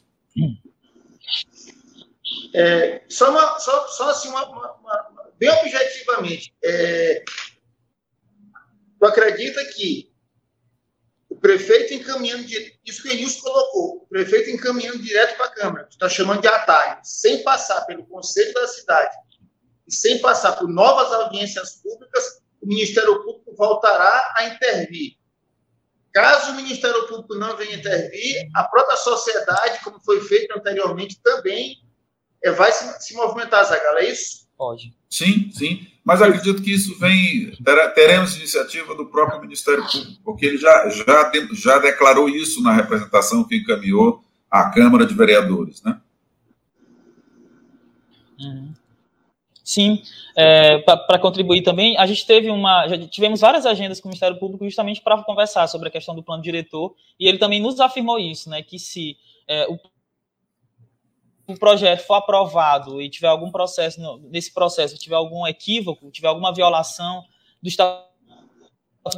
É, 2.55 3.03
só, 3.09 3.31
uma, 3.31 3.59
só, 3.59 3.89
só 3.89 4.11
assim, 4.11 4.29
uma, 4.29 4.47
uma, 4.47 4.73
uma, 4.75 5.33
bem 5.39 5.49
objetivamente, 5.49 6.55
é, 6.63 7.25
tu 9.01 9.07
acredita 9.07 9.65
que 9.75 10.13
o 11.31 11.37
prefeito 11.37 11.95
encaminhando, 11.95 12.45
isso 12.85 13.03
que 13.03 13.09
o 13.09 13.13
Enilson 13.13 13.41
colocou, 13.41 13.97
o 14.03 14.07
prefeito 14.09 14.51
encaminhando 14.51 14.99
direto 14.99 15.39
para 15.39 15.47
a 15.47 15.55
Câmara, 15.55 15.85
tu 15.85 15.93
está 15.93 16.09
chamando 16.09 16.43
de 16.43 16.49
atalho, 16.49 16.99
sem 17.03 17.43
passar 17.43 17.81
pelo 17.87 18.05
Conselho 18.05 18.53
da 18.53 18.69
Cidade 18.69 19.17
e 19.87 19.95
sem 19.95 20.21
passar 20.21 20.53
por 20.53 20.69
novas 20.69 21.13
audiências 21.13 21.81
públicas, 21.83 22.43
o 22.61 22.67
Ministério 22.67 23.23
Público 23.23 23.55
voltará 23.57 24.35
a 24.37 24.47
intervir. 24.49 25.17
Caso 26.13 26.53
o 26.53 26.57
Ministério 26.57 27.07
Público 27.07 27.35
não 27.35 27.57
venha 27.57 27.77
intervir, 27.77 28.49
a 28.55 28.65
própria 28.65 28.97
sociedade, 28.97 29.85
como 29.85 30.01
foi 30.01 30.21
feito 30.23 30.57
anteriormente, 30.57 31.21
também 31.23 31.77
é, 32.43 32.51
vai 32.51 32.73
se, 32.73 33.07
se 33.07 33.15
movimentar, 33.15 33.65
Zagala, 33.65 34.01
é 34.01 34.11
isso? 34.11 34.47
Pode. 34.57 34.97
Sim, 35.11 35.51
sim. 35.53 35.87
Mas 36.03 36.23
acredito 36.23 36.63
que 36.63 36.73
isso 36.73 36.99
vem. 36.99 37.53
Teremos 37.95 38.37
iniciativa 38.37 38.95
do 38.95 39.07
próprio 39.07 39.41
Ministério 39.41 39.85
Público, 39.85 40.23
porque 40.25 40.47
ele 40.47 40.57
já, 40.57 40.89
já, 40.89 41.33
já 41.53 41.79
declarou 41.79 42.29
isso 42.29 42.63
na 42.63 42.73
representação 42.73 43.45
que 43.45 43.57
encaminhou 43.57 44.25
à 44.51 44.71
Câmara 44.71 45.05
de 45.05 45.15
Vereadores, 45.15 45.83
né? 45.83 46.01
Uhum. 48.39 48.73
Sim, 49.67 50.01
é, 50.37 50.79
para 50.79 51.19
contribuir 51.19 51.61
também, 51.61 51.99
a 51.99 52.07
gente 52.07 52.25
teve 52.25 52.49
uma, 52.49 52.87
já 52.87 52.97
tivemos 53.09 53.41
várias 53.41 53.67
agendas 53.67 54.01
com 54.01 54.07
o 54.07 54.11
Ministério 54.11 54.39
Público 54.39 54.65
justamente 54.65 55.01
para 55.01 55.21
conversar 55.25 55.67
sobre 55.67 55.89
a 55.89 55.91
questão 55.91 56.15
do 56.15 56.23
plano 56.23 56.41
diretor, 56.41 56.95
e 57.19 57.27
ele 57.27 57.37
também 57.37 57.61
nos 57.61 57.81
afirmou 57.81 58.17
isso, 58.17 58.49
né, 58.49 58.63
que 58.63 58.79
se 58.79 59.17
é, 59.49 59.67
o 59.67 59.77
o 61.49 61.55
projeto 61.57 62.01
for 62.01 62.15
aprovado 62.15 63.01
e 63.01 63.09
tiver 63.09 63.29
algum 63.29 63.53
processo, 63.53 64.01
nesse 64.31 64.53
processo, 64.53 64.99
tiver 64.99 65.15
algum 65.15 65.47
equívoco, 65.47 66.11
tiver 66.11 66.27
alguma 66.27 66.53
violação 66.53 67.25
do 67.63 67.69
Estatuto 67.69 68.05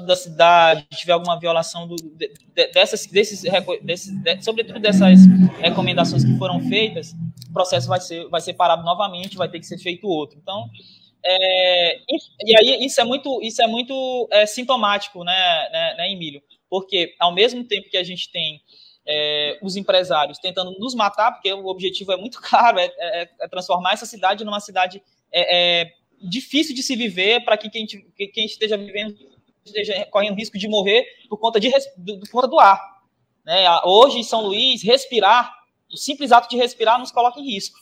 da 0.06 0.14
cidade, 0.14 0.86
tiver 0.92 1.12
alguma 1.12 1.40
violação 1.40 1.88
do, 1.88 1.96
de, 1.96 2.30
dessas, 2.74 3.06
desses, 3.06 3.42
desses 3.82 4.12
de, 4.22 4.44
sobretudo 4.44 4.78
dessas 4.78 5.20
recomendações 5.58 6.22
que 6.22 6.36
foram 6.36 6.60
feitas, 6.68 7.14
processo 7.58 7.88
vai 7.88 8.00
ser, 8.00 8.28
vai 8.28 8.40
ser 8.40 8.54
parado 8.54 8.84
novamente, 8.84 9.36
vai 9.36 9.48
ter 9.48 9.58
que 9.58 9.66
ser 9.66 9.78
feito 9.78 10.06
outro. 10.06 10.38
Então, 10.40 10.70
é, 11.24 11.96
e 12.44 12.56
aí 12.56 12.86
isso 12.86 13.00
é 13.00 13.04
muito, 13.04 13.42
isso 13.42 13.60
é 13.60 13.66
muito 13.66 14.28
é, 14.30 14.46
sintomático, 14.46 15.24
né, 15.24 15.68
né, 15.72 15.94
né, 15.96 16.12
Emílio? 16.12 16.40
Porque 16.70 17.16
ao 17.18 17.34
mesmo 17.34 17.64
tempo 17.64 17.90
que 17.90 17.96
a 17.96 18.04
gente 18.04 18.30
tem 18.30 18.62
é, 19.04 19.58
os 19.60 19.74
empresários 19.74 20.38
tentando 20.38 20.70
nos 20.78 20.94
matar, 20.94 21.32
porque 21.32 21.52
o 21.52 21.66
objetivo 21.66 22.12
é 22.12 22.16
muito 22.16 22.38
claro, 22.40 22.78
é, 22.78 22.86
é, 22.98 23.28
é 23.40 23.48
transformar 23.48 23.94
essa 23.94 24.06
cidade 24.06 24.44
numa 24.44 24.60
cidade 24.60 25.02
é, 25.32 25.90
difícil 26.22 26.76
de 26.76 26.82
se 26.82 26.94
viver 26.94 27.44
para 27.44 27.56
que 27.56 27.68
quem, 27.68 27.86
quem, 27.86 28.44
esteja 28.44 28.76
vivendo 28.76 29.16
esteja 29.64 30.06
correndo 30.06 30.36
risco 30.36 30.56
de 30.56 30.68
morrer 30.68 31.04
por 31.28 31.38
conta, 31.38 31.58
de, 31.58 31.70
do, 31.96 32.20
por 32.20 32.30
conta 32.30 32.48
do 32.48 32.58
ar. 32.58 32.80
Né? 33.44 33.64
Hoje, 33.84 34.18
em 34.18 34.22
São 34.22 34.46
Luís, 34.46 34.82
respirar, 34.82 35.57
o 35.92 35.96
simples 35.96 36.32
ato 36.32 36.48
de 36.48 36.56
respirar 36.56 36.98
nos 36.98 37.10
coloca 37.10 37.40
em 37.40 37.44
risco. 37.44 37.78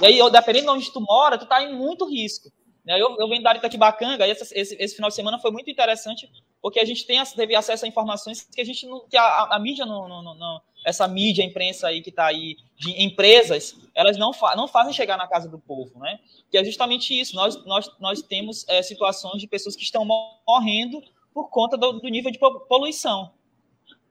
E 0.00 0.06
aí, 0.06 0.30
dependendo 0.30 0.66
de 0.66 0.70
onde 0.72 0.92
tu 0.92 1.00
mora, 1.00 1.38
tu 1.38 1.44
está 1.44 1.62
em 1.62 1.74
muito 1.74 2.04
risco. 2.04 2.50
Né? 2.84 3.00
Eu, 3.00 3.16
eu 3.18 3.28
venho 3.28 3.42
da 3.42 3.54
Itaquibacanga, 3.54 4.26
e 4.26 4.30
esse, 4.30 4.58
esse, 4.58 4.76
esse, 4.78 4.94
final 4.94 5.08
de 5.08 5.14
semana 5.14 5.38
foi 5.38 5.50
muito 5.50 5.70
interessante, 5.70 6.30
porque 6.60 6.80
a 6.80 6.84
gente 6.84 7.06
tem, 7.06 7.22
teve 7.24 7.54
acesso 7.54 7.84
a 7.84 7.88
informações 7.88 8.42
que 8.42 8.60
a 8.60 8.64
gente 8.64 8.86
não, 8.86 9.06
que 9.08 9.16
a, 9.16 9.44
a 9.50 9.58
mídia 9.58 9.84
não, 9.86 10.08
não, 10.08 10.34
não, 10.34 10.60
essa 10.84 11.06
mídia, 11.06 11.44
a 11.44 11.46
imprensa 11.46 11.88
aí 11.88 12.00
que 12.00 12.10
está 12.10 12.26
aí, 12.26 12.56
de 12.76 13.02
empresas, 13.02 13.76
elas 13.94 14.16
não, 14.16 14.32
fa 14.32 14.54
não 14.56 14.68
fazem 14.68 14.92
chegar 14.92 15.16
na 15.16 15.26
casa 15.26 15.48
do 15.48 15.58
povo, 15.58 15.98
né? 15.98 16.18
Que 16.50 16.58
é 16.58 16.64
justamente 16.64 17.18
isso, 17.18 17.34
nós, 17.34 17.64
nós, 17.66 17.90
nós 17.98 18.22
temos 18.22 18.66
é, 18.68 18.82
situações 18.82 19.40
de 19.40 19.46
pessoas 19.46 19.74
que 19.74 19.82
estão 19.82 20.04
morrendo 20.46 21.02
por 21.34 21.50
conta 21.50 21.76
do, 21.76 21.92
do 21.94 22.08
nível 22.08 22.30
de 22.30 22.38
poluição 22.38 23.32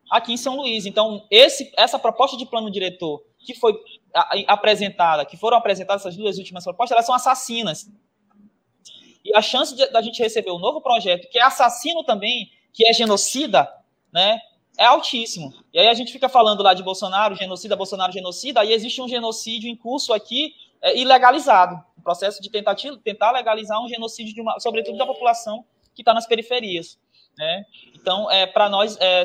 aqui 0.09 0.33
em 0.33 0.37
São 0.37 0.57
Luís. 0.57 0.85
Então, 0.85 1.25
esse, 1.29 1.71
essa 1.77 1.99
proposta 1.99 2.37
de 2.37 2.45
plano 2.45 2.71
diretor 2.71 3.23
que 3.39 3.53
foi 3.53 3.73
apresentada, 4.47 5.25
que 5.25 5.37
foram 5.37 5.57
apresentadas 5.57 6.01
essas 6.01 6.17
duas 6.17 6.37
últimas 6.37 6.63
propostas, 6.63 6.95
elas 6.95 7.05
são 7.05 7.15
assassinas 7.15 7.87
e 9.27 9.35
a 9.35 9.41
chance 9.41 9.75
de, 9.75 9.85
da 9.87 10.01
gente 10.01 10.23
receber 10.23 10.51
um 10.51 10.57
novo 10.57 10.79
projeto 10.79 11.27
que 11.29 11.37
é 11.37 11.43
assassino 11.43 12.01
também, 12.01 12.49
que 12.71 12.87
é 12.87 12.93
genocida, 12.93 13.69
né, 14.11 14.39
é 14.77 14.85
altíssimo. 14.85 15.53
E 15.73 15.79
aí 15.79 15.89
a 15.89 15.93
gente 15.93 16.13
fica 16.13 16.29
falando 16.29 16.63
lá 16.63 16.73
de 16.73 16.81
Bolsonaro, 16.81 17.35
genocida, 17.35 17.75
Bolsonaro, 17.75 18.13
genocida, 18.13 18.61
aí 18.61 18.71
existe 18.71 19.01
um 19.01 19.07
genocídio 19.07 19.69
em 19.69 19.75
curso 19.75 20.13
aqui 20.13 20.53
é, 20.81 20.97
ilegalizado, 20.97 21.83
o 21.97 22.01
processo 22.01 22.41
de 22.41 22.49
tentativa, 22.49 22.97
tentar 23.03 23.31
legalizar 23.31 23.83
um 23.83 23.89
genocídio, 23.89 24.41
uma, 24.41 24.59
sobretudo 24.61 24.97
da 24.97 25.05
população 25.05 25.65
que 25.93 26.03
está 26.03 26.13
nas 26.13 26.25
periferias. 26.25 26.97
Né? 27.38 27.65
Então, 27.93 28.29
é, 28.31 28.45
para 28.47 28.67
nós, 28.67 28.97
é, 28.99 29.23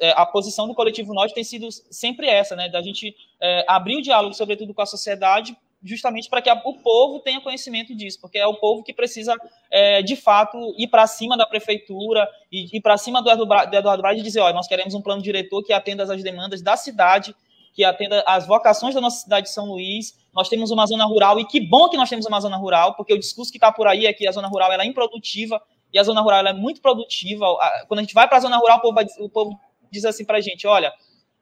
é, 0.00 0.10
a 0.16 0.24
posição 0.24 0.66
do 0.66 0.74
coletivo 0.74 1.12
Nós 1.12 1.32
tem 1.32 1.44
sido 1.44 1.68
sempre 1.90 2.26
essa, 2.26 2.56
né? 2.56 2.68
da 2.68 2.80
gente 2.80 3.14
é, 3.40 3.64
abrir 3.68 3.96
o 3.96 4.02
diálogo, 4.02 4.34
sobretudo 4.34 4.72
com 4.72 4.80
a 4.80 4.86
sociedade, 4.86 5.54
justamente 5.82 6.28
para 6.28 6.42
que 6.42 6.48
a, 6.48 6.54
o 6.64 6.74
povo 6.74 7.20
tenha 7.20 7.40
conhecimento 7.40 7.94
disso, 7.94 8.18
porque 8.20 8.38
é 8.38 8.46
o 8.46 8.54
povo 8.54 8.82
que 8.82 8.92
precisa, 8.92 9.34
é, 9.70 10.02
de 10.02 10.16
fato, 10.16 10.74
ir 10.78 10.88
para 10.88 11.06
cima 11.06 11.36
da 11.36 11.46
prefeitura 11.46 12.28
e 12.50 12.76
ir 12.76 12.80
para 12.80 12.96
cima 12.96 13.22
do 13.22 13.30
Eduardo, 13.30 13.70
do 13.70 13.76
Eduardo 13.76 14.02
Braga 14.02 14.18
e 14.18 14.22
dizer: 14.22 14.40
olha, 14.40 14.54
nós 14.54 14.68
queremos 14.68 14.94
um 14.94 15.02
plano 15.02 15.22
diretor 15.22 15.62
que 15.62 15.72
atenda 15.72 16.02
às 16.02 16.22
demandas 16.22 16.62
da 16.62 16.76
cidade, 16.76 17.34
que 17.72 17.84
atenda 17.84 18.22
às 18.26 18.46
vocações 18.46 18.94
da 18.94 19.00
nossa 19.00 19.22
cidade 19.22 19.46
de 19.46 19.52
São 19.52 19.66
Luís. 19.66 20.18
Nós 20.34 20.48
temos 20.48 20.70
uma 20.70 20.86
zona 20.86 21.04
rural, 21.06 21.40
e 21.40 21.46
que 21.46 21.60
bom 21.60 21.88
que 21.88 21.96
nós 21.96 22.08
temos 22.08 22.26
uma 22.26 22.40
zona 22.40 22.56
rural, 22.56 22.94
porque 22.94 23.14
o 23.14 23.18
discurso 23.18 23.50
que 23.50 23.58
está 23.58 23.72
por 23.72 23.86
aí 23.86 24.06
é 24.06 24.12
que 24.12 24.26
a 24.28 24.32
zona 24.32 24.48
rural 24.48 24.72
é 24.72 24.84
improdutiva, 24.84 25.60
e 25.92 25.98
a 25.98 26.02
zona 26.02 26.20
rural 26.20 26.46
é 26.46 26.52
muito 26.52 26.80
produtiva. 26.80 27.46
Quando 27.88 28.00
a 28.00 28.02
gente 28.02 28.14
vai 28.14 28.28
para 28.28 28.38
a 28.38 28.40
zona 28.40 28.56
rural, 28.56 28.78
o 28.78 28.80
povo, 28.80 28.94
vai, 28.94 29.06
o 29.18 29.28
povo 29.28 29.60
diz 29.90 30.04
assim 30.04 30.24
para 30.24 30.38
a 30.38 30.40
gente: 30.40 30.66
olha, 30.66 30.92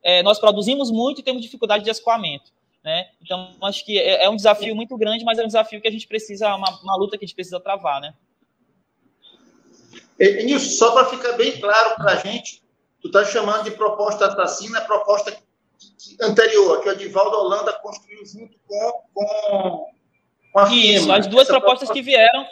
é, 0.03 0.23
nós 0.23 0.39
produzimos 0.39 0.91
muito 0.91 1.21
e 1.21 1.25
temos 1.25 1.43
dificuldade 1.43 1.85
de 1.85 1.91
escoamento. 1.91 2.53
Né? 2.83 3.09
Então, 3.21 3.55
acho 3.63 3.85
que 3.85 3.99
é, 3.99 4.25
é, 4.25 4.31
um 4.31 4.37
desafio 4.37 4.75
muito 4.75 4.97
grande, 4.97 5.25
mas 5.25 5.39
é 5.39 5.43
um 5.43 5.47
desafio 5.47 5.81
que 5.81 5.89
a 5.89 5.91
gente 5.91 6.07
precisa, 6.07 6.55
uma, 6.55 6.71
uma 6.83 6.97
luta 6.97 7.19
que 7.19 7.25
a 7.25 7.27
gente 7.27 7.35
precisa 7.35 7.61
travar, 7.61 8.01
né? 8.01 8.15
Nilson, 10.19 10.71
só 10.71 10.93
para 10.93 11.07
ficar 11.07 11.33
bem 11.33 11.61
claro 11.61 11.95
para 11.97 12.13
a 12.13 12.17
gente, 12.17 12.63
tu 13.01 13.09
está 13.09 13.25
chamando 13.25 13.65
de 13.65 13.73
proposta 13.73 14.27
assassina 14.27 14.79
a 14.79 14.85
proposta 14.85 15.37
anterior, 16.21 16.83
que 16.83 16.89
o 16.89 16.93
Edivaldo 16.93 17.37
Holanda 17.37 17.73
construiu 17.75 18.25
junto 18.27 18.59
com, 18.67 19.03
com, 19.15 19.87
com 20.53 20.59
a 20.59 20.67
FIEMA. 20.67 20.99
Isso, 20.99 21.13
as 21.13 21.27
duas 21.27 21.47
propostas 21.47 21.89
proposta... 21.89 21.95
que 21.95 22.03
vieram. 22.03 22.47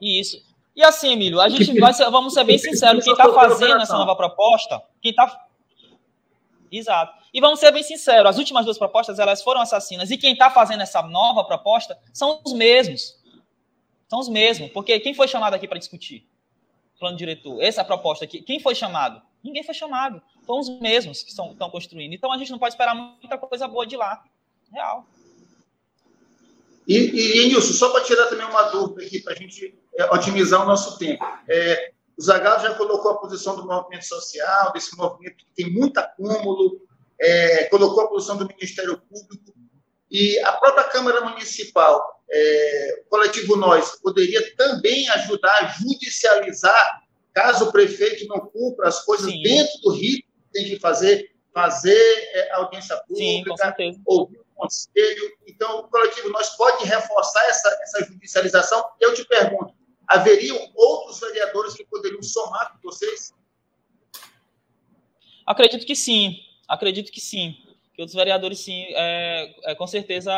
Isso. 0.00 0.42
E 0.74 0.82
assim, 0.82 1.12
Emílio, 1.12 1.40
a 1.40 1.48
gente 1.48 1.78
vai 1.78 1.92
ser, 1.92 2.08
vamos 2.10 2.32
ser 2.34 2.44
bem 2.44 2.56
sinceros, 2.58 3.04
quem 3.04 3.12
está 3.12 3.32
fazendo 3.32 3.82
essa 3.82 3.96
nova 3.96 4.16
proposta, 4.16 4.82
quem 5.02 5.10
está 5.10 5.26
Exato. 6.70 7.18
E 7.34 7.40
vamos 7.40 7.58
ser 7.58 7.72
bem 7.72 7.82
sinceros, 7.82 8.30
as 8.30 8.38
últimas 8.38 8.64
duas 8.64 8.78
propostas 8.78 9.18
elas 9.18 9.42
foram 9.42 9.60
assassinas. 9.60 10.10
E 10.10 10.16
quem 10.16 10.32
está 10.32 10.50
fazendo 10.50 10.82
essa 10.82 11.02
nova 11.02 11.44
proposta 11.44 11.98
são 12.12 12.40
os 12.44 12.52
mesmos. 12.52 13.18
São 14.08 14.20
os 14.20 14.28
mesmos. 14.28 14.70
Porque 14.70 14.98
quem 15.00 15.14
foi 15.14 15.26
chamado 15.26 15.54
aqui 15.54 15.66
para 15.66 15.78
discutir? 15.78 16.28
Plano 16.98 17.16
diretor. 17.16 17.60
Essa 17.60 17.84
proposta 17.84 18.24
aqui. 18.24 18.40
Quem 18.42 18.60
foi 18.60 18.74
chamado? 18.74 19.20
Ninguém 19.42 19.62
foi 19.62 19.74
chamado. 19.74 20.22
São 20.44 20.58
os 20.58 20.68
mesmos 20.80 21.22
que 21.22 21.30
estão 21.30 21.54
construindo. 21.70 22.12
Então 22.12 22.32
a 22.32 22.38
gente 22.38 22.50
não 22.50 22.58
pode 22.58 22.74
esperar 22.74 22.94
muita 22.94 23.36
coisa 23.38 23.66
boa 23.66 23.86
de 23.86 23.96
lá. 23.96 24.22
Real. 24.72 25.04
E, 26.90 27.44
e, 27.44 27.46
Nilson, 27.46 27.72
só 27.72 27.90
para 27.90 28.02
tirar 28.02 28.26
também 28.26 28.44
uma 28.44 28.64
dúvida 28.64 29.06
aqui, 29.06 29.20
para 29.20 29.32
a 29.32 29.36
gente 29.36 29.78
é, 29.96 30.12
otimizar 30.12 30.60
o 30.60 30.66
nosso 30.66 30.98
tempo. 30.98 31.24
É, 31.48 31.92
o 32.18 32.22
Zagallo 32.22 32.60
já 32.60 32.74
colocou 32.74 33.12
a 33.12 33.18
posição 33.18 33.54
do 33.54 33.64
movimento 33.64 34.04
social, 34.04 34.72
desse 34.72 34.96
movimento 34.96 35.36
que 35.36 35.46
tem 35.54 35.72
muito 35.72 35.98
acúmulo, 35.98 36.80
é, 37.20 37.66
colocou 37.66 38.02
a 38.02 38.08
posição 38.08 38.36
do 38.36 38.48
Ministério 38.48 39.00
Público 39.08 39.54
e 40.10 40.36
a 40.40 40.50
própria 40.54 40.82
Câmara 40.82 41.20
Municipal, 41.20 42.20
é, 42.28 43.02
o 43.06 43.08
coletivo 43.08 43.54
Nós, 43.54 44.00
poderia 44.02 44.56
também 44.56 45.08
ajudar 45.10 45.58
a 45.60 45.66
judicializar 45.66 47.02
caso 47.32 47.66
o 47.66 47.72
prefeito 47.72 48.26
não 48.26 48.40
cumpra 48.40 48.88
as 48.88 49.04
coisas 49.04 49.30
Sim. 49.30 49.42
dentro 49.42 49.80
do 49.82 49.92
ritmo 49.92 50.28
que 50.42 50.52
tem 50.52 50.64
que 50.64 50.80
fazer, 50.80 51.30
fazer 51.54 51.96
é, 52.32 52.52
audiência 52.54 52.96
pública, 53.06 53.74
Sim, 53.78 54.02
ouvir 54.04 54.40
conselho. 54.60 55.32
Então, 55.46 55.80
o 55.80 55.88
coletivo 55.88 56.30
Nós 56.30 56.56
pode 56.56 56.84
reforçar 56.84 57.44
essa, 57.46 57.68
essa 57.82 58.04
judicialização. 58.04 58.84
Eu 59.00 59.14
te 59.14 59.24
pergunto, 59.24 59.74
haveriam 60.06 60.58
outros 60.74 61.20
vereadores 61.20 61.74
que 61.74 61.84
poderiam 61.84 62.22
somar 62.22 62.72
com 62.72 62.78
vocês? 62.82 63.32
Acredito 65.46 65.86
que 65.86 65.96
sim, 65.96 66.36
acredito 66.68 67.10
que 67.10 67.20
sim. 67.20 67.56
que 67.94 68.00
outros 68.00 68.14
vereadores, 68.14 68.60
sim, 68.60 68.86
é, 68.90 69.54
é, 69.64 69.74
com 69.74 69.86
certeza 69.86 70.32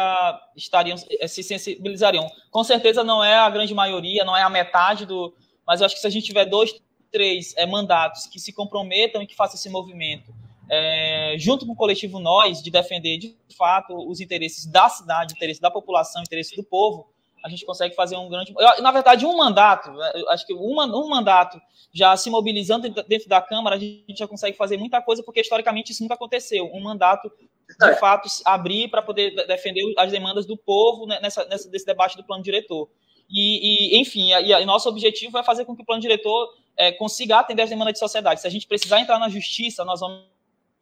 estariam, 0.56 0.96
é, 1.20 1.26
se 1.26 1.42
sensibilizariam. 1.42 2.26
Com 2.50 2.64
certeza 2.64 3.02
não 3.02 3.22
é 3.22 3.34
a 3.34 3.50
grande 3.50 3.74
maioria, 3.74 4.24
não 4.24 4.36
é 4.36 4.42
a 4.42 4.50
metade 4.50 5.04
do. 5.04 5.34
Mas 5.66 5.80
eu 5.80 5.86
acho 5.86 5.94
que 5.94 6.00
se 6.00 6.06
a 6.06 6.10
gente 6.10 6.26
tiver 6.26 6.44
dois, 6.46 6.74
três 7.10 7.54
é, 7.56 7.66
mandatos 7.66 8.26
que 8.26 8.40
se 8.40 8.52
comprometam 8.52 9.22
e 9.22 9.26
que 9.26 9.36
façam 9.36 9.56
esse 9.56 9.68
movimento, 9.68 10.34
é, 10.74 11.34
junto 11.38 11.66
com 11.66 11.72
o 11.72 11.76
coletivo 11.76 12.18
Nós, 12.18 12.62
de 12.62 12.70
defender 12.70 13.18
de 13.18 13.36
fato 13.54 13.94
os 14.10 14.22
interesses 14.22 14.64
da 14.64 14.88
cidade, 14.88 15.34
interesses 15.34 15.60
da 15.60 15.70
população, 15.70 16.22
interesses 16.22 16.56
do 16.56 16.64
povo, 16.64 17.12
a 17.44 17.48
gente 17.50 17.66
consegue 17.66 17.94
fazer 17.94 18.16
um 18.16 18.26
grande. 18.30 18.54
Na 18.80 18.90
verdade, 18.90 19.26
um 19.26 19.36
mandato, 19.36 19.92
né, 19.92 20.12
acho 20.28 20.46
que 20.46 20.54
um, 20.54 20.80
um 20.80 21.08
mandato 21.10 21.60
já 21.92 22.16
se 22.16 22.30
mobilizando 22.30 22.88
dentro 22.88 23.28
da 23.28 23.42
Câmara, 23.42 23.76
a 23.76 23.78
gente 23.78 24.16
já 24.16 24.26
consegue 24.26 24.56
fazer 24.56 24.78
muita 24.78 25.02
coisa, 25.02 25.22
porque 25.22 25.42
historicamente 25.42 25.92
isso 25.92 26.02
nunca 26.02 26.14
aconteceu. 26.14 26.70
Um 26.72 26.80
mandato, 26.80 27.30
de 27.68 27.94
fato, 27.96 28.26
abrir 28.42 28.88
para 28.88 29.02
poder 29.02 29.46
defender 29.46 29.82
as 29.98 30.10
demandas 30.10 30.46
do 30.46 30.56
povo 30.56 31.04
né, 31.04 31.18
nessa, 31.20 31.44
nessa, 31.44 31.68
nesse 31.68 31.84
debate 31.84 32.16
do 32.16 32.24
plano 32.24 32.42
diretor. 32.42 32.88
E, 33.28 33.96
e 33.96 34.00
enfim, 34.00 34.32
e, 34.32 34.52
e 34.52 34.64
nosso 34.64 34.88
objetivo 34.88 35.36
é 35.36 35.42
fazer 35.42 35.66
com 35.66 35.76
que 35.76 35.82
o 35.82 35.84
plano 35.84 36.00
diretor 36.00 36.48
é, 36.78 36.92
consiga 36.92 37.40
atender 37.40 37.62
as 37.62 37.68
demandas 37.68 37.92
de 37.92 37.98
sociedade. 37.98 38.40
Se 38.40 38.46
a 38.46 38.50
gente 38.50 38.66
precisar 38.66 39.00
entrar 39.00 39.18
na 39.18 39.28
justiça, 39.28 39.84
nós 39.84 40.00
vamos 40.00 40.32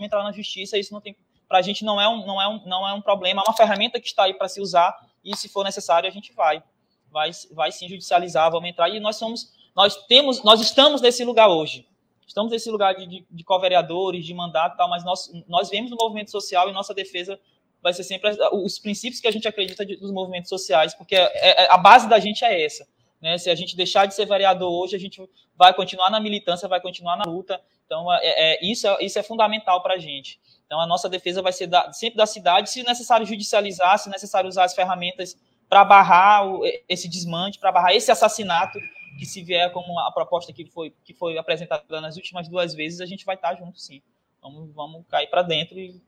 entrar 0.05 0.23
na 0.23 0.33
justiça. 0.33 0.79
Isso 0.79 0.93
não 0.93 1.01
tem, 1.01 1.17
para 1.49 1.59
a 1.59 1.63
gente 1.63 1.85
não 1.85 2.01
é 2.01 2.09
um, 2.09 2.27
não 2.27 2.41
é 2.41 2.49
um, 2.49 2.67
não 2.67 2.89
é 2.89 2.93
um 2.93 3.01
problema. 3.01 3.43
É 3.43 3.49
uma 3.49 3.57
ferramenta 3.57 4.01
que 4.01 4.07
está 4.07 4.25
aí 4.25 4.35
para 4.35 4.49
se 4.49 4.61
usar 4.61 4.97
e 5.25 5.37
se 5.37 5.49
for 5.49 5.65
necessário 5.65 6.09
a 6.09 6.13
gente 6.13 6.33
vai, 6.33 6.63
vai, 7.11 7.31
vai 7.53 7.73
sim 7.73 7.89
judicializar, 7.89 8.51
vamos 8.51 8.69
entrar. 8.69 8.89
E 8.89 9.01
nós 9.01 9.17
somos, 9.17 9.53
nós 9.75 9.97
temos, 10.07 10.43
nós 10.43 10.61
estamos 10.61 11.01
nesse 11.01 11.25
lugar 11.25 11.49
hoje. 11.49 11.87
Estamos 12.27 12.53
nesse 12.53 12.71
lugar 12.71 12.95
de, 12.95 13.07
de, 13.07 13.27
de 13.29 13.45
co-vereadores, 13.45 14.25
de 14.25 14.33
mandato, 14.33 14.77
tal, 14.77 14.89
mas 14.89 15.05
nós, 15.05 15.31
nós 15.49 15.69
vemos 15.69 15.91
no 15.91 15.97
movimento 15.97 16.31
social 16.31 16.69
e 16.69 16.73
nossa 16.73 16.95
defesa 16.95 17.41
vai 17.83 17.93
ser 17.93 18.05
sempre 18.05 18.31
os 18.53 18.79
princípios 18.79 19.21
que 19.21 19.27
a 19.27 19.31
gente 19.31 19.49
acredita 19.49 19.85
dos 19.85 20.13
movimentos 20.13 20.49
sociais, 20.49 20.95
porque 20.95 21.17
é, 21.17 21.65
é, 21.65 21.71
a 21.71 21.79
base 21.79 22.09
da 22.09 22.19
gente 22.19 22.45
é 22.45 22.65
essa. 22.65 22.87
Né? 23.21 23.37
Se 23.39 23.51
a 23.51 23.55
gente 23.55 23.77
deixar 23.77 24.07
de 24.07 24.15
ser 24.15 24.27
vereador 24.27 24.71
hoje, 24.71 24.97
a 24.97 24.99
gente 24.99 25.21
vai 25.57 25.75
continuar 25.75 26.11
na 26.11 26.21
militância, 26.21 26.69
vai 26.69 26.81
continuar 26.81 27.17
na 27.17 27.25
luta. 27.25 27.61
Então, 27.91 28.07
é, 28.13 28.21
é 28.23 28.65
isso, 28.65 28.87
é, 28.87 29.05
isso 29.05 29.19
é 29.19 29.23
fundamental 29.23 29.83
para 29.83 29.95
a 29.95 29.99
gente. 29.99 30.39
Então, 30.65 30.81
a 30.81 30.87
nossa 30.87 31.09
defesa 31.09 31.43
vai 31.43 31.53
ser 31.53 31.67
da, 31.67 31.93
sempre 31.93 32.17
da 32.17 32.25
cidade, 32.25 32.71
se 32.71 32.85
necessário 32.85 33.27
judicializar, 33.27 33.99
se 33.99 34.09
necessário 34.09 34.49
usar 34.49 34.63
as 34.63 34.75
ferramentas 34.77 35.37
para 35.69 35.85
barrar 35.85 36.47
o, 36.47 36.63
esse 36.89 37.09
desmante, 37.09 37.59
para 37.59 37.73
barrar 37.73 37.93
esse 37.93 38.09
assassinato, 38.09 38.79
que 39.19 39.27
se 39.27 39.43
vier 39.43 39.73
como 39.73 39.99
a 39.99 40.13
proposta 40.13 40.53
que 40.53 40.65
foi, 40.67 40.95
que 41.05 41.13
foi 41.13 41.37
apresentada 41.37 42.01
nas 42.01 42.15
últimas 42.15 42.47
duas 42.49 42.73
vezes, 42.75 43.01
a 43.01 43.07
gente 43.07 43.25
vai 43.25 43.35
estar 43.35 43.57
junto, 43.57 43.81
sim. 43.81 44.01
Vamos, 44.41 44.73
vamos 44.73 45.05
cair 45.09 45.27
para 45.27 45.43
dentro 45.43 45.77
e 45.77 46.01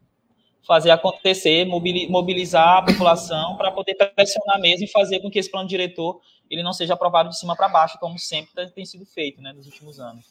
fazer 0.65 0.93
acontecer, 0.93 1.67
mobilizar 1.67 2.79
a 2.79 2.83
população 2.83 3.57
para 3.57 3.73
poder 3.73 3.97
pressionar 4.15 4.61
mesmo 4.61 4.85
e 4.85 4.89
fazer 4.89 5.19
com 5.19 5.29
que 5.29 5.41
esse 5.41 5.51
plano 5.51 5.69
diretor 5.69 6.21
ele 6.49 6.63
não 6.63 6.73
seja 6.73 6.95
aprovado 6.95 7.29
de 7.29 7.37
cima 7.37 7.57
para 7.57 7.69
baixo, 7.69 7.99
como 7.99 8.17
sempre 8.21 8.71
tem 8.71 8.85
sido 8.85 9.05
feito 9.05 9.43
né, 9.43 9.53
nos 9.53 9.67
últimos 9.67 9.99
anos. 9.99 10.25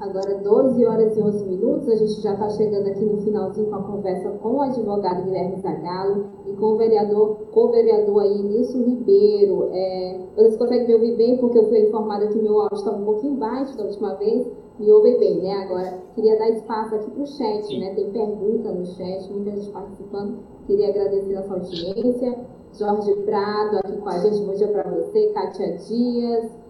Agora, 0.00 0.34
12 0.38 0.84
horas 0.84 1.16
e 1.16 1.22
11 1.22 1.44
minutos, 1.44 1.88
a 1.88 1.94
gente 1.94 2.20
já 2.22 2.32
está 2.32 2.48
chegando 2.50 2.88
aqui 2.88 3.04
no 3.04 3.20
finalzinho 3.22 3.68
com 3.68 3.76
a 3.76 3.82
conversa 3.82 4.30
com 4.30 4.56
o 4.56 4.62
advogado 4.62 5.24
Guilherme 5.24 5.60
Zagalo 5.60 6.26
e 6.46 6.52
com 6.54 6.72
o 6.72 6.76
vereador, 6.76 7.36
com 7.52 7.66
o 7.66 7.70
vereador 7.70 8.22
aí, 8.22 8.42
Nilson 8.42 8.78
Ribeiro. 8.78 9.68
É, 9.72 10.20
vocês 10.34 10.56
conseguem 10.56 10.88
me 10.88 10.94
ouvir 10.94 11.16
bem, 11.16 11.36
porque 11.36 11.58
eu 11.58 11.68
fui 11.68 11.86
informada 11.86 12.26
que 12.28 12.38
meu 12.38 12.60
áudio 12.60 12.78
estava 12.78 12.96
um 12.96 13.04
pouquinho 13.04 13.34
baixo 13.36 13.76
da 13.76 13.84
última 13.84 14.14
vez, 14.14 14.50
me 14.78 14.90
ouvem 14.90 15.18
bem, 15.18 15.42
né? 15.42 15.52
Agora, 15.64 16.02
queria 16.14 16.38
dar 16.38 16.48
espaço 16.48 16.94
aqui 16.94 17.10
para 17.10 17.22
o 17.22 17.26
chat, 17.26 17.78
né? 17.78 17.94
Tem 17.94 18.10
pergunta 18.10 18.72
no 18.72 18.86
chat, 18.86 19.30
muita 19.30 19.50
gente 19.50 19.70
participando. 19.70 20.38
Queria 20.66 20.88
agradecer 20.88 21.36
a 21.36 21.42
sua 21.42 21.56
audiência. 21.56 22.38
Jorge 22.72 23.14
Prado 23.26 23.76
aqui 23.76 23.98
com 23.98 24.08
a 24.08 24.18
gente, 24.18 24.46
bom 24.46 24.54
dia 24.54 24.68
para 24.68 24.90
você. 24.90 25.28
Kátia 25.34 25.76
Dias. 25.76 26.61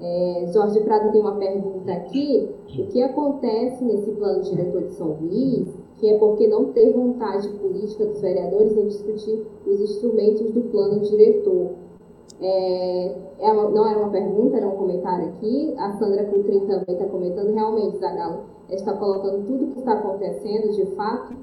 É, 0.00 0.46
Jorge 0.52 0.80
Prado 0.80 1.12
tem 1.12 1.20
uma 1.20 1.36
pergunta 1.36 1.92
aqui. 1.92 2.48
O 2.78 2.86
que 2.86 3.02
acontece 3.02 3.84
nesse 3.84 4.10
plano 4.12 4.42
diretor 4.42 4.82
de 4.82 4.92
São 4.92 5.18
Luís, 5.20 5.68
que 5.98 6.08
é 6.08 6.18
porque 6.18 6.48
não 6.48 6.72
tem 6.72 6.92
vontade 6.92 7.48
política 7.50 8.06
dos 8.06 8.20
vereadores 8.20 8.76
em 8.76 8.86
discutir 8.86 9.46
os 9.66 9.80
instrumentos 9.80 10.50
do 10.52 10.62
plano 10.70 11.00
diretor? 11.00 11.72
É, 12.40 13.16
é 13.40 13.52
uma, 13.52 13.68
não 13.68 13.86
era 13.86 13.98
uma 13.98 14.10
pergunta, 14.10 14.56
era 14.56 14.66
um 14.66 14.76
comentário 14.76 15.28
aqui. 15.28 15.74
A 15.76 15.92
Sandra 15.92 16.24
Coutrin 16.24 16.60
também 16.60 16.84
está 16.88 17.04
comentando. 17.06 17.52
Realmente, 17.52 17.98
Zagalo 17.98 18.44
está 18.70 18.94
colocando 18.94 19.46
tudo 19.46 19.64
o 19.64 19.68
que 19.68 19.80
está 19.80 19.92
acontecendo, 19.92 20.72
de 20.72 20.86
fato. 20.96 21.34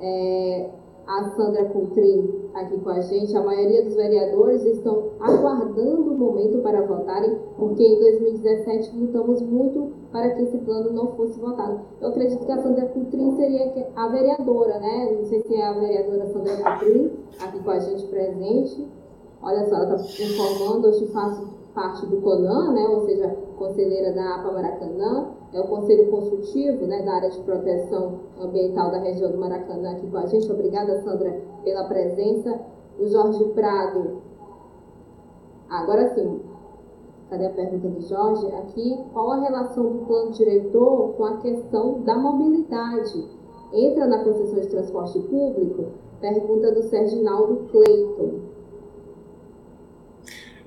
É, 0.00 0.70
a 1.06 1.30
Sandra 1.30 1.64
Coutrin 1.66 2.50
aqui 2.54 2.78
com 2.80 2.90
a 2.90 3.00
gente. 3.00 3.36
A 3.36 3.42
maioria 3.42 3.84
dos 3.84 3.94
vereadores 3.94 4.64
estão 4.64 5.10
aguardando 5.20 6.12
o 6.12 6.18
momento 6.18 6.58
para 6.62 6.82
votarem, 6.82 7.38
porque 7.56 7.82
em 7.82 7.98
2017 8.00 8.96
lutamos 8.96 9.42
muito 9.42 9.92
para 10.10 10.30
que 10.30 10.42
esse 10.42 10.58
plano 10.58 10.92
não 10.92 11.08
fosse 11.08 11.38
votado. 11.38 11.80
Eu 12.00 12.08
acredito 12.08 12.44
que 12.44 12.52
a 12.52 12.62
Sandra 12.62 12.86
Coutrin 12.86 13.36
seria 13.36 13.90
a 13.94 14.08
vereadora, 14.08 14.78
né? 14.78 15.16
Não 15.16 15.24
sei 15.24 15.40
se 15.42 15.54
é 15.54 15.66
a 15.66 15.72
vereadora 15.72 16.26
Sandra 16.26 16.56
Coutrin 16.56 17.12
aqui 17.40 17.58
com 17.62 17.70
a 17.70 17.78
gente 17.78 18.06
presente. 18.06 18.86
Olha 19.42 19.64
só, 19.68 19.76
ela 19.76 19.94
está 19.94 20.24
informando, 20.24 20.88
hoje 20.88 21.06
faço 21.08 21.56
parte 21.74 22.06
do 22.06 22.22
CONAN, 22.22 22.72
né, 22.72 22.88
ou 22.88 23.04
seja, 23.04 23.28
conselheira 23.58 24.10
da 24.12 24.36
APA 24.36 24.50
Maracanã, 24.50 25.28
é 25.56 25.60
o 25.60 25.64
Conselho 25.64 26.10
Consultivo 26.10 26.86
né, 26.86 27.02
da 27.02 27.14
área 27.14 27.30
de 27.30 27.40
proteção 27.40 28.20
ambiental 28.38 28.90
da 28.90 28.98
região 28.98 29.32
do 29.32 29.38
Maracanã 29.38 29.92
aqui 29.92 30.06
com 30.06 30.18
a 30.18 30.26
gente. 30.26 30.52
Obrigada, 30.52 31.00
Sandra, 31.02 31.40
pela 31.64 31.84
presença. 31.84 32.60
O 32.98 33.06
Jorge 33.08 33.42
Prado. 33.54 34.22
Agora 35.68 36.14
sim, 36.14 36.40
cadê 37.30 37.46
a 37.46 37.50
pergunta 37.50 37.88
do 37.88 38.02
Jorge? 38.02 38.46
Aqui, 38.54 38.98
qual 39.14 39.32
a 39.32 39.40
relação 39.40 39.84
do 39.84 40.04
plano 40.06 40.32
diretor 40.32 41.14
com 41.14 41.24
a 41.24 41.38
questão 41.38 42.02
da 42.02 42.16
mobilidade? 42.18 43.24
Entra 43.72 44.06
na 44.06 44.24
concessão 44.24 44.60
de 44.60 44.68
transporte 44.68 45.18
público? 45.20 45.86
Pergunta 46.20 46.70
do 46.72 46.82
Serginaldo 46.82 47.66
Cleiton. 47.70 48.40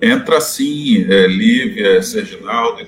Entra 0.01 0.39
sim, 0.41 1.03
é, 1.11 1.27
Lívia, 1.27 2.01
Serginaldo, 2.01 2.81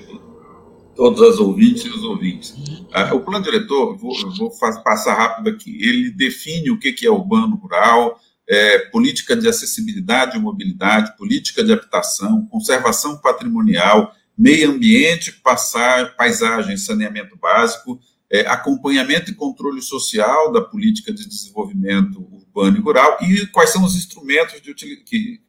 todas 0.94 1.20
as 1.22 1.38
ouvintes 1.38 1.84
e 1.84 1.88
os 1.88 2.02
ouvintes. 2.04 2.54
Ah, 2.92 3.14
o 3.14 3.20
plano 3.20 3.44
diretor, 3.44 3.96
vou, 3.96 4.12
vou 4.36 4.50
passar 4.82 5.14
rápido 5.14 5.48
aqui, 5.48 5.76
ele 5.82 6.10
define 6.10 6.70
o 6.70 6.78
que, 6.78 6.92
que 6.92 7.06
é 7.06 7.10
urbano 7.10 7.56
rural, 7.56 8.20
é, 8.48 8.78
política 8.90 9.34
de 9.34 9.48
acessibilidade 9.48 10.36
e 10.36 10.40
mobilidade, 10.40 11.16
política 11.16 11.64
de 11.64 11.72
habitação, 11.72 12.46
conservação 12.46 13.16
patrimonial, 13.18 14.14
meio 14.36 14.70
ambiente, 14.70 15.32
passar, 15.32 16.16
paisagem, 16.16 16.76
saneamento 16.76 17.36
básico, 17.36 18.00
é, 18.30 18.40
acompanhamento 18.46 19.30
e 19.30 19.34
controle 19.34 19.82
social 19.82 20.50
da 20.52 20.60
política 20.60 21.12
de 21.12 21.28
desenvolvimento 21.28 22.26
urbano 22.32 22.78
e 22.78 22.80
rural 22.80 23.18
e 23.20 23.46
quais 23.46 23.70
são 23.70 23.84
os 23.84 23.94
instrumentos 23.94 24.60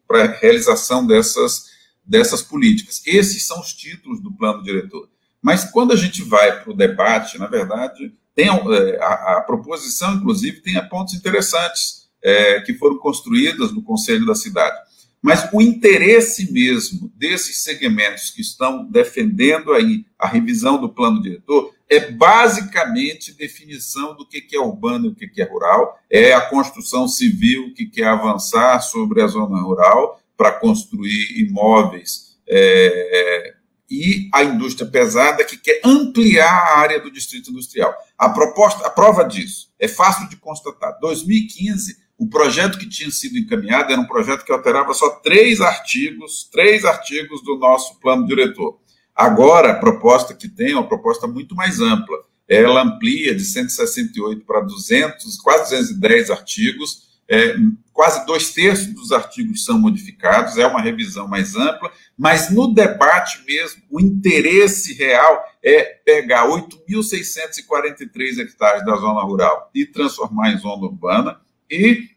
para 0.05 0.37
realização 0.39 1.05
dessas, 1.07 1.65
dessas 2.05 2.41
políticas. 2.41 3.01
Esses 3.05 3.47
são 3.47 3.59
os 3.59 3.73
títulos 3.73 4.21
do 4.21 4.31
plano 4.33 4.61
diretor. 4.61 5.09
Mas 5.43 5.65
quando 5.65 5.91
a 5.91 5.97
gente 5.97 6.23
vai 6.23 6.63
para 6.63 6.71
o 6.71 6.75
debate, 6.75 7.37
na 7.37 7.47
verdade, 7.47 8.13
tem 8.33 8.47
é, 8.47 8.97
a, 9.01 9.37
a, 9.37 9.41
proposição, 9.41 10.15
inclusive, 10.15 10.61
tem 10.61 10.81
pontos 10.87 11.13
interessantes 11.13 12.07
é, 12.23 12.61
que 12.61 12.73
foram 12.73 12.97
construídos 12.97 13.75
no 13.75 13.83
Conselho 13.83 14.25
da 14.25 14.33
Cidade. 14.33 14.77
Mas 15.21 15.47
o 15.53 15.61
interesse 15.61 16.51
mesmo 16.51 17.11
desses 17.15 17.61
segmentos 17.61 18.29
que 18.29 18.41
estão 18.41 18.85
defendendo 18.85 19.73
aí 19.73 20.05
a 20.17 20.27
revisão 20.27 20.79
do 20.79 20.89
plano 20.89 21.21
diretor 21.21 21.73
é 21.89 22.11
basicamente 22.11 23.33
definição 23.33 24.15
do 24.15 24.25
que 24.25 24.43
é 24.53 24.59
urbano 24.59 25.07
e 25.07 25.09
o 25.09 25.15
que 25.15 25.41
é 25.41 25.45
rural, 25.45 25.99
é 26.09 26.33
a 26.33 26.41
construção 26.41 27.07
civil 27.07 27.73
que 27.73 27.85
quer 27.85 28.07
avançar 28.07 28.81
sobre 28.81 29.21
a 29.21 29.27
zona 29.27 29.61
rural 29.61 30.21
para 30.35 30.51
construir 30.51 31.39
imóveis 31.39 32.37
é, 32.47 33.53
e 33.89 34.29
a 34.33 34.43
indústria 34.43 34.89
pesada 34.89 35.43
que 35.43 35.57
quer 35.57 35.81
ampliar 35.83 36.51
a 36.51 36.79
área 36.79 36.99
do 36.99 37.11
distrito 37.11 37.51
industrial. 37.51 37.93
A 38.17 38.29
proposta, 38.29 38.85
a 38.87 38.89
prova 38.89 39.23
disso 39.23 39.71
é 39.79 39.87
fácil 39.87 40.27
de 40.29 40.37
constatar. 40.37 40.97
2015 40.99 42.03
o 42.17 42.29
projeto 42.29 42.77
que 42.77 42.87
tinha 42.87 43.11
sido 43.11 43.37
encaminhado 43.37 43.91
era 43.91 43.99
um 43.99 44.07
projeto 44.07 44.45
que 44.45 44.51
alterava 44.51 44.93
só 44.93 45.09
três 45.09 45.59
artigos, 45.59 46.47
três 46.51 46.85
artigos 46.85 47.43
do 47.43 47.57
nosso 47.57 47.99
plano 47.99 48.25
diretor. 48.25 48.79
Agora, 49.15 49.71
a 49.71 49.79
proposta 49.79 50.33
que 50.33 50.47
tem 50.47 50.71
é 50.71 50.75
uma 50.75 50.87
proposta 50.87 51.27
muito 51.27 51.55
mais 51.55 51.79
ampla. 51.79 52.17
Ela 52.47 52.83
amplia 52.83 53.35
de 53.35 53.43
168 53.43 54.45
para 54.45 54.61
200, 54.61 55.37
quase 55.37 55.63
210 55.75 56.29
artigos, 56.29 57.12
é, 57.29 57.55
quase 57.93 58.25
dois 58.25 58.51
terços 58.51 58.87
dos 58.87 59.11
artigos 59.11 59.63
são 59.63 59.79
modificados, 59.79 60.57
é 60.57 60.65
uma 60.65 60.81
revisão 60.81 61.27
mais 61.27 61.55
ampla, 61.55 61.91
mas 62.17 62.49
no 62.49 62.73
debate 62.73 63.43
mesmo, 63.45 63.83
o 63.89 63.99
interesse 64.01 64.93
real 64.93 65.43
é 65.63 65.83
pegar 66.05 66.47
8.643 66.47 68.39
hectares 68.39 68.85
da 68.85 68.95
zona 68.95 69.21
rural 69.21 69.69
e 69.73 69.85
transformar 69.85 70.51
em 70.51 70.57
zona 70.57 70.83
urbana 70.83 71.39
e 71.69 72.09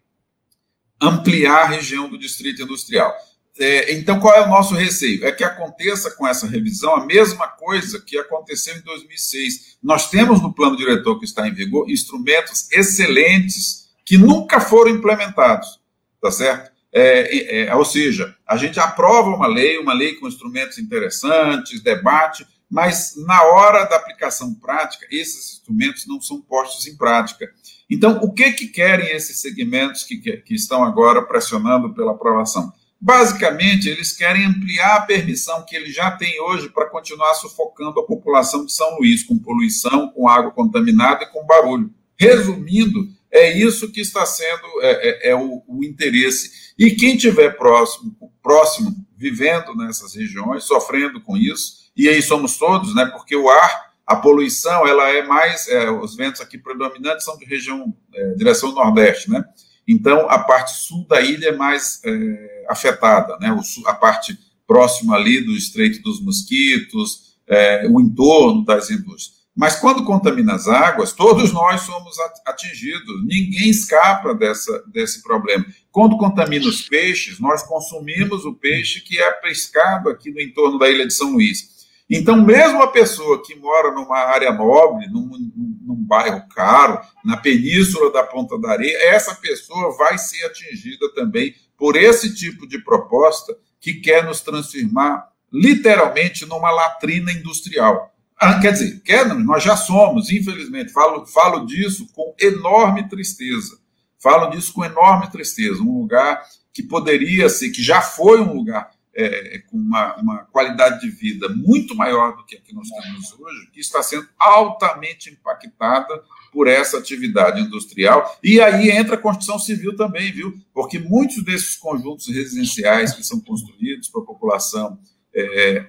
ampliar 1.00 1.64
a 1.64 1.66
região 1.66 2.08
do 2.08 2.18
distrito 2.18 2.62
industrial. 2.62 3.14
É, 3.58 3.94
então, 3.94 4.20
qual 4.20 4.34
é 4.34 4.42
o 4.44 4.48
nosso 4.48 4.74
receio? 4.74 5.24
É 5.24 5.32
que 5.32 5.42
aconteça 5.42 6.10
com 6.10 6.26
essa 6.26 6.46
revisão 6.46 6.94
a 6.94 7.06
mesma 7.06 7.48
coisa 7.48 7.98
que 8.00 8.18
aconteceu 8.18 8.76
em 8.76 8.82
2006. 8.82 9.78
Nós 9.82 10.10
temos 10.10 10.42
no 10.42 10.52
plano 10.52 10.76
diretor 10.76 11.18
que 11.18 11.24
está 11.24 11.48
em 11.48 11.54
vigor 11.54 11.88
instrumentos 11.88 12.70
excelentes 12.70 13.85
que 14.06 14.16
nunca 14.16 14.60
foram 14.60 14.92
implementados, 14.92 15.80
tá 16.22 16.30
certo? 16.30 16.70
É, 16.92 17.66
é, 17.66 17.74
ou 17.74 17.84
seja, 17.84 18.34
a 18.46 18.56
gente 18.56 18.80
aprova 18.80 19.28
uma 19.28 19.48
lei, 19.48 19.76
uma 19.78 19.92
lei 19.92 20.14
com 20.14 20.28
instrumentos 20.28 20.78
interessantes, 20.78 21.82
debate, 21.82 22.46
mas 22.70 23.14
na 23.26 23.42
hora 23.42 23.84
da 23.84 23.96
aplicação 23.96 24.54
prática, 24.54 25.06
esses 25.10 25.54
instrumentos 25.54 26.06
não 26.06 26.20
são 26.22 26.40
postos 26.40 26.86
em 26.86 26.96
prática. 26.96 27.50
Então, 27.90 28.18
o 28.22 28.32
que, 28.32 28.52
que 28.52 28.68
querem 28.68 29.14
esses 29.14 29.40
segmentos 29.40 30.04
que, 30.04 30.16
que 30.16 30.54
estão 30.54 30.82
agora 30.82 31.20
pressionando 31.22 31.92
pela 31.92 32.12
aprovação? 32.12 32.72
Basicamente, 32.98 33.88
eles 33.88 34.12
querem 34.12 34.46
ampliar 34.46 34.96
a 34.96 35.02
permissão 35.02 35.64
que 35.66 35.76
eles 35.76 35.94
já 35.94 36.10
têm 36.12 36.40
hoje 36.40 36.70
para 36.70 36.88
continuar 36.88 37.34
sufocando 37.34 38.00
a 38.00 38.06
população 38.06 38.64
de 38.64 38.72
São 38.72 38.96
Luís, 38.96 39.22
com 39.22 39.38
poluição, 39.38 40.08
com 40.08 40.28
água 40.28 40.50
contaminada 40.50 41.24
e 41.24 41.26
com 41.28 41.44
barulho. 41.44 41.92
Resumindo, 42.18 43.06
é 43.30 43.56
isso 43.56 43.90
que 43.90 44.00
está 44.00 44.24
sendo 44.24 44.66
é, 44.82 44.90
é, 44.90 45.30
é 45.30 45.34
o, 45.34 45.62
o, 45.66 45.84
interesse. 45.84 46.74
E 46.78 46.90
quem 46.92 47.16
tiver 47.16 47.56
próximo, 47.56 48.14
próximo, 48.42 48.94
vivendo 49.16 49.74
nessas 49.74 50.14
regiões, 50.14 50.64
sofrendo 50.64 51.20
com 51.20 51.36
isso, 51.36 51.90
e 51.96 52.08
aí 52.08 52.22
somos 52.22 52.56
todos, 52.56 52.94
né? 52.94 53.06
Porque 53.06 53.34
o 53.34 53.48
ar, 53.48 53.92
a 54.06 54.16
poluição, 54.16 54.86
ela 54.86 55.08
é 55.08 55.22
mais, 55.22 55.68
é, 55.68 55.90
os 55.90 56.14
ventos 56.14 56.40
aqui 56.40 56.58
predominantes 56.58 57.24
são 57.24 57.36
de 57.38 57.44
região, 57.44 57.94
é, 58.14 58.34
direção 58.34 58.72
nordeste, 58.72 59.30
né? 59.30 59.44
Então, 59.88 60.28
a 60.28 60.38
parte 60.40 60.74
sul 60.74 61.06
da 61.06 61.20
ilha 61.20 61.48
é 61.48 61.56
mais 61.56 62.00
é, 62.04 62.66
afetada, 62.68 63.36
né? 63.38 63.52
O, 63.52 63.88
a 63.88 63.94
parte 63.94 64.38
próxima 64.66 65.14
ali 65.14 65.40
do 65.44 65.52
Estreito 65.52 66.02
dos 66.02 66.20
Mosquitos, 66.20 67.36
é, 67.46 67.86
o 67.88 68.00
entorno 68.00 68.64
das 68.64 68.90
indústrias. 68.90 69.45
Mas 69.56 69.76
quando 69.76 70.04
contamina 70.04 70.54
as 70.54 70.68
águas, 70.68 71.14
todos 71.14 71.50
nós 71.50 71.80
somos 71.80 72.16
atingidos, 72.44 73.24
ninguém 73.24 73.70
escapa 73.70 74.34
dessa, 74.34 74.84
desse 74.86 75.22
problema. 75.22 75.64
Quando 75.90 76.18
contamina 76.18 76.68
os 76.68 76.82
peixes, 76.82 77.40
nós 77.40 77.62
consumimos 77.62 78.44
o 78.44 78.52
peixe 78.52 79.00
que 79.00 79.18
é 79.18 79.32
pescado 79.32 80.10
aqui 80.10 80.30
no 80.30 80.42
entorno 80.42 80.78
da 80.78 80.90
ilha 80.90 81.06
de 81.06 81.14
São 81.14 81.32
Luís. 81.32 81.74
Então, 82.08 82.36
mesmo 82.44 82.82
a 82.82 82.92
pessoa 82.92 83.42
que 83.42 83.54
mora 83.54 83.90
numa 83.92 84.18
área 84.18 84.52
nobre, 84.52 85.06
num, 85.08 85.26
num, 85.26 85.78
num, 85.86 85.96
bairro 85.96 86.46
caro, 86.54 87.00
na 87.24 87.38
península 87.38 88.12
da 88.12 88.22
Ponta 88.22 88.58
da 88.60 88.72
Areia, 88.72 89.10
essa 89.10 89.34
pessoa 89.34 89.96
vai 89.96 90.18
ser 90.18 90.44
atingida 90.44 91.12
também 91.14 91.54
por 91.78 91.96
esse 91.96 92.34
tipo 92.34 92.66
de 92.68 92.78
proposta 92.78 93.56
que 93.80 93.94
quer 93.94 94.22
nos 94.22 94.40
transformar 94.40 95.28
literalmente 95.52 96.44
numa 96.44 96.70
latrina 96.70 97.32
industrial. 97.32 98.12
Ah, 98.38 98.60
quer 98.60 98.72
dizer, 98.72 99.00
quer, 99.00 99.26
nós 99.34 99.64
já 99.64 99.76
somos, 99.76 100.30
infelizmente, 100.30 100.92
falo, 100.92 101.26
falo 101.26 101.64
disso 101.64 102.06
com 102.12 102.34
enorme 102.38 103.08
tristeza. 103.08 103.78
Falo 104.18 104.50
disso 104.50 104.72
com 104.72 104.84
enorme 104.84 105.30
tristeza. 105.30 105.82
Um 105.82 106.00
lugar 106.00 106.42
que 106.72 106.82
poderia 106.82 107.48
ser, 107.48 107.70
que 107.70 107.82
já 107.82 108.02
foi 108.02 108.40
um 108.40 108.52
lugar 108.52 108.90
é, 109.14 109.62
com 109.70 109.78
uma, 109.78 110.14
uma, 110.16 110.38
qualidade 110.44 111.00
de 111.00 111.08
vida 111.08 111.48
muito 111.48 111.96
maior 111.96 112.36
do 112.36 112.44
que 112.44 112.56
a 112.56 112.60
que 112.60 112.74
nós 112.74 112.86
temos 112.88 113.32
hoje, 113.32 113.70
que 113.72 113.80
está 113.80 114.02
sendo 114.02 114.28
altamente 114.38 115.30
impactada 115.30 116.22
por 116.52 116.68
essa 116.68 116.98
atividade 116.98 117.62
industrial. 117.62 118.38
E 118.42 118.60
aí 118.60 118.90
entra 118.90 119.14
a 119.14 119.18
construção 119.18 119.58
civil 119.58 119.96
também, 119.96 120.30
viu? 120.30 120.58
Porque 120.74 120.98
muitos 120.98 121.42
desses 121.42 121.76
conjuntos 121.76 122.28
residenciais 122.28 123.14
que 123.14 123.24
são 123.24 123.40
construídos 123.40 124.08
para 124.08 124.20
a 124.20 124.26
população 124.26 124.98
é, 125.34 125.86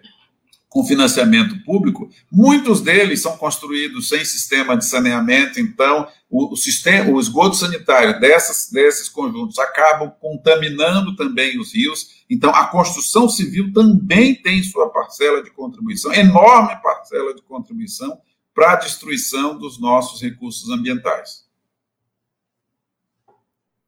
com 0.70 0.86
financiamento 0.86 1.64
público, 1.64 2.10
muitos 2.32 2.82
deles 2.82 3.22
são 3.22 3.38
construídos 3.38 4.10
sem 4.10 4.24
sistema 4.26 4.76
de 4.76 4.86
saneamento, 4.86 5.60
então 5.60 6.08
o, 6.30 6.54
o 6.54 6.58
sistema, 6.58 7.10
o 7.10 7.20
esgoto 7.20 7.56
sanitário 7.56 8.20
dessas, 8.20 8.70
desses 8.70 9.08
conjuntos 9.08 9.58
acabam 9.60 10.12
contaminando 10.20 11.16
também 11.16 11.58
os 11.60 11.74
rios. 11.74 12.26
Então 12.30 12.54
a 12.54 12.68
construção 12.68 13.30
civil 13.30 13.72
também 13.74 14.36
tem 14.36 14.62
sua 14.62 14.90
parcela 14.90 15.42
de 15.42 15.50
contribuição, 15.52 16.14
enorme 16.14 16.76
parcela 16.82 17.34
de 17.34 17.42
contribuição 17.42 18.20
para 18.54 18.74
a 18.74 18.76
destruição 18.76 19.58
dos 19.58 19.80
nossos 19.80 20.22
recursos 20.22 20.70
ambientais. 20.70 21.48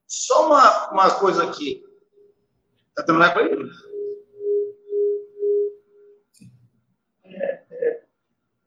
Só 0.08 0.48
uma, 0.48 0.92
uma 0.92 1.12
coisa 1.16 1.44
aqui. 1.44 1.84
Está 2.90 3.04
terminando 3.04 3.34
com 3.34 3.40
ele? 3.40 3.89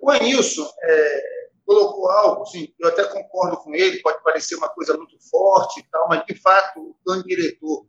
O 0.02 0.12
Enilson 0.12 0.68
é, 0.82 1.22
colocou 1.64 2.10
algo, 2.10 2.44
sim, 2.46 2.74
eu 2.80 2.88
até 2.88 3.04
concordo 3.04 3.56
com 3.58 3.72
ele, 3.72 4.02
pode 4.02 4.20
parecer 4.24 4.56
uma 4.56 4.68
coisa 4.68 4.96
muito 4.96 5.16
forte 5.30 5.78
e 5.78 5.84
tal, 5.84 6.08
mas, 6.08 6.26
de 6.26 6.34
fato, 6.34 6.80
o 6.80 6.96
plano 7.04 7.22
diretor. 7.22 7.86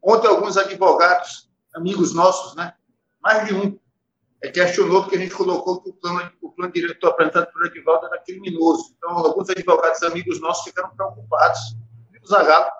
Ontem, 0.00 0.28
alguns 0.28 0.56
advogados, 0.56 1.50
amigos 1.74 2.14
nossos, 2.14 2.54
né, 2.54 2.72
mais 3.20 3.48
de 3.48 3.54
um, 3.54 3.76
é, 4.40 4.48
questionou 4.48 5.02
porque 5.02 5.16
a 5.16 5.18
gente 5.18 5.34
colocou 5.34 5.82
que 5.82 5.90
o 5.90 5.94
plano, 5.94 6.30
o 6.40 6.52
plano 6.52 6.72
diretor 6.72 7.08
apresentado 7.08 7.50
por 7.52 7.66
Edivaldo 7.66 8.06
era 8.06 8.22
criminoso. 8.22 8.94
Então, 8.96 9.10
alguns 9.18 9.50
advogados, 9.50 10.04
amigos 10.04 10.40
nossos, 10.40 10.62
ficaram 10.62 10.94
preocupados, 10.94 11.58
o 12.22 12.28
Zagalo, 12.28 12.70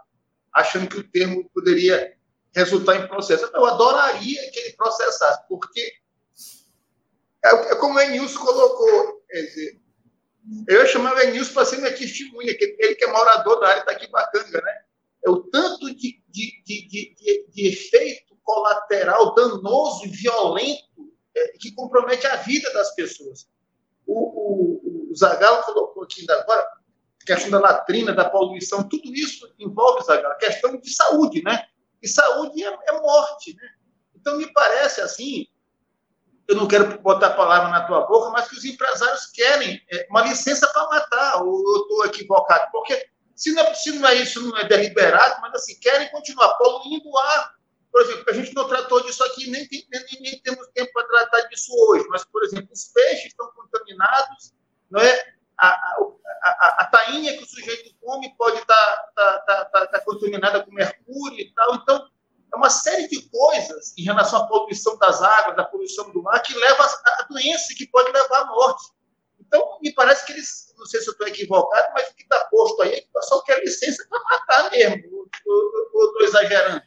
achando 0.54 0.88
que 0.88 0.98
o 0.98 1.10
termo 1.10 1.50
poderia 1.52 2.14
resultar 2.54 2.94
em 2.96 3.08
processo. 3.08 3.50
Eu 3.52 3.66
adoraria 3.66 4.50
que 4.52 4.60
ele 4.60 4.76
processasse, 4.76 5.42
porque 5.48 5.92
é, 7.46 7.72
é 7.72 7.74
como 7.76 7.94
o 7.94 8.00
Enilson 8.00 8.38
colocou. 8.38 9.22
Dizer, 9.30 9.80
eu 10.68 10.86
chamava 10.86 11.24
Enilson 11.24 11.54
para 11.54 11.64
ser 11.64 11.78
minha 11.78 11.96
testemunha, 11.96 12.56
que 12.56 12.76
ele 12.78 12.94
que 12.94 13.04
é 13.04 13.12
morador 13.12 13.60
da 13.60 13.68
área 13.68 13.84
daqui 13.84 14.08
Bacanga, 14.08 14.60
né? 14.60 14.82
É 15.24 15.30
o 15.30 15.42
tanto 15.42 15.94
de, 15.94 16.22
de, 16.28 16.62
de, 16.64 17.46
de, 17.52 17.66
efeito 17.66 18.36
colateral 18.44 19.34
danoso 19.34 20.06
e 20.06 20.08
violento 20.08 21.12
é, 21.34 21.48
que 21.58 21.74
compromete 21.74 22.26
a 22.28 22.36
vida 22.36 22.72
das 22.72 22.94
pessoas. 22.94 23.48
O, 24.06 25.08
o, 25.08 25.10
o 25.10 25.16
Zagallo 25.16 25.64
colocou 25.64 26.04
aqui 26.04 26.20
ainda 26.20 26.40
agora 26.40 26.64
questão 27.26 27.50
da 27.50 27.58
latrina, 27.58 28.14
da 28.14 28.30
poluição, 28.30 28.88
tudo 28.88 29.12
isso 29.12 29.52
envolve, 29.58 30.04
Zagallo, 30.04 30.34
a 30.34 30.38
questão 30.38 30.76
de 30.78 30.88
saúde, 30.94 31.42
né? 31.42 31.66
E 32.00 32.06
saúde 32.06 32.62
é, 32.62 32.68
é 32.68 32.92
morte, 33.00 33.54
né? 33.54 33.68
Então, 34.14 34.38
me 34.38 34.50
parece 34.52 35.00
assim, 35.00 35.46
eu 36.48 36.56
não 36.56 36.68
quero 36.68 36.98
botar 37.00 37.28
a 37.28 37.34
palavra 37.34 37.68
na 37.68 37.86
tua 37.86 38.06
boca, 38.06 38.30
mas 38.30 38.48
que 38.48 38.56
os 38.56 38.64
empresários 38.64 39.26
querem 39.26 39.80
é, 39.90 40.06
uma 40.10 40.22
licença 40.22 40.66
para 40.72 40.88
matar, 40.88 41.42
ou 41.42 41.76
eu 41.76 41.82
estou 41.82 42.06
equivocado, 42.06 42.70
porque 42.70 43.08
se 43.34 43.52
não, 43.52 43.62
é, 43.62 43.74
se 43.74 43.92
não 43.92 44.08
é 44.08 44.14
isso, 44.14 44.40
não 44.40 44.56
é 44.56 44.64
deliberado, 44.64 45.40
mas 45.42 45.54
assim, 45.54 45.78
querem 45.78 46.10
continuar 46.10 46.48
poluindo 46.56 47.08
o 47.08 47.18
ar. 47.18 47.54
Por 47.92 48.00
exemplo, 48.02 48.24
a 48.28 48.32
gente 48.32 48.54
não 48.54 48.68
tratou 48.68 49.02
disso 49.02 49.22
aqui, 49.24 49.50
nem, 49.50 49.68
nem, 49.70 50.20
nem 50.20 50.40
temos 50.40 50.66
tempo 50.68 50.90
para 50.92 51.06
tratar 51.06 51.48
disso 51.48 51.72
hoje, 51.88 52.06
mas, 52.08 52.24
por 52.24 52.42
exemplo, 52.44 52.68
os 52.72 52.84
peixes 52.92 53.26
estão 53.26 53.50
contaminados, 53.52 54.54
não 54.90 55.00
é? 55.00 55.36
A, 55.58 55.68
a, 55.68 55.96
a, 56.42 56.76
a 56.80 56.86
tainha 56.86 57.36
que 57.36 57.44
o 57.44 57.46
sujeito 57.46 57.94
come 58.00 58.34
pode 58.36 58.58
estar 58.58 58.96
tá, 59.14 59.38
tá, 59.46 59.64
tá, 59.64 59.86
tá, 59.86 60.00
contaminada 60.00 60.62
com 60.62 60.70
mercúrio 60.70 61.40
e 61.40 61.52
tal. 61.54 61.74
Então, 61.76 62.10
é 62.52 62.56
uma 62.56 62.70
série 62.70 63.08
de 63.08 63.28
coisas 63.28 63.94
em 63.98 64.02
relação 64.02 64.42
à 64.42 64.46
poluição 64.46 64.96
das 64.98 65.22
águas, 65.22 65.56
da 65.56 65.64
poluição 65.64 66.10
do 66.10 66.22
mar, 66.22 66.40
que 66.40 66.54
leva 66.54 66.84
a 66.84 67.22
doença 67.28 67.74
que 67.76 67.86
pode 67.86 68.12
levar 68.12 68.42
à 68.42 68.46
morte. 68.46 68.84
Então, 69.40 69.78
me 69.80 69.92
parece 69.92 70.26
que 70.26 70.32
eles, 70.32 70.74
não 70.76 70.86
sei 70.86 71.00
se 71.00 71.08
eu 71.08 71.12
estou 71.12 71.28
equivocado, 71.28 71.88
mas 71.94 72.08
o 72.08 72.14
que 72.14 72.22
está 72.22 72.44
posto 72.50 72.82
aí 72.82 72.94
é 72.94 73.00
que 73.00 73.08
o 73.08 73.12
pessoal 73.12 73.42
quer 73.44 73.60
licença 73.60 74.04
para 74.08 74.22
matar 74.22 74.70
mesmo, 74.70 75.28
ou 75.46 76.06
estou 76.06 76.22
exagerando? 76.22 76.82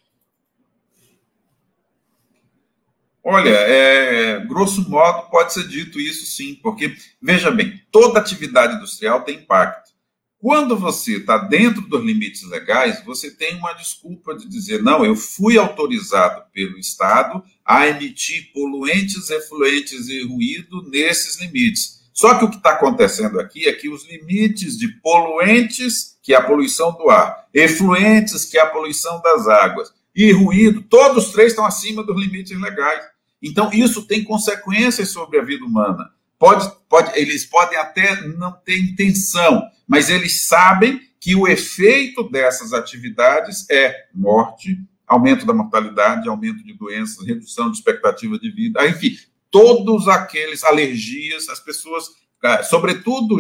Olha, 3.23 3.49
é, 3.49 4.39
grosso 4.45 4.89
modo, 4.89 5.29
pode 5.29 5.53
ser 5.53 5.67
dito 5.67 5.99
isso 5.99 6.25
sim, 6.25 6.55
porque, 6.55 6.95
veja 7.21 7.51
bem, 7.51 7.85
toda 7.91 8.19
atividade 8.19 8.75
industrial 8.75 9.23
tem 9.23 9.35
impacto. 9.35 9.88
Quando 10.39 10.77
você 10.77 11.17
está 11.17 11.37
dentro 11.37 11.81
dos 11.81 12.01
limites 12.01 12.43
legais, 12.43 13.03
você 13.03 13.29
tem 13.29 13.55
uma 13.57 13.73
desculpa 13.73 14.33
de 14.35 14.47
dizer: 14.47 14.81
não, 14.81 15.03
eu 15.03 15.15
fui 15.15 15.57
autorizado 15.57 16.43
pelo 16.53 16.77
Estado 16.79 17.43
a 17.65 17.87
emitir 17.87 18.51
poluentes, 18.53 19.29
efluentes 19.29 20.07
e 20.07 20.25
ruído 20.25 20.81
nesses 20.89 21.39
limites. 21.39 21.99
Só 22.13 22.37
que 22.37 22.45
o 22.45 22.49
que 22.49 22.57
está 22.57 22.71
acontecendo 22.71 23.39
aqui 23.39 23.67
é 23.67 23.73
que 23.73 23.89
os 23.89 24.07
limites 24.07 24.77
de 24.77 24.87
poluentes 25.01 26.17
que 26.21 26.33
é 26.33 26.37
a 26.37 26.43
poluição 26.43 26.91
do 26.91 27.09
ar, 27.09 27.47
efluentes, 27.53 28.45
que 28.45 28.57
é 28.57 28.61
a 28.61 28.67
poluição 28.67 29.19
das 29.21 29.47
águas, 29.47 29.91
e 30.15 30.31
ruído, 30.31 30.81
todos 30.81 31.25
os 31.25 31.31
três 31.31 31.53
estão 31.53 31.65
acima 31.65 32.03
dos 32.03 32.15
limites 32.15 32.55
legais. 32.59 33.03
Então, 33.41 33.71
isso 33.73 34.05
tem 34.05 34.23
consequências 34.23 35.09
sobre 35.09 35.39
a 35.39 35.43
vida 35.43 35.65
humana. 35.65 36.11
Pode, 36.39 36.71
pode, 36.87 37.19
eles 37.19 37.45
podem 37.45 37.77
até 37.77 38.25
não 38.25 38.53
ter 38.63 38.79
intenção, 38.79 39.61
mas 39.85 40.09
eles 40.09 40.47
sabem 40.47 41.01
que 41.19 41.35
o 41.35 41.45
efeito 41.45 42.23
dessas 42.29 42.71
atividades 42.71 43.69
é 43.69 44.07
morte, 44.13 44.79
aumento 45.05 45.45
da 45.45 45.53
mortalidade, 45.53 46.29
aumento 46.29 46.63
de 46.63 46.73
doenças, 46.73 47.27
redução 47.27 47.69
de 47.69 47.77
expectativa 47.77 48.39
de 48.39 48.49
vida, 48.51 48.87
enfim, 48.87 49.17
todos 49.51 50.07
aqueles 50.07 50.63
alergias, 50.63 51.49
as 51.49 51.59
pessoas, 51.59 52.05
ah, 52.41 52.63
sobretudo 52.63 53.35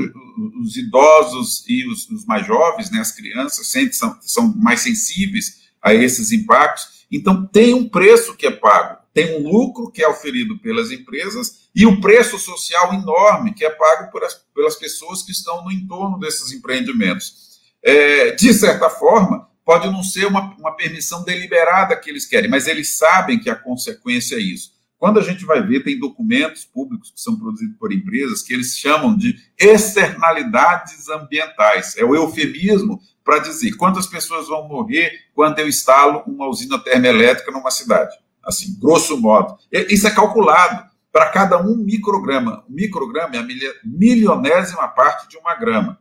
os 0.61 0.75
idosos 0.75 1.63
e 1.67 1.87
os, 1.87 2.09
os 2.09 2.25
mais 2.25 2.45
jovens, 2.45 2.91
né, 2.91 2.99
as 2.99 3.13
crianças, 3.13 3.67
sempre 3.67 3.93
são, 3.93 4.17
são 4.21 4.53
mais 4.57 4.81
sensíveis 4.81 5.69
a 5.81 5.93
esses 5.93 6.33
impactos. 6.33 7.05
Então, 7.09 7.45
tem 7.45 7.73
um 7.73 7.87
preço 7.87 8.35
que 8.35 8.47
é 8.47 8.51
pago, 8.51 8.98
tem 9.19 9.35
um 9.35 9.49
lucro 9.49 9.91
que 9.91 10.01
é 10.01 10.07
oferido 10.07 10.57
pelas 10.59 10.91
empresas 10.91 11.67
e 11.75 11.85
o 11.85 11.99
preço 11.99 12.39
social 12.39 12.93
enorme 12.93 13.53
que 13.53 13.65
é 13.65 13.69
pago 13.69 14.17
as, 14.23 14.33
pelas 14.55 14.77
pessoas 14.77 15.21
que 15.21 15.33
estão 15.33 15.61
no 15.65 15.71
entorno 15.71 16.17
desses 16.17 16.53
empreendimentos. 16.53 17.59
É, 17.83 18.31
de 18.31 18.53
certa 18.53 18.89
forma, 18.89 19.49
pode 19.65 19.87
não 19.87 20.01
ser 20.03 20.25
uma, 20.25 20.55
uma 20.55 20.71
permissão 20.71 21.25
deliberada 21.25 21.97
que 21.97 22.09
eles 22.09 22.25
querem, 22.25 22.49
mas 22.49 22.65
eles 22.65 22.95
sabem 22.95 23.37
que 23.37 23.49
a 23.49 23.55
consequência 23.55 24.35
é 24.35 24.39
isso. 24.39 24.71
Quando 24.97 25.19
a 25.19 25.23
gente 25.23 25.43
vai 25.43 25.61
ver, 25.61 25.83
tem 25.83 25.99
documentos 25.99 26.63
públicos 26.63 27.11
que 27.11 27.19
são 27.19 27.37
produzidos 27.37 27.77
por 27.77 27.91
empresas 27.91 28.41
que 28.41 28.53
eles 28.53 28.77
chamam 28.77 29.17
de 29.17 29.35
externalidades 29.57 31.09
ambientais. 31.09 31.97
É 31.97 32.05
o 32.05 32.15
eufemismo 32.15 33.01
para 33.23 33.39
dizer 33.39 33.73
quantas 33.73 34.07
pessoas 34.07 34.47
vão 34.47 34.65
morrer 34.67 35.11
quando 35.33 35.59
eu 35.59 35.67
instalo 35.67 36.23
uma 36.25 36.47
usina 36.47 36.79
termoelétrica 36.79 37.51
numa 37.51 37.71
cidade. 37.71 38.15
Assim, 38.43 38.77
grosso 38.79 39.17
modo. 39.17 39.57
Isso 39.71 40.07
é 40.07 40.11
calculado 40.11 40.89
para 41.11 41.29
cada 41.29 41.61
um 41.61 41.75
micrograma. 41.75 42.63
O 42.67 42.71
micrograma 42.71 43.35
é 43.35 43.39
a 43.39 43.47
milionésima 43.83 44.87
parte 44.87 45.27
de 45.27 45.37
uma 45.37 45.55
grama 45.55 45.99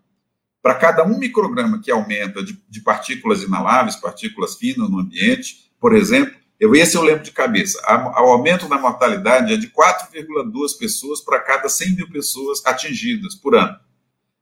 para 0.62 0.74
cada 0.74 1.04
um 1.04 1.18
micrograma 1.18 1.80
que 1.80 1.90
aumenta 1.90 2.42
de, 2.42 2.60
de, 2.68 2.80
partículas 2.82 3.42
inaláveis, 3.42 3.96
partículas 3.96 4.56
finas 4.56 4.90
no 4.90 5.00
ambiente, 5.00 5.70
por 5.80 5.94
exemplo, 5.94 6.34
eu, 6.58 6.74
esse 6.74 6.96
eu 6.96 7.02
lembro 7.02 7.22
de 7.22 7.30
cabeça, 7.30 7.80
o 7.88 8.30
aumento 8.30 8.68
da 8.68 8.76
mortalidade 8.76 9.52
é 9.52 9.56
de 9.56 9.68
4,2 9.68 10.76
pessoas 10.78 11.20
para 11.20 11.40
cada 11.40 11.68
100 11.68 11.96
mil 11.96 12.10
pessoas 12.10 12.60
atingidas 12.66 13.34
por 13.34 13.54
ano. 13.54 13.78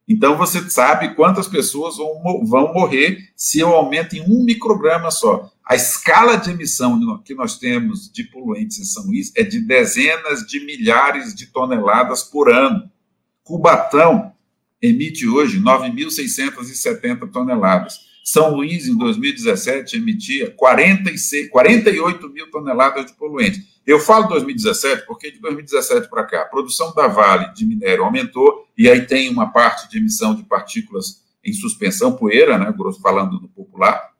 Então, 0.07 0.35
você 0.35 0.67
sabe 0.69 1.15
quantas 1.15 1.47
pessoas 1.47 1.97
vão, 1.97 2.43
vão 2.45 2.73
morrer 2.73 3.29
se 3.35 3.59
eu 3.59 3.69
aumento 3.69 4.15
em 4.15 4.21
um 4.21 4.43
micrograma 4.43 5.11
só. 5.11 5.51
A 5.69 5.75
escala 5.75 6.37
de 6.37 6.51
emissão 6.51 7.21
que 7.25 7.35
nós 7.35 7.59
temos 7.59 8.09
de 8.09 8.23
poluentes 8.23 8.79
em 8.79 8.85
São 8.85 9.03
Luís 9.03 9.33
é 9.35 9.43
de 9.43 9.59
dezenas 9.59 10.47
de 10.47 10.61
milhares 10.61 11.35
de 11.35 11.47
toneladas 11.47 12.23
por 12.23 12.49
ano. 12.49 12.89
Cubatão 13.43 14.31
emite 14.81 15.27
hoje 15.27 15.59
9.670 15.59 17.29
toneladas. 17.29 17.99
São 18.23 18.55
Luís, 18.55 18.87
em 18.87 18.97
2017, 18.97 19.97
emitia 19.97 20.51
46, 20.51 21.49
48 21.49 22.29
mil 22.29 22.49
toneladas 22.49 23.07
de 23.07 23.13
poluentes. 23.17 23.61
Eu 23.85 23.99
falo 23.99 24.29
2017 24.29 25.05
porque 25.05 25.31
de 25.31 25.39
2017 25.39 26.09
para 26.09 26.23
cá, 26.23 26.43
a 26.43 26.45
produção 26.45 26.93
da 26.93 27.07
Vale 27.07 27.53
de 27.53 27.65
minério 27.65 28.05
aumentou 28.05 28.65
e 28.77 28.89
aí 28.89 29.05
tem 29.05 29.29
uma 29.29 29.51
parte 29.51 29.89
de 29.89 29.97
emissão 29.97 30.33
de 30.33 30.43
partículas 30.43 31.25
em 31.43 31.51
suspensão, 31.51 32.15
poeira, 32.15 32.57
né, 32.57 32.73
falando 33.01 33.37
do 33.37 33.49
popular, 33.49 34.16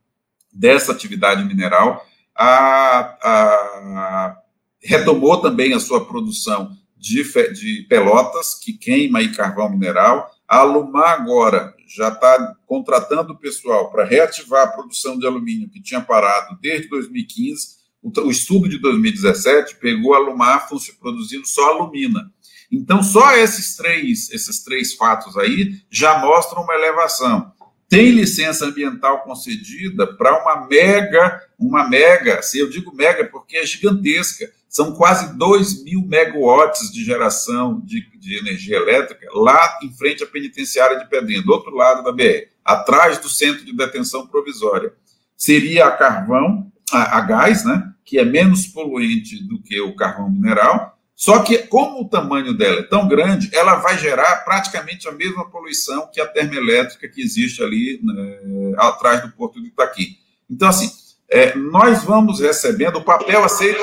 dessa 0.57 0.91
atividade 0.91 1.43
mineral. 1.43 2.05
A, 2.35 3.17
a, 3.21 4.37
retomou 4.81 5.39
também 5.41 5.73
a 5.73 5.79
sua 5.79 6.05
produção 6.05 6.71
de, 6.97 7.23
de 7.53 7.85
pelotas, 7.87 8.55
que 8.55 8.73
queima 8.73 9.19
aí 9.19 9.31
carvão 9.31 9.69
mineral, 9.69 10.31
a 10.47 10.59
Alumar 10.59 11.21
agora 11.21 11.75
já 11.87 12.07
está 12.07 12.55
contratando 12.65 13.33
o 13.33 13.37
pessoal 13.37 13.91
para 13.91 14.05
reativar 14.05 14.63
a 14.63 14.71
produção 14.71 15.17
de 15.17 15.27
alumínio 15.27 15.69
que 15.69 15.81
tinha 15.81 16.01
parado 16.01 16.57
desde 16.61 16.87
2015. 16.89 17.77
O, 18.01 18.31
estudo 18.31 18.69
de 18.69 18.79
2017 18.79 19.75
pegou 19.75 20.13
a 20.13 20.17
Alumar 20.17 20.67
produzindo 20.99 21.45
só 21.45 21.73
alumina. 21.73 22.31
Então, 22.71 23.01
só 23.03 23.35
esses 23.35 23.75
três, 23.75 24.29
esses 24.31 24.63
três 24.63 24.93
fatos 24.93 25.37
aí 25.37 25.81
já 25.89 26.19
mostram 26.19 26.63
uma 26.63 26.75
elevação. 26.75 27.51
Tem 27.89 28.11
licença 28.11 28.65
ambiental 28.65 29.23
concedida 29.23 30.05
para 30.05 30.41
uma 30.41 30.67
mega, 30.67 31.41
uma 31.57 31.87
mega, 31.87 32.41
se 32.41 32.59
eu 32.59 32.69
digo 32.69 32.93
mega 32.93 33.25
porque 33.25 33.57
é 33.57 33.65
gigantesca, 33.65 34.51
são 34.67 34.93
quase 34.93 35.37
2 35.37 35.83
mil 35.83 36.01
megawatts 36.05 36.91
de 36.91 37.03
geração 37.03 37.79
de, 37.79 38.05
de, 38.19 38.37
energia 38.37 38.75
elétrica 38.75 39.27
lá 39.33 39.79
em 39.81 39.91
frente 39.93 40.23
à 40.23 40.27
penitenciária 40.27 40.99
de 40.99 41.09
Pedrinha, 41.09 41.41
do 41.41 41.51
outro 41.51 41.73
lado 41.73 42.03
da 42.03 42.11
BR, 42.11 42.47
atrás 42.63 43.17
do 43.19 43.29
centro 43.29 43.63
de 43.63 43.75
detenção 43.75 44.27
provisória. 44.27 44.93
Seria 45.37 45.85
a 45.85 45.91
carvão, 45.91 46.69
a, 46.91 47.19
a 47.19 47.21
gás, 47.21 47.63
né, 47.63 47.93
que 48.03 48.19
é 48.19 48.25
menos 48.25 48.67
poluente 48.67 49.41
do 49.43 49.61
que 49.61 49.79
o 49.79 49.95
carvão 49.95 50.29
mineral, 50.29 50.96
só 51.17 51.39
que, 51.39 51.57
como 51.57 52.01
o 52.01 52.07
tamanho 52.07 52.55
dela 52.55 52.81
é 52.81 52.83
tão 52.83 53.07
grande, 53.07 53.49
ela 53.51 53.77
vai 53.77 53.97
gerar 53.97 54.43
praticamente 54.45 55.07
a 55.07 55.11
mesma 55.11 55.49
poluição 55.49 56.07
que 56.13 56.21
a 56.21 56.27
termoelétrica 56.27 57.09
que 57.09 57.19
existe 57.19 57.63
ali 57.63 57.99
né, 58.03 58.75
atrás 58.77 59.23
do 59.23 59.31
Porto 59.31 59.59
de 59.59 59.69
Itaqui. 59.69 60.19
Então, 60.47 60.69
assim, 60.69 60.91
é, 61.27 61.55
nós 61.55 62.03
vamos 62.03 62.39
recebendo 62.39 62.97
o 62.97 63.03
papel 63.03 63.43
aceito 63.43 63.79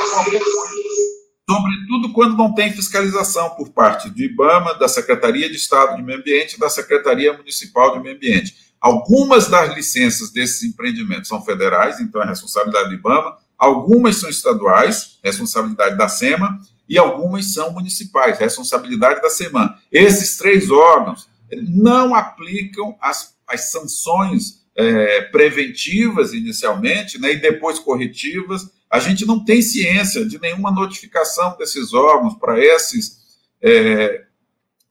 sobretudo 1.51 2.12
quando 2.12 2.37
não 2.37 2.55
tem 2.55 2.72
fiscalização 2.72 3.51
por 3.51 3.70
parte 3.70 4.09
do 4.09 4.22
IBAMA, 4.22 4.74
da 4.74 4.89
Secretaria 4.89 5.51
de 5.51 5.57
Estado 5.57 5.97
de 5.97 6.03
Meio 6.03 6.20
Ambiente 6.20 6.59
da 6.59 6.70
Secretaria 6.70 7.37
Municipal 7.37 7.95
de 7.95 8.03
Meio 8.03 8.16
Ambiente. 8.16 8.55
Algumas 8.80 9.49
das 9.49 9.74
licenças 9.74 10.30
desses 10.30 10.62
empreendimentos 10.62 11.28
são 11.28 11.45
federais, 11.45 12.01
então 12.01 12.22
é 12.22 12.26
responsabilidade 12.26 12.91
do 12.91 12.95
IBAMA, 12.95 13.37
algumas 13.59 14.16
são 14.16 14.30
estaduais, 14.30 15.18
responsabilidade 15.22 15.99
da 15.99 16.09
SEMA, 16.09 16.59
e 16.89 16.99
algumas 16.99 17.53
são 17.53 17.72
municipais, 17.72 18.39
responsabilidade 18.39 19.20
da 19.20 19.30
SEMAN. 19.30 19.74
Esses 19.91 20.37
três 20.37 20.70
órgãos 20.70 21.28
não 21.68 22.14
aplicam 22.14 22.97
as, 23.01 23.37
as 23.47 23.70
sanções 23.70 24.64
é, 24.76 25.22
preventivas 25.22 26.32
inicialmente, 26.32 27.18
né, 27.20 27.32
e 27.32 27.37
depois 27.41 27.78
corretivas. 27.78 28.70
A 28.91 28.99
gente 28.99 29.24
não 29.24 29.45
tem 29.45 29.62
ciência 29.62 30.24
de 30.24 30.39
nenhuma 30.41 30.70
notificação 30.70 31.57
desses 31.57 31.93
órgãos 31.95 32.35
para 32.35 32.59
esses, 32.59 33.18
é, 33.62 34.24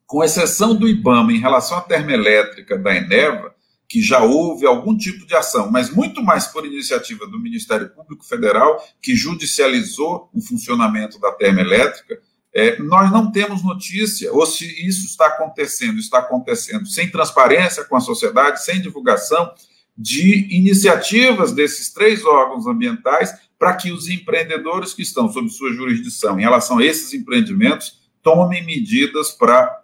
com 0.06 0.24
exceção 0.24 0.76
do 0.76 0.88
IBAMA 0.88 1.34
em 1.34 1.39
relação 1.39 1.78
à 1.78 1.82
termoelétrica 1.82 2.78
da 2.78 2.96
Eneva, 2.96 3.53
que 3.94 4.02
já 4.02 4.24
houve 4.24 4.66
algum 4.66 4.98
tipo 4.98 5.24
de 5.24 5.36
ação, 5.36 5.70
mas 5.70 5.91
muito 5.91 6.24
mais 6.24 6.48
por 6.48 6.66
iniciativa 6.66 7.28
do 7.28 7.38
Ministério 7.38 7.91
Público 7.91 8.26
Federal, 8.26 8.84
que 9.00 9.16
judicializou 9.16 10.32
o 10.34 10.41
funcionamento 10.41 11.20
da 11.20 11.32
termoelétrica, 11.32 12.20
é, 12.52 12.82
nós 12.82 13.12
não 13.12 13.32
temos 13.32 13.64
notícia, 13.64 14.34
ou 14.34 14.48
se 14.48 14.66
isso 14.84 15.06
está 15.06 15.28
acontecendo, 15.28 16.00
está 16.00 16.18
acontecendo 16.18 16.88
sem 16.88 17.12
transparência 17.12 17.84
com 17.84 17.96
a 17.96 18.00
sociedade, 18.00 18.66
sem 18.66 18.82
divulgação, 18.82 19.54
de 19.96 20.48
iniciativas 20.50 21.52
desses 21.52 21.94
três 21.94 22.26
órgãos 22.26 22.66
ambientais 22.66 23.32
para 23.60 23.76
que 23.76 23.91
os 23.91 24.10
empreendedores 24.10 24.91
que 24.96 25.04
estão 25.04 25.32
sob 25.32 25.48
sua 25.50 25.72
jurisdição 25.72 26.39
em 26.39 26.41
relação 26.41 26.80
a 26.80 26.84
esses 26.84 27.14
empreendimentos 27.14 28.00
tomem 28.24 28.66
medidas 28.66 29.30
para 29.30 29.83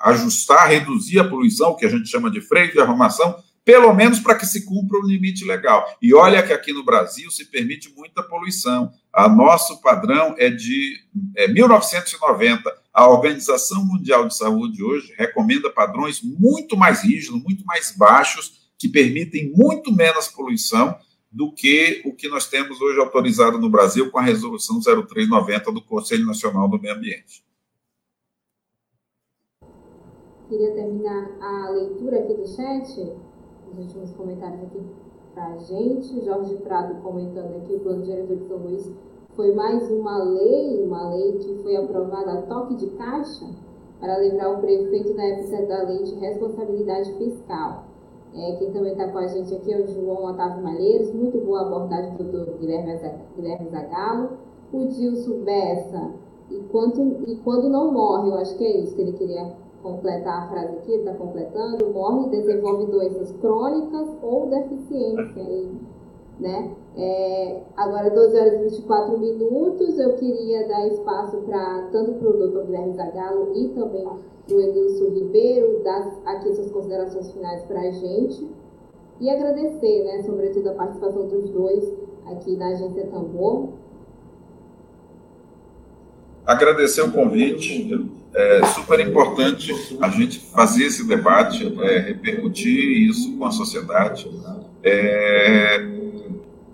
ajustar, 0.00 0.68
reduzir 0.68 1.18
a 1.20 1.28
poluição, 1.28 1.76
que 1.76 1.86
a 1.86 1.88
gente 1.88 2.08
chama 2.08 2.30
de 2.30 2.40
freio 2.40 2.72
de 2.72 2.80
arrumação, 2.80 3.36
pelo 3.64 3.92
menos 3.92 4.20
para 4.20 4.36
que 4.36 4.46
se 4.46 4.64
cumpra 4.64 4.98
o 4.98 5.06
limite 5.06 5.44
legal. 5.44 5.84
E 6.00 6.14
olha 6.14 6.42
que 6.42 6.52
aqui 6.52 6.72
no 6.72 6.84
Brasil 6.84 7.30
se 7.32 7.44
permite 7.46 7.92
muita 7.96 8.22
poluição. 8.22 8.92
A 9.12 9.28
nosso 9.28 9.80
padrão 9.80 10.36
é 10.38 10.48
de 10.48 11.00
é, 11.36 11.48
1990. 11.48 12.72
A 12.94 13.08
Organização 13.08 13.84
Mundial 13.84 14.28
de 14.28 14.36
Saúde 14.36 14.82
hoje 14.82 15.12
recomenda 15.18 15.68
padrões 15.68 16.22
muito 16.22 16.76
mais 16.76 17.02
rígidos, 17.02 17.42
muito 17.42 17.64
mais 17.66 17.90
baixos 17.90 18.70
que 18.78 18.88
permitem 18.88 19.52
muito 19.52 19.92
menos 19.92 20.28
poluição 20.28 20.96
do 21.30 21.52
que 21.52 22.02
o 22.04 22.14
que 22.14 22.28
nós 22.28 22.46
temos 22.46 22.80
hoje 22.80 23.00
autorizado 23.00 23.58
no 23.58 23.68
Brasil 23.68 24.10
com 24.10 24.18
a 24.18 24.22
resolução 24.22 24.80
0390 24.80 25.72
do 25.72 25.82
Conselho 25.82 26.24
Nacional 26.24 26.68
do 26.68 26.80
Meio 26.80 26.94
Ambiente. 26.94 27.45
Queria 30.48 30.72
terminar 30.74 31.28
a 31.40 31.70
leitura 31.70 32.20
aqui 32.20 32.34
do 32.34 32.46
chat, 32.46 33.12
os 33.72 33.78
últimos 33.78 34.12
comentários 34.12 34.62
aqui 34.62 34.80
para 35.34 35.46
a 35.46 35.56
gente. 35.56 36.24
Jorge 36.24 36.54
Prado 36.58 37.02
comentando 37.02 37.56
aqui 37.56 37.74
o 37.74 37.80
plano 37.80 38.04
diretor 38.04 38.36
de 38.36 38.46
São 38.46 38.58
Luís 38.58 38.88
foi 39.34 39.52
mais 39.52 39.90
uma 39.90 40.22
lei, 40.22 40.84
uma 40.84 41.10
lei 41.10 41.32
que 41.38 41.52
foi 41.64 41.74
aprovada 41.74 42.32
a 42.32 42.42
toque 42.42 42.76
de 42.76 42.86
caixa, 42.90 43.44
para 43.98 44.18
lembrar 44.18 44.52
o 44.52 44.60
prefeito 44.60 45.14
da 45.14 45.24
época 45.24 45.66
da 45.66 45.82
lei 45.82 46.04
de 46.04 46.14
responsabilidade 46.14 47.12
fiscal. 47.14 47.86
É, 48.32 48.56
quem 48.56 48.70
também 48.70 48.92
está 48.92 49.08
com 49.08 49.18
a 49.18 49.26
gente 49.26 49.52
aqui 49.52 49.72
é 49.72 49.80
o 49.80 49.88
João 49.88 50.26
Otávio 50.26 50.62
Malheiros, 50.62 51.12
muito 51.12 51.38
boa 51.44 51.62
abordagem 51.62 52.14
do 52.14 52.22
doutor 52.22 52.54
Guilherme, 52.58 52.96
Zagalo. 53.68 54.30
O 54.72 54.84
Dilson 54.86 55.44
Bessa, 55.44 56.10
e, 56.50 56.58
quanto, 56.70 57.00
e 57.26 57.36
quando 57.36 57.68
não 57.68 57.92
morre, 57.92 58.30
eu 58.30 58.34
acho 58.36 58.56
que 58.56 58.64
é 58.64 58.80
isso 58.80 58.94
que 58.94 59.00
ele 59.00 59.12
queria 59.12 59.65
completar 59.82 60.44
a 60.44 60.48
frase 60.48 60.76
aqui, 60.78 60.92
está 60.92 61.14
completando, 61.14 61.92
morre 61.92 62.26
e 62.26 62.30
desenvolve 62.30 62.86
doenças 62.86 63.32
crônicas 63.40 64.08
ou 64.22 64.46
deficiência. 64.48 65.40
E, 65.40 65.72
né? 66.40 66.74
É, 66.96 67.62
agora, 67.76 68.10
12 68.10 68.38
horas 68.38 68.54
e 68.54 68.64
24 68.64 69.18
minutos, 69.18 69.98
eu 69.98 70.14
queria 70.14 70.66
dar 70.66 70.86
espaço 70.86 71.36
para 71.38 71.88
tanto 71.92 72.14
para 72.14 72.30
o 72.30 72.38
doutor 72.38 72.64
Guilherme 72.64 72.94
Zagalo 72.94 73.52
e 73.54 73.68
também 73.68 74.06
o 74.06 74.60
Enilson 74.60 75.10
Ribeiro, 75.10 75.82
dar 75.82 76.10
aqui 76.24 76.54
suas 76.54 76.70
considerações 76.70 77.30
finais 77.32 77.62
para 77.64 77.80
a 77.80 77.90
gente. 77.90 78.48
E 79.20 79.30
agradecer, 79.30 80.04
né, 80.04 80.22
sobretudo, 80.22 80.70
a 80.70 80.74
participação 80.74 81.26
dos 81.26 81.48
dois 81.50 81.92
aqui 82.26 82.56
da 82.56 82.68
Agência 82.68 83.06
Tambor. 83.06 83.68
Agradecer 86.44 87.02
o 87.02 87.12
convite. 87.12 88.08
É 88.38 88.66
super 88.66 89.00
importante 89.00 89.72
a 89.98 90.10
gente 90.10 90.38
fazer 90.54 90.84
esse 90.84 91.04
debate, 91.04 91.66
é, 91.80 91.98
repercutir 92.00 93.08
isso 93.08 93.34
com 93.38 93.46
a 93.46 93.50
sociedade. 93.50 94.30
É, 94.82 95.78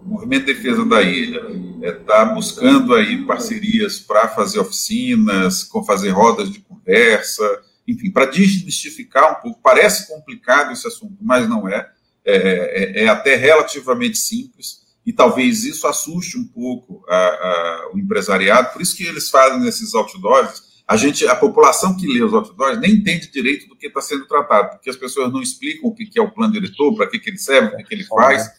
o 0.05 0.09
Movimento 0.09 0.47
de 0.47 0.55
Defesa 0.55 0.85
da 0.85 1.01
Ilha 1.03 1.41
está 1.77 1.87
é, 1.87 1.93
tá 1.93 2.25
buscando 2.25 2.93
aí 2.97 3.25
parcerias 3.25 4.01
para 4.01 4.27
fazer 4.27 4.59
oficinas, 4.59 5.63
com 5.63 5.85
fazer 5.85 6.11
rodas 6.11 6.51
de 6.51 6.59
conversa, 6.59 7.45
enfim, 7.87 8.11
para 8.11 8.27
desmistificar 8.27 9.39
um 9.39 9.41
pouco. 9.41 9.61
Parece 9.63 10.09
complicado 10.09 10.73
esse 10.73 10.89
assunto, 10.89 11.17
mas 11.21 11.49
não 11.49 11.69
é. 11.69 11.89
É, 12.25 12.37
é, 12.37 13.05
é 13.05 13.09
até 13.09 13.37
relativamente 13.37 14.19
simples 14.19 14.83
e 15.05 15.13
talvez 15.13 15.65
isso 15.65 15.87
assuste 15.87 16.37
um 16.37 16.45
pouco 16.45 17.05
a, 17.09 17.17
a, 17.17 17.91
o 17.95 17.99
empresariado. 17.99 18.73
Por 18.73 18.83
isso 18.83 18.97
que 18.97 19.05
eles 19.05 19.31
fazem 19.31 19.67
esses 19.69 19.95
outdoors. 19.95 20.72
A 20.87 20.97
gente, 20.97 21.27
a 21.27 21.35
população 21.35 21.97
que 21.97 22.07
lê 22.07 22.23
os 22.23 22.35
outdoors 22.35 22.79
nem 22.81 22.93
entende 22.93 23.31
direito 23.31 23.69
do 23.69 23.77
que 23.77 23.87
está 23.87 24.01
sendo 24.01 24.27
tratado, 24.27 24.71
porque 24.71 24.91
as 24.91 24.97
pessoas 24.97 25.33
não 25.33 25.41
explicam 25.41 25.89
o 25.89 25.95
que, 25.95 26.11
é 26.19 26.23
o 26.23 26.31
plano 26.31 26.53
diretor, 26.53 26.95
para 26.95 27.07
que, 27.07 27.19
que 27.19 27.31
ele 27.31 27.39
serve, 27.39 27.75
o 27.75 27.77
que, 27.77 27.85
que 27.85 27.95
ele 27.95 28.05
faz. 28.05 28.51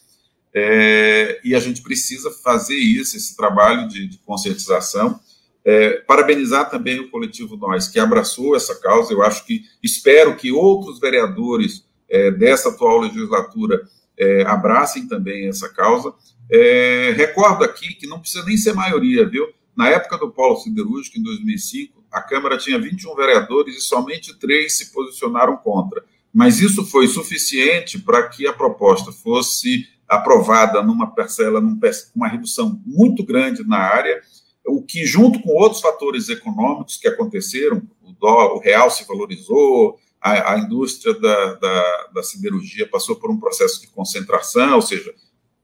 É, 0.53 1.41
e 1.43 1.55
a 1.55 1.59
gente 1.59 1.81
precisa 1.81 2.31
fazer 2.31 2.75
isso, 2.75 3.17
esse 3.17 3.35
trabalho 3.35 3.87
de, 3.87 4.07
de 4.07 4.17
conscientização. 4.19 5.19
É, 5.65 6.01
parabenizar 6.01 6.69
também 6.69 6.99
o 6.99 7.09
coletivo 7.09 7.55
Nós, 7.55 7.87
que 7.87 7.99
abraçou 7.99 8.55
essa 8.55 8.75
causa. 8.79 9.13
Eu 9.13 9.23
acho 9.23 9.45
que, 9.45 9.63
espero 9.81 10.35
que 10.35 10.51
outros 10.51 10.99
vereadores 10.99 11.85
é, 12.09 12.29
dessa 12.31 12.69
atual 12.69 12.99
legislatura 12.99 13.81
é, 14.17 14.43
abracem 14.43 15.07
também 15.07 15.47
essa 15.47 15.69
causa. 15.69 16.13
É, 16.51 17.13
recordo 17.15 17.63
aqui 17.63 17.93
que 17.95 18.05
não 18.05 18.19
precisa 18.19 18.45
nem 18.45 18.57
ser 18.57 18.73
maioria, 18.73 19.27
viu? 19.27 19.47
Na 19.75 19.89
época 19.89 20.17
do 20.17 20.31
Polo 20.31 20.57
Siderúrgico, 20.57 21.17
em 21.17 21.23
2005, 21.23 22.02
a 22.13 22.21
Câmara 22.21 22.57
tinha 22.57 22.79
21 22.79 23.15
vereadores 23.15 23.75
e 23.75 23.81
somente 23.81 24.37
três 24.37 24.77
se 24.77 24.93
posicionaram 24.93 25.57
contra. 25.57 26.05
Mas 26.31 26.59
isso 26.59 26.85
foi 26.85 27.07
suficiente 27.07 27.99
para 27.99 28.29
que 28.29 28.45
a 28.47 28.53
proposta 28.53 29.11
fosse 29.11 29.87
aprovada 30.07 30.81
numa 30.83 31.07
parcela, 31.07 31.59
numa 31.59 31.79
uma 32.15 32.27
redução 32.27 32.79
muito 32.85 33.25
grande 33.25 33.67
na 33.67 33.77
área, 33.77 34.21
o 34.65 34.81
que, 34.81 35.05
junto 35.05 35.41
com 35.41 35.49
outros 35.49 35.81
fatores 35.81 36.29
econômicos 36.29 36.97
que 36.97 37.07
aconteceram, 37.07 37.81
o, 38.01 38.13
dó, 38.13 38.55
o 38.55 38.59
real 38.59 38.89
se 38.91 39.05
valorizou, 39.05 39.99
a, 40.21 40.53
a 40.53 40.59
indústria 40.59 41.13
da, 41.19 41.53
da, 41.55 42.07
da, 42.13 42.23
siderurgia 42.23 42.87
passou 42.87 43.15
por 43.15 43.29
um 43.29 43.39
processo 43.39 43.81
de 43.81 43.87
concentração, 43.87 44.75
ou 44.75 44.81
seja, 44.81 45.13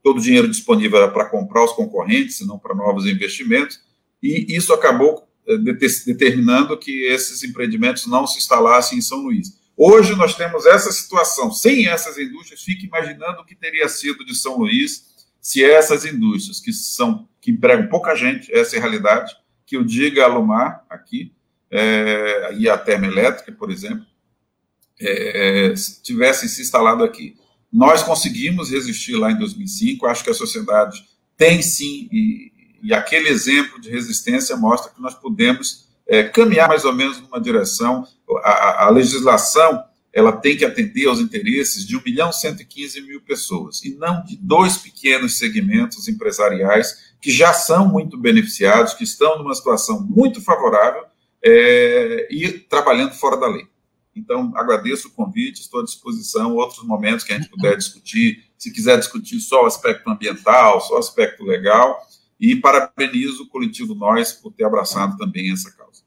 todo 0.04 0.18
o 0.18 0.22
dinheiro 0.22 0.50
disponível 0.50 0.98
era 0.98 1.12
para 1.12 1.30
comprar 1.30 1.64
os 1.64 1.72
concorrentes, 1.72 2.46
não 2.46 2.60
para 2.60 2.76
novos 2.76 3.06
investimentos, 3.06 3.80
e 4.22 4.54
isso 4.54 4.74
acabou 4.74 5.29
determinando 6.06 6.78
que 6.78 7.06
esses 7.06 7.44
empreendimentos 7.44 8.06
não 8.06 8.28
se 8.28 8.38
instalassem 8.38 8.98
em 8.98 9.02
São 9.02 9.20
Luís. 9.20 9.58
Hoje 9.76 10.16
nós 10.16 10.36
temos 10.36 10.66
essa 10.66 10.92
situação. 10.92 11.52
Sem 11.52 11.88
essas 11.88 12.18
indústrias, 12.18 12.62
fique 12.62 12.86
imaginando 12.86 13.42
o 13.42 13.46
que 13.46 13.56
teria 13.56 13.88
sido 13.88 14.26
de 14.26 14.36
São 14.36 14.58
Luís 14.58 15.10
se 15.42 15.64
essas 15.64 16.06
indústrias, 16.06 16.60
que 16.60 16.74
são 16.74 17.28
que 17.42 17.52
empregam 17.52 17.88
pouca 17.88 18.14
gente, 18.16 18.54
essa 18.54 18.76
é 18.76 18.80
a 18.80 18.82
realidade, 18.82 19.34
que 19.66 19.78
o 19.78 19.86
diga 19.86 20.26
a 20.26 20.28
Lumar 20.28 20.86
aqui, 20.90 21.32
é, 21.72 22.54
e 22.58 22.68
a 22.68 22.78
termoelétrica, 22.78 23.52
por 23.52 23.72
exemplo, 23.72 24.06
é, 25.00 25.74
tivessem 26.04 26.50
se 26.50 26.62
instalado 26.62 27.04
aqui. 27.04 27.38
Nós 27.72 28.04
conseguimos 28.04 28.72
resistir 28.72 29.16
lá 29.16 29.32
em 29.32 29.38
2005, 29.38 30.06
acho 30.06 30.24
que 30.24 30.30
a 30.30 30.34
sociedade 30.34 31.02
tem 31.38 31.62
sim, 31.62 32.10
e, 32.12 32.52
e 32.82 32.94
aquele 32.94 33.30
exemplo 33.30 33.80
de 33.80 33.90
resistência 33.90 34.56
mostra 34.56 34.92
que 34.92 35.02
nós 35.02 35.14
podemos 35.14 35.88
é, 36.08 36.24
caminhar 36.24 36.68
mais 36.68 36.86
ou 36.86 36.94
menos 36.94 37.20
numa 37.22 37.40
direção. 37.40 38.06
A, 38.44 38.86
a, 38.86 38.90
legislação 38.90 39.84
ela 40.12 40.32
tem 40.32 40.58
que 40.58 40.66
atender 40.66 41.08
aos 41.08 41.20
interesses 41.20 41.86
de 41.86 41.96
1 41.96 42.02
milhão 42.04 42.32
115 42.32 43.02
mil 43.02 43.22
pessoas, 43.22 43.84
e 43.84 43.96
não 43.96 44.24
de 44.24 44.36
dois 44.36 44.78
pequenos 44.78 45.38
segmentos 45.38 46.08
empresariais 46.08 47.10
que 47.22 47.30
já 47.30 47.54
são 47.54 47.88
muito 47.88 48.18
beneficiados, 48.18 48.94
que 48.94 49.04
estão 49.04 49.38
numa 49.38 49.54
situação 49.54 50.02
muito 50.02 50.42
favorável 50.42 51.04
é, 51.44 52.28
e 52.32 52.50
trabalhando 52.50 53.14
fora 53.14 53.38
da 53.38 53.48
lei. 53.48 53.68
Então, 54.16 54.52
agradeço 54.56 55.08
o 55.08 55.12
convite, 55.12 55.62
estou 55.62 55.82
à 55.82 55.84
disposição, 55.84 56.56
outros 56.56 56.84
momentos 56.84 57.24
que 57.24 57.32
a 57.32 57.38
gente 57.38 57.50
puder 57.50 57.78
discutir, 57.78 58.44
se 58.58 58.72
quiser 58.72 58.98
discutir 58.98 59.40
só 59.40 59.64
o 59.64 59.66
aspecto 59.66 60.10
ambiental, 60.10 60.82
só 60.82 60.96
o 60.96 61.00
aspecto 61.00 61.44
legal, 61.44 62.02
e 62.40 62.56
parabenizo 62.56 63.44
o 63.44 63.48
coletivo 63.48 63.94
Nós 63.94 64.32
por 64.34 64.54
ter 64.54 64.64
abraçado 64.64 65.18
também 65.18 65.52
essa 65.52 65.76
causa. 65.76 66.04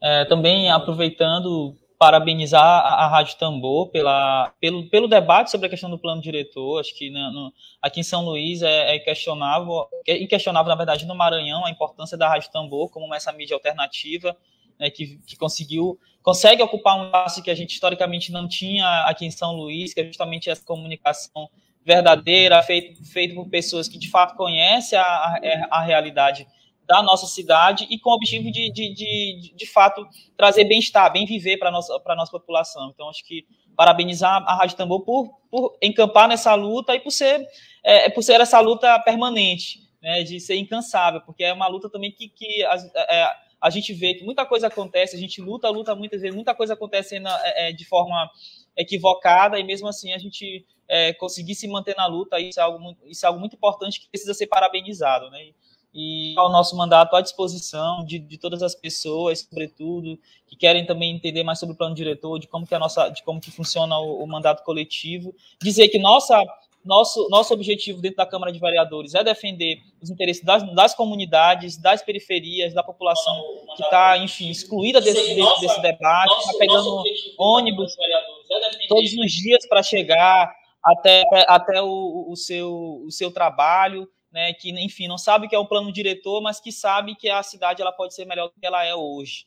É, 0.00 0.24
também 0.26 0.70
aproveitando, 0.70 1.74
parabenizar 1.98 2.62
a, 2.62 3.08
Rádio 3.08 3.38
Tambor 3.38 3.88
pela, 3.88 4.52
pelo, 4.60 4.88
pelo 4.90 5.08
debate 5.08 5.50
sobre 5.50 5.66
a 5.66 5.70
questão 5.70 5.88
do 5.88 5.98
plano 5.98 6.20
diretor. 6.20 6.78
Acho 6.78 6.94
que 6.94 7.08
no, 7.10 7.32
no, 7.32 7.52
aqui 7.80 8.00
em 8.00 8.04
São 8.04 8.22
Luís 8.22 8.60
é, 8.60 8.96
é 8.96 8.98
questionável, 8.98 9.88
é 10.06 10.22
inquestionável, 10.22 10.68
na 10.68 10.76
verdade, 10.76 11.06
no 11.06 11.14
Maranhão, 11.14 11.64
a 11.64 11.70
importância 11.70 12.18
da 12.18 12.28
Rádio 12.28 12.52
Tambor 12.52 12.90
como 12.90 13.14
essa 13.14 13.32
mídia 13.32 13.54
alternativa 13.54 14.36
né, 14.78 14.90
que, 14.90 15.18
que, 15.26 15.36
conseguiu, 15.36 15.98
consegue 16.22 16.62
ocupar 16.62 16.98
um 16.98 17.06
espaço 17.06 17.42
que 17.42 17.50
a 17.50 17.54
gente 17.54 17.72
historicamente 17.72 18.30
não 18.30 18.46
tinha 18.46 19.04
aqui 19.06 19.24
em 19.24 19.30
São 19.30 19.56
Luís, 19.56 19.94
que 19.94 20.00
é 20.00 20.04
justamente 20.04 20.50
essa 20.50 20.64
comunicação 20.64 21.48
verdadeira, 21.84 22.62
feito, 22.62 23.04
feito 23.04 23.34
por 23.34 23.48
pessoas 23.48 23.88
que 23.88 23.98
de 23.98 24.10
fato 24.10 24.36
conhecem 24.36 24.98
a, 24.98 25.02
a, 25.02 25.40
a 25.70 25.80
realidade 25.82 26.46
da 26.86 27.02
nossa 27.02 27.26
cidade 27.26 27.86
e 27.90 27.98
com 27.98 28.10
o 28.10 28.14
objetivo 28.14 28.50
de, 28.50 28.70
de, 28.70 28.92
de, 28.94 29.54
de 29.54 29.66
fato, 29.66 30.06
trazer 30.36 30.64
bem-estar, 30.64 31.12
bem 31.12 31.26
viver 31.26 31.56
para 31.56 31.68
a 31.68 31.72
nossa, 31.72 31.98
nossa 32.08 32.30
população. 32.30 32.90
Então, 32.92 33.08
acho 33.08 33.24
que 33.24 33.46
parabenizar 33.76 34.42
a 34.46 34.54
Rádio 34.54 34.76
Tambor 34.76 35.00
por, 35.02 35.30
por 35.50 35.76
encampar 35.82 36.28
nessa 36.28 36.54
luta 36.54 36.94
e 36.94 37.00
por 37.00 37.10
ser, 37.10 37.46
é, 37.82 38.08
por 38.10 38.22
ser 38.22 38.40
essa 38.40 38.60
luta 38.60 38.98
permanente, 39.00 39.80
né, 40.02 40.22
de 40.22 40.38
ser 40.38 40.56
incansável, 40.56 41.20
porque 41.22 41.42
é 41.42 41.52
uma 41.52 41.66
luta 41.66 41.90
também 41.90 42.12
que, 42.12 42.28
que 42.28 42.64
a, 42.64 42.76
é, 43.08 43.30
a 43.60 43.70
gente 43.70 43.94
vê 43.94 44.14
que 44.14 44.24
muita 44.24 44.44
coisa 44.44 44.66
acontece, 44.66 45.16
a 45.16 45.18
gente 45.18 45.40
luta, 45.40 45.70
luta 45.70 45.94
muitas 45.94 46.20
vezes, 46.20 46.34
muita 46.34 46.54
coisa 46.54 46.74
acontecendo 46.74 47.28
é, 47.28 47.70
é, 47.70 47.72
de 47.72 47.84
forma 47.86 48.30
equivocada 48.76 49.58
e 49.58 49.64
mesmo 49.64 49.88
assim 49.88 50.12
a 50.12 50.18
gente 50.18 50.64
é, 50.88 51.12
conseguir 51.14 51.54
se 51.54 51.66
manter 51.68 51.96
na 51.96 52.06
luta, 52.06 52.38
isso 52.40 52.60
é 52.60 52.62
algo 52.62 52.78
muito, 52.78 53.06
isso 53.06 53.24
é 53.24 53.28
algo 53.28 53.40
muito 53.40 53.56
importante 53.56 54.00
que 54.00 54.08
precisa 54.08 54.34
ser 54.34 54.46
parabenizado, 54.46 55.30
né? 55.30 55.50
E 55.96 56.34
o 56.36 56.48
nosso 56.48 56.76
mandato 56.76 57.14
à 57.14 57.20
disposição 57.20 58.04
de, 58.04 58.18
de 58.18 58.36
todas 58.36 58.64
as 58.64 58.74
pessoas, 58.74 59.46
sobretudo, 59.48 60.18
que 60.44 60.56
querem 60.56 60.84
também 60.84 61.14
entender 61.14 61.44
mais 61.44 61.60
sobre 61.60 61.74
o 61.74 61.78
plano 61.78 61.94
diretor, 61.94 62.40
de 62.40 62.48
como 62.48 62.66
que 62.66 62.74
a 62.74 62.80
nossa, 62.80 63.08
de 63.10 63.22
como 63.22 63.40
que 63.40 63.52
funciona 63.52 63.96
o, 64.00 64.24
o 64.24 64.26
mandato 64.26 64.64
coletivo, 64.64 65.32
dizer 65.62 65.88
que 65.88 65.98
nossa 66.00 66.42
nosso, 66.84 67.28
nosso 67.30 67.54
objetivo 67.54 68.00
dentro 68.00 68.18
da 68.18 68.26
Câmara 68.26 68.52
de 68.52 68.58
Vereadores 68.58 69.14
é 69.14 69.24
defender 69.24 69.78
os 70.02 70.10
interesses 70.10 70.44
das, 70.44 70.62
das 70.74 70.94
comunidades, 70.94 71.76
das 71.76 72.02
periferias, 72.02 72.74
da 72.74 72.82
população 72.82 73.34
que 73.74 73.82
está, 73.82 74.18
enfim, 74.18 74.50
excluída 74.50 75.00
desse, 75.00 75.34
desse, 75.34 75.60
desse 75.60 75.80
debate, 75.80 76.38
está 76.40 76.58
pegando 76.58 77.02
ônibus 77.38 77.96
é 77.98 78.86
todos 78.88 79.12
os 79.12 79.32
dias 79.32 79.66
para 79.66 79.82
chegar 79.82 80.54
até, 80.84 81.22
até 81.48 81.80
o, 81.80 82.26
o, 82.28 82.36
seu, 82.36 83.02
o 83.06 83.10
seu 83.10 83.32
trabalho, 83.32 84.06
né, 84.30 84.52
que, 84.52 84.70
enfim, 84.70 85.08
não 85.08 85.16
sabe 85.16 85.48
que 85.48 85.54
é 85.54 85.58
o 85.58 85.66
plano 85.66 85.90
diretor, 85.90 86.42
mas 86.42 86.60
que 86.60 86.70
sabe 86.70 87.14
que 87.14 87.30
a 87.30 87.42
cidade 87.42 87.80
ela 87.80 87.92
pode 87.92 88.14
ser 88.14 88.26
melhor 88.26 88.48
do 88.48 88.60
que 88.60 88.66
ela 88.66 88.84
é 88.84 88.94
hoje. 88.94 89.46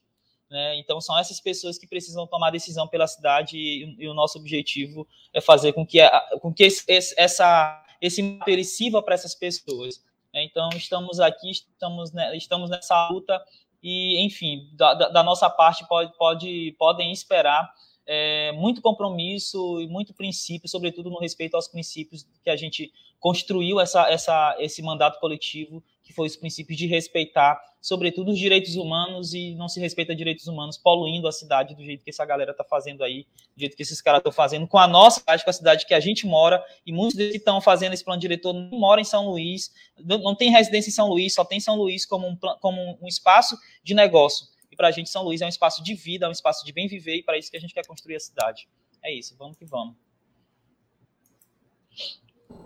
Né? 0.50 0.78
Então, 0.78 1.02
são 1.02 1.18
essas 1.18 1.40
pessoas 1.40 1.78
que 1.78 1.88
precisam 1.88 2.26
tomar 2.26 2.52
decisão 2.52 2.88
pela 2.88 3.08
cidade 3.08 3.58
e, 3.58 3.96
e 4.00 4.08
o 4.08 4.14
nosso 4.14 4.40
objetivo 4.40 5.08
é 5.34 5.42
fazer 5.42 5.74
com 5.74 5.86
que, 5.86 6.00
a, 6.00 6.38
com 6.42 6.54
que 6.54 6.64
esse, 6.64 7.14
essa, 7.18 7.84
esse 8.02 8.22
material 8.22 8.64
sirva 8.64 9.02
para 9.02 9.16
essas 9.16 9.36
pessoas. 9.36 10.04
Né? 10.34 10.44
Então, 10.44 10.70
estamos 10.76 11.20
aqui, 11.20 11.52
estamos, 11.52 12.12
né, 12.14 12.36
estamos 12.36 12.70
nessa 12.70 13.10
luta 13.10 13.44
e, 13.84 14.22
enfim, 14.22 14.70
da, 14.74 14.94
da 14.94 15.24
nossa 15.24 15.50
parte 15.50 15.88
pode, 15.88 16.16
pode, 16.18 16.76
podem 16.80 17.12
esperar 17.12 17.70
é, 18.06 18.54
muito 18.54 18.82
compromisso 18.82 19.82
e 19.82 19.88
muito 19.88 20.14
princípio, 20.14 20.70
sobretudo 20.70 21.10
no 21.10 21.20
respeito 21.20 21.56
aos 21.56 21.68
princípios 21.68 22.26
que 22.42 22.50
a 22.50 22.56
gente 22.56 22.92
construiu 23.20 23.80
essa, 23.80 24.10
essa, 24.10 24.56
esse 24.60 24.82
mandato 24.82 25.20
coletivo, 25.20 25.84
que 26.08 26.14
foi 26.14 26.28
os 26.28 26.36
princípios 26.36 26.78
de 26.78 26.88
respeitar, 26.88 27.60
sobretudo, 27.82 28.32
os 28.32 28.40
direitos 28.40 28.76
humanos 28.76 29.34
e 29.34 29.54
não 29.56 29.68
se 29.68 29.80
respeita 29.80 30.16
direitos 30.16 30.48
humanos, 30.48 30.78
poluindo 30.78 31.28
a 31.28 31.32
cidade 31.32 31.76
do 31.76 31.84
jeito 31.84 32.04
que 32.04 32.10
essa 32.10 32.26
galera 32.26 32.52
está 32.52 32.64
fazendo 32.64 33.04
aí, 33.04 33.28
do 33.56 33.60
jeito 33.60 33.76
que 33.76 33.84
esses 33.84 34.02
caras 34.02 34.20
estão 34.20 34.32
fazendo 34.32 34.66
com 34.68 34.78
a 34.78 34.88
nossa 34.88 35.20
cidade, 35.20 35.44
com 35.44 35.50
a 35.50 35.54
cidade 35.54 35.86
que 35.86 35.94
a 35.94 36.00
gente 36.00 36.26
mora, 36.26 36.64
e 36.86 36.94
muitos 36.94 37.16
deles 37.16 37.34
que 37.34 37.38
estão 37.40 37.60
fazendo 37.60 37.94
esse 37.94 38.04
plano 38.04 38.22
diretor 38.22 38.54
não 38.54 38.80
moram 38.80 39.02
em 39.02 39.06
São 39.06 39.30
Luís, 39.30 39.72
não 40.04 40.34
tem 40.34 40.50
residência 40.50 40.90
em 40.90 40.94
São 40.94 41.10
Luís, 41.10 41.34
só 41.34 41.44
tem 41.44 41.60
São 41.60 41.76
Luís 41.76 42.06
como 42.06 42.28
um, 42.28 42.38
como 42.62 42.98
um 43.02 43.08
espaço 43.08 43.58
de 43.84 43.94
negócio 43.94 44.48
para 44.78 44.88
a 44.88 44.92
gente, 44.92 45.10
São 45.10 45.24
Luís 45.24 45.42
é 45.42 45.46
um 45.46 45.50
espaço 45.50 45.84
de 45.84 45.96
vida, 45.96 46.28
é 46.28 46.30
um 46.30 46.32
espaço 46.32 46.64
de 46.64 46.72
bem 46.72 46.88
viver, 46.88 47.18
e 47.18 47.24
para 47.24 47.38
isso 47.38 47.50
que 47.50 47.58
a 47.58 47.60
gente 47.60 47.74
quer 47.74 47.86
construir 47.86 48.16
a 48.16 48.20
cidade. 48.20 48.70
É 49.04 49.12
isso, 49.12 49.36
vamos 49.38 49.58
que 49.58 49.66
vamos. 49.66 49.96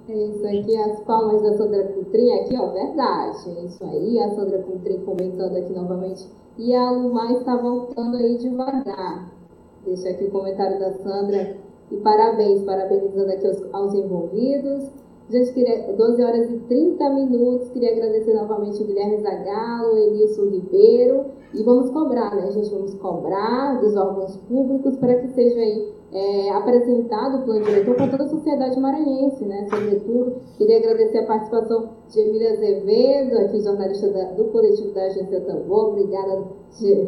Isso 0.10 0.46
aqui, 0.46 0.76
as 0.78 1.00
palmas 1.02 1.42
da 1.42 1.58
Sandra 1.58 1.84
Coutrin, 1.90 2.32
aqui, 2.40 2.58
ó, 2.58 2.68
verdade. 2.72 3.66
Isso 3.66 3.84
aí, 3.84 4.20
a 4.20 4.30
Sandra 4.36 4.60
Coutrin 4.64 5.06
comentando 5.06 5.56
aqui 5.56 5.72
novamente. 5.74 6.28
E 6.58 6.76
a 6.76 6.92
Lumar 6.92 7.32
está 7.32 7.56
voltando 7.56 8.18
aí 8.18 8.38
devagar. 8.38 9.32
Deixa 9.86 10.10
aqui 10.10 10.26
o 10.26 10.32
comentário 10.32 10.80
da 10.80 10.92
Sandra. 10.94 11.56
E 11.92 11.98
parabéns, 11.98 12.64
parabenizando 12.64 13.32
aqui 13.32 13.48
aos, 13.48 13.74
aos 13.74 13.94
envolvidos. 13.94 14.90
Gente, 15.32 15.54
queria, 15.54 15.94
12 15.94 16.24
horas 16.24 16.52
e 16.52 16.58
30 16.58 17.10
minutos. 17.12 17.70
Queria 17.70 17.94
agradecer 17.94 18.34
novamente 18.34 18.84
o 18.84 18.86
Guilherme 18.86 19.22
Zagalo, 19.22 19.94
o 19.94 19.98
Enilson 19.98 20.50
Ribeiro. 20.50 21.26
E 21.54 21.64
vamos 21.64 21.90
cobrar, 21.90 22.36
né, 22.36 22.52
gente? 22.52 22.70
Vamos 22.70 22.94
cobrar 22.96 23.80
dos 23.80 23.96
órgãos 23.96 24.36
públicos 24.36 24.98
para 24.98 25.16
que 25.16 25.30
seja 25.30 25.58
aí 25.58 25.94
é, 26.12 26.50
apresentado 26.52 27.38
o 27.38 27.46
plano 27.46 27.64
diretor 27.64 27.96
para 27.96 28.10
toda 28.10 28.26
a 28.26 28.28
sociedade 28.28 28.78
maranhense, 28.78 29.46
né? 29.46 29.66
Sobretudo, 29.70 30.36
queria 30.58 30.80
agradecer 30.80 31.20
a 31.20 31.26
participação 31.26 31.92
de 32.10 32.20
Emília 32.20 32.52
Azevedo, 32.52 33.38
aqui 33.38 33.62
jornalista 33.62 34.10
da, 34.10 34.24
do 34.34 34.46
coletivo 34.52 34.92
da 34.92 35.06
Agência 35.06 35.40
Tambor. 35.40 35.92
Obrigada 35.92 36.44
de, 36.78 37.08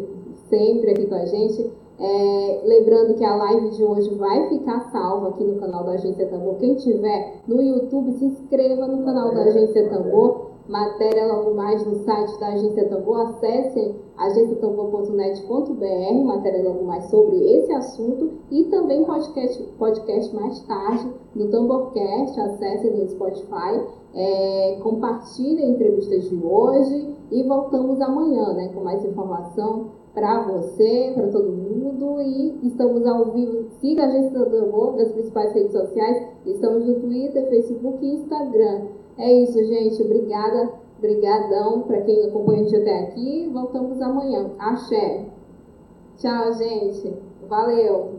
sempre 0.50 0.92
aqui 0.92 1.08
com 1.08 1.16
a 1.16 1.26
gente. 1.26 1.70
É, 2.00 2.62
lembrando 2.66 3.14
que 3.14 3.24
a 3.24 3.36
live 3.36 3.70
de 3.70 3.84
hoje 3.84 4.14
vai 4.16 4.50
ficar 4.50 4.80
salva 4.92 5.30
aqui 5.30 5.44
no 5.44 5.60
canal 5.60 5.84
da 5.84 5.92
Agência 5.92 6.28
Tambor. 6.28 6.56
Quem 6.56 6.76
tiver 6.76 7.42
no 7.48 7.62
YouTube, 7.62 8.14
se 8.14 8.26
inscreva 8.26 8.88
no 8.88 9.04
canal 9.04 9.34
da 9.34 9.44
Agência 9.44 9.90
Tambor. 9.90 10.54
Matéria 10.68 11.28
logo 11.28 11.56
mais 11.56 11.86
no 11.86 11.96
site 11.96 12.40
da 12.40 12.48
Agência 12.48 12.88
Tambor. 12.88 13.28
Acessem 13.28 13.96
agenciatambor.net.br, 14.18 16.26
matéria 16.26 16.64
logo 16.64 16.86
mais 16.86 17.04
sobre 17.06 17.38
esse 17.58 17.72
assunto. 17.74 18.32
E 18.50 18.64
também 18.66 19.04
podcast, 19.04 19.62
podcast 19.78 20.36
mais 20.36 20.60
tarde 20.62 21.12
no 21.36 21.50
Tamborcast. 21.50 22.40
Acessem 22.40 22.92
no 22.92 23.08
Spotify. 23.08 23.84
É, 24.16 24.80
compartilhem 24.82 25.66
a 25.66 25.70
entrevista 25.70 26.18
de 26.18 26.40
hoje 26.44 27.16
e 27.32 27.44
voltamos 27.44 28.00
amanhã 28.00 28.54
né, 28.54 28.70
com 28.74 28.84
mais 28.84 29.04
informação 29.04 30.03
para 30.14 30.44
você, 30.44 31.12
para 31.16 31.28
todo 31.28 31.52
mundo. 31.52 32.22
E 32.22 32.68
estamos 32.68 33.06
ao 33.06 33.32
vivo. 33.32 33.70
Siga 33.82 34.04
a 34.04 34.08
Agência 34.08 34.46
do 34.46 34.58
Amor 34.58 34.96
das 34.96 35.12
principais 35.12 35.54
redes 35.54 35.72
sociais. 35.72 36.28
Estamos 36.46 36.86
no 36.86 37.00
Twitter, 37.00 37.50
Facebook 37.50 38.06
e 38.06 38.16
Instagram. 38.16 38.88
É 39.18 39.32
isso, 39.42 39.64
gente. 39.64 40.02
Obrigada. 40.04 40.70
Obrigadão 40.98 41.82
para 41.82 42.02
quem 42.02 42.24
acompanha 42.24 42.62
a 42.62 42.64
gente 42.64 42.76
até 42.78 43.00
aqui. 43.00 43.50
Voltamos 43.52 44.02
amanhã. 44.02 44.52
Axé. 44.58 45.26
Tchau, 46.18 46.54
gente. 46.54 47.14
Valeu. 47.50 48.12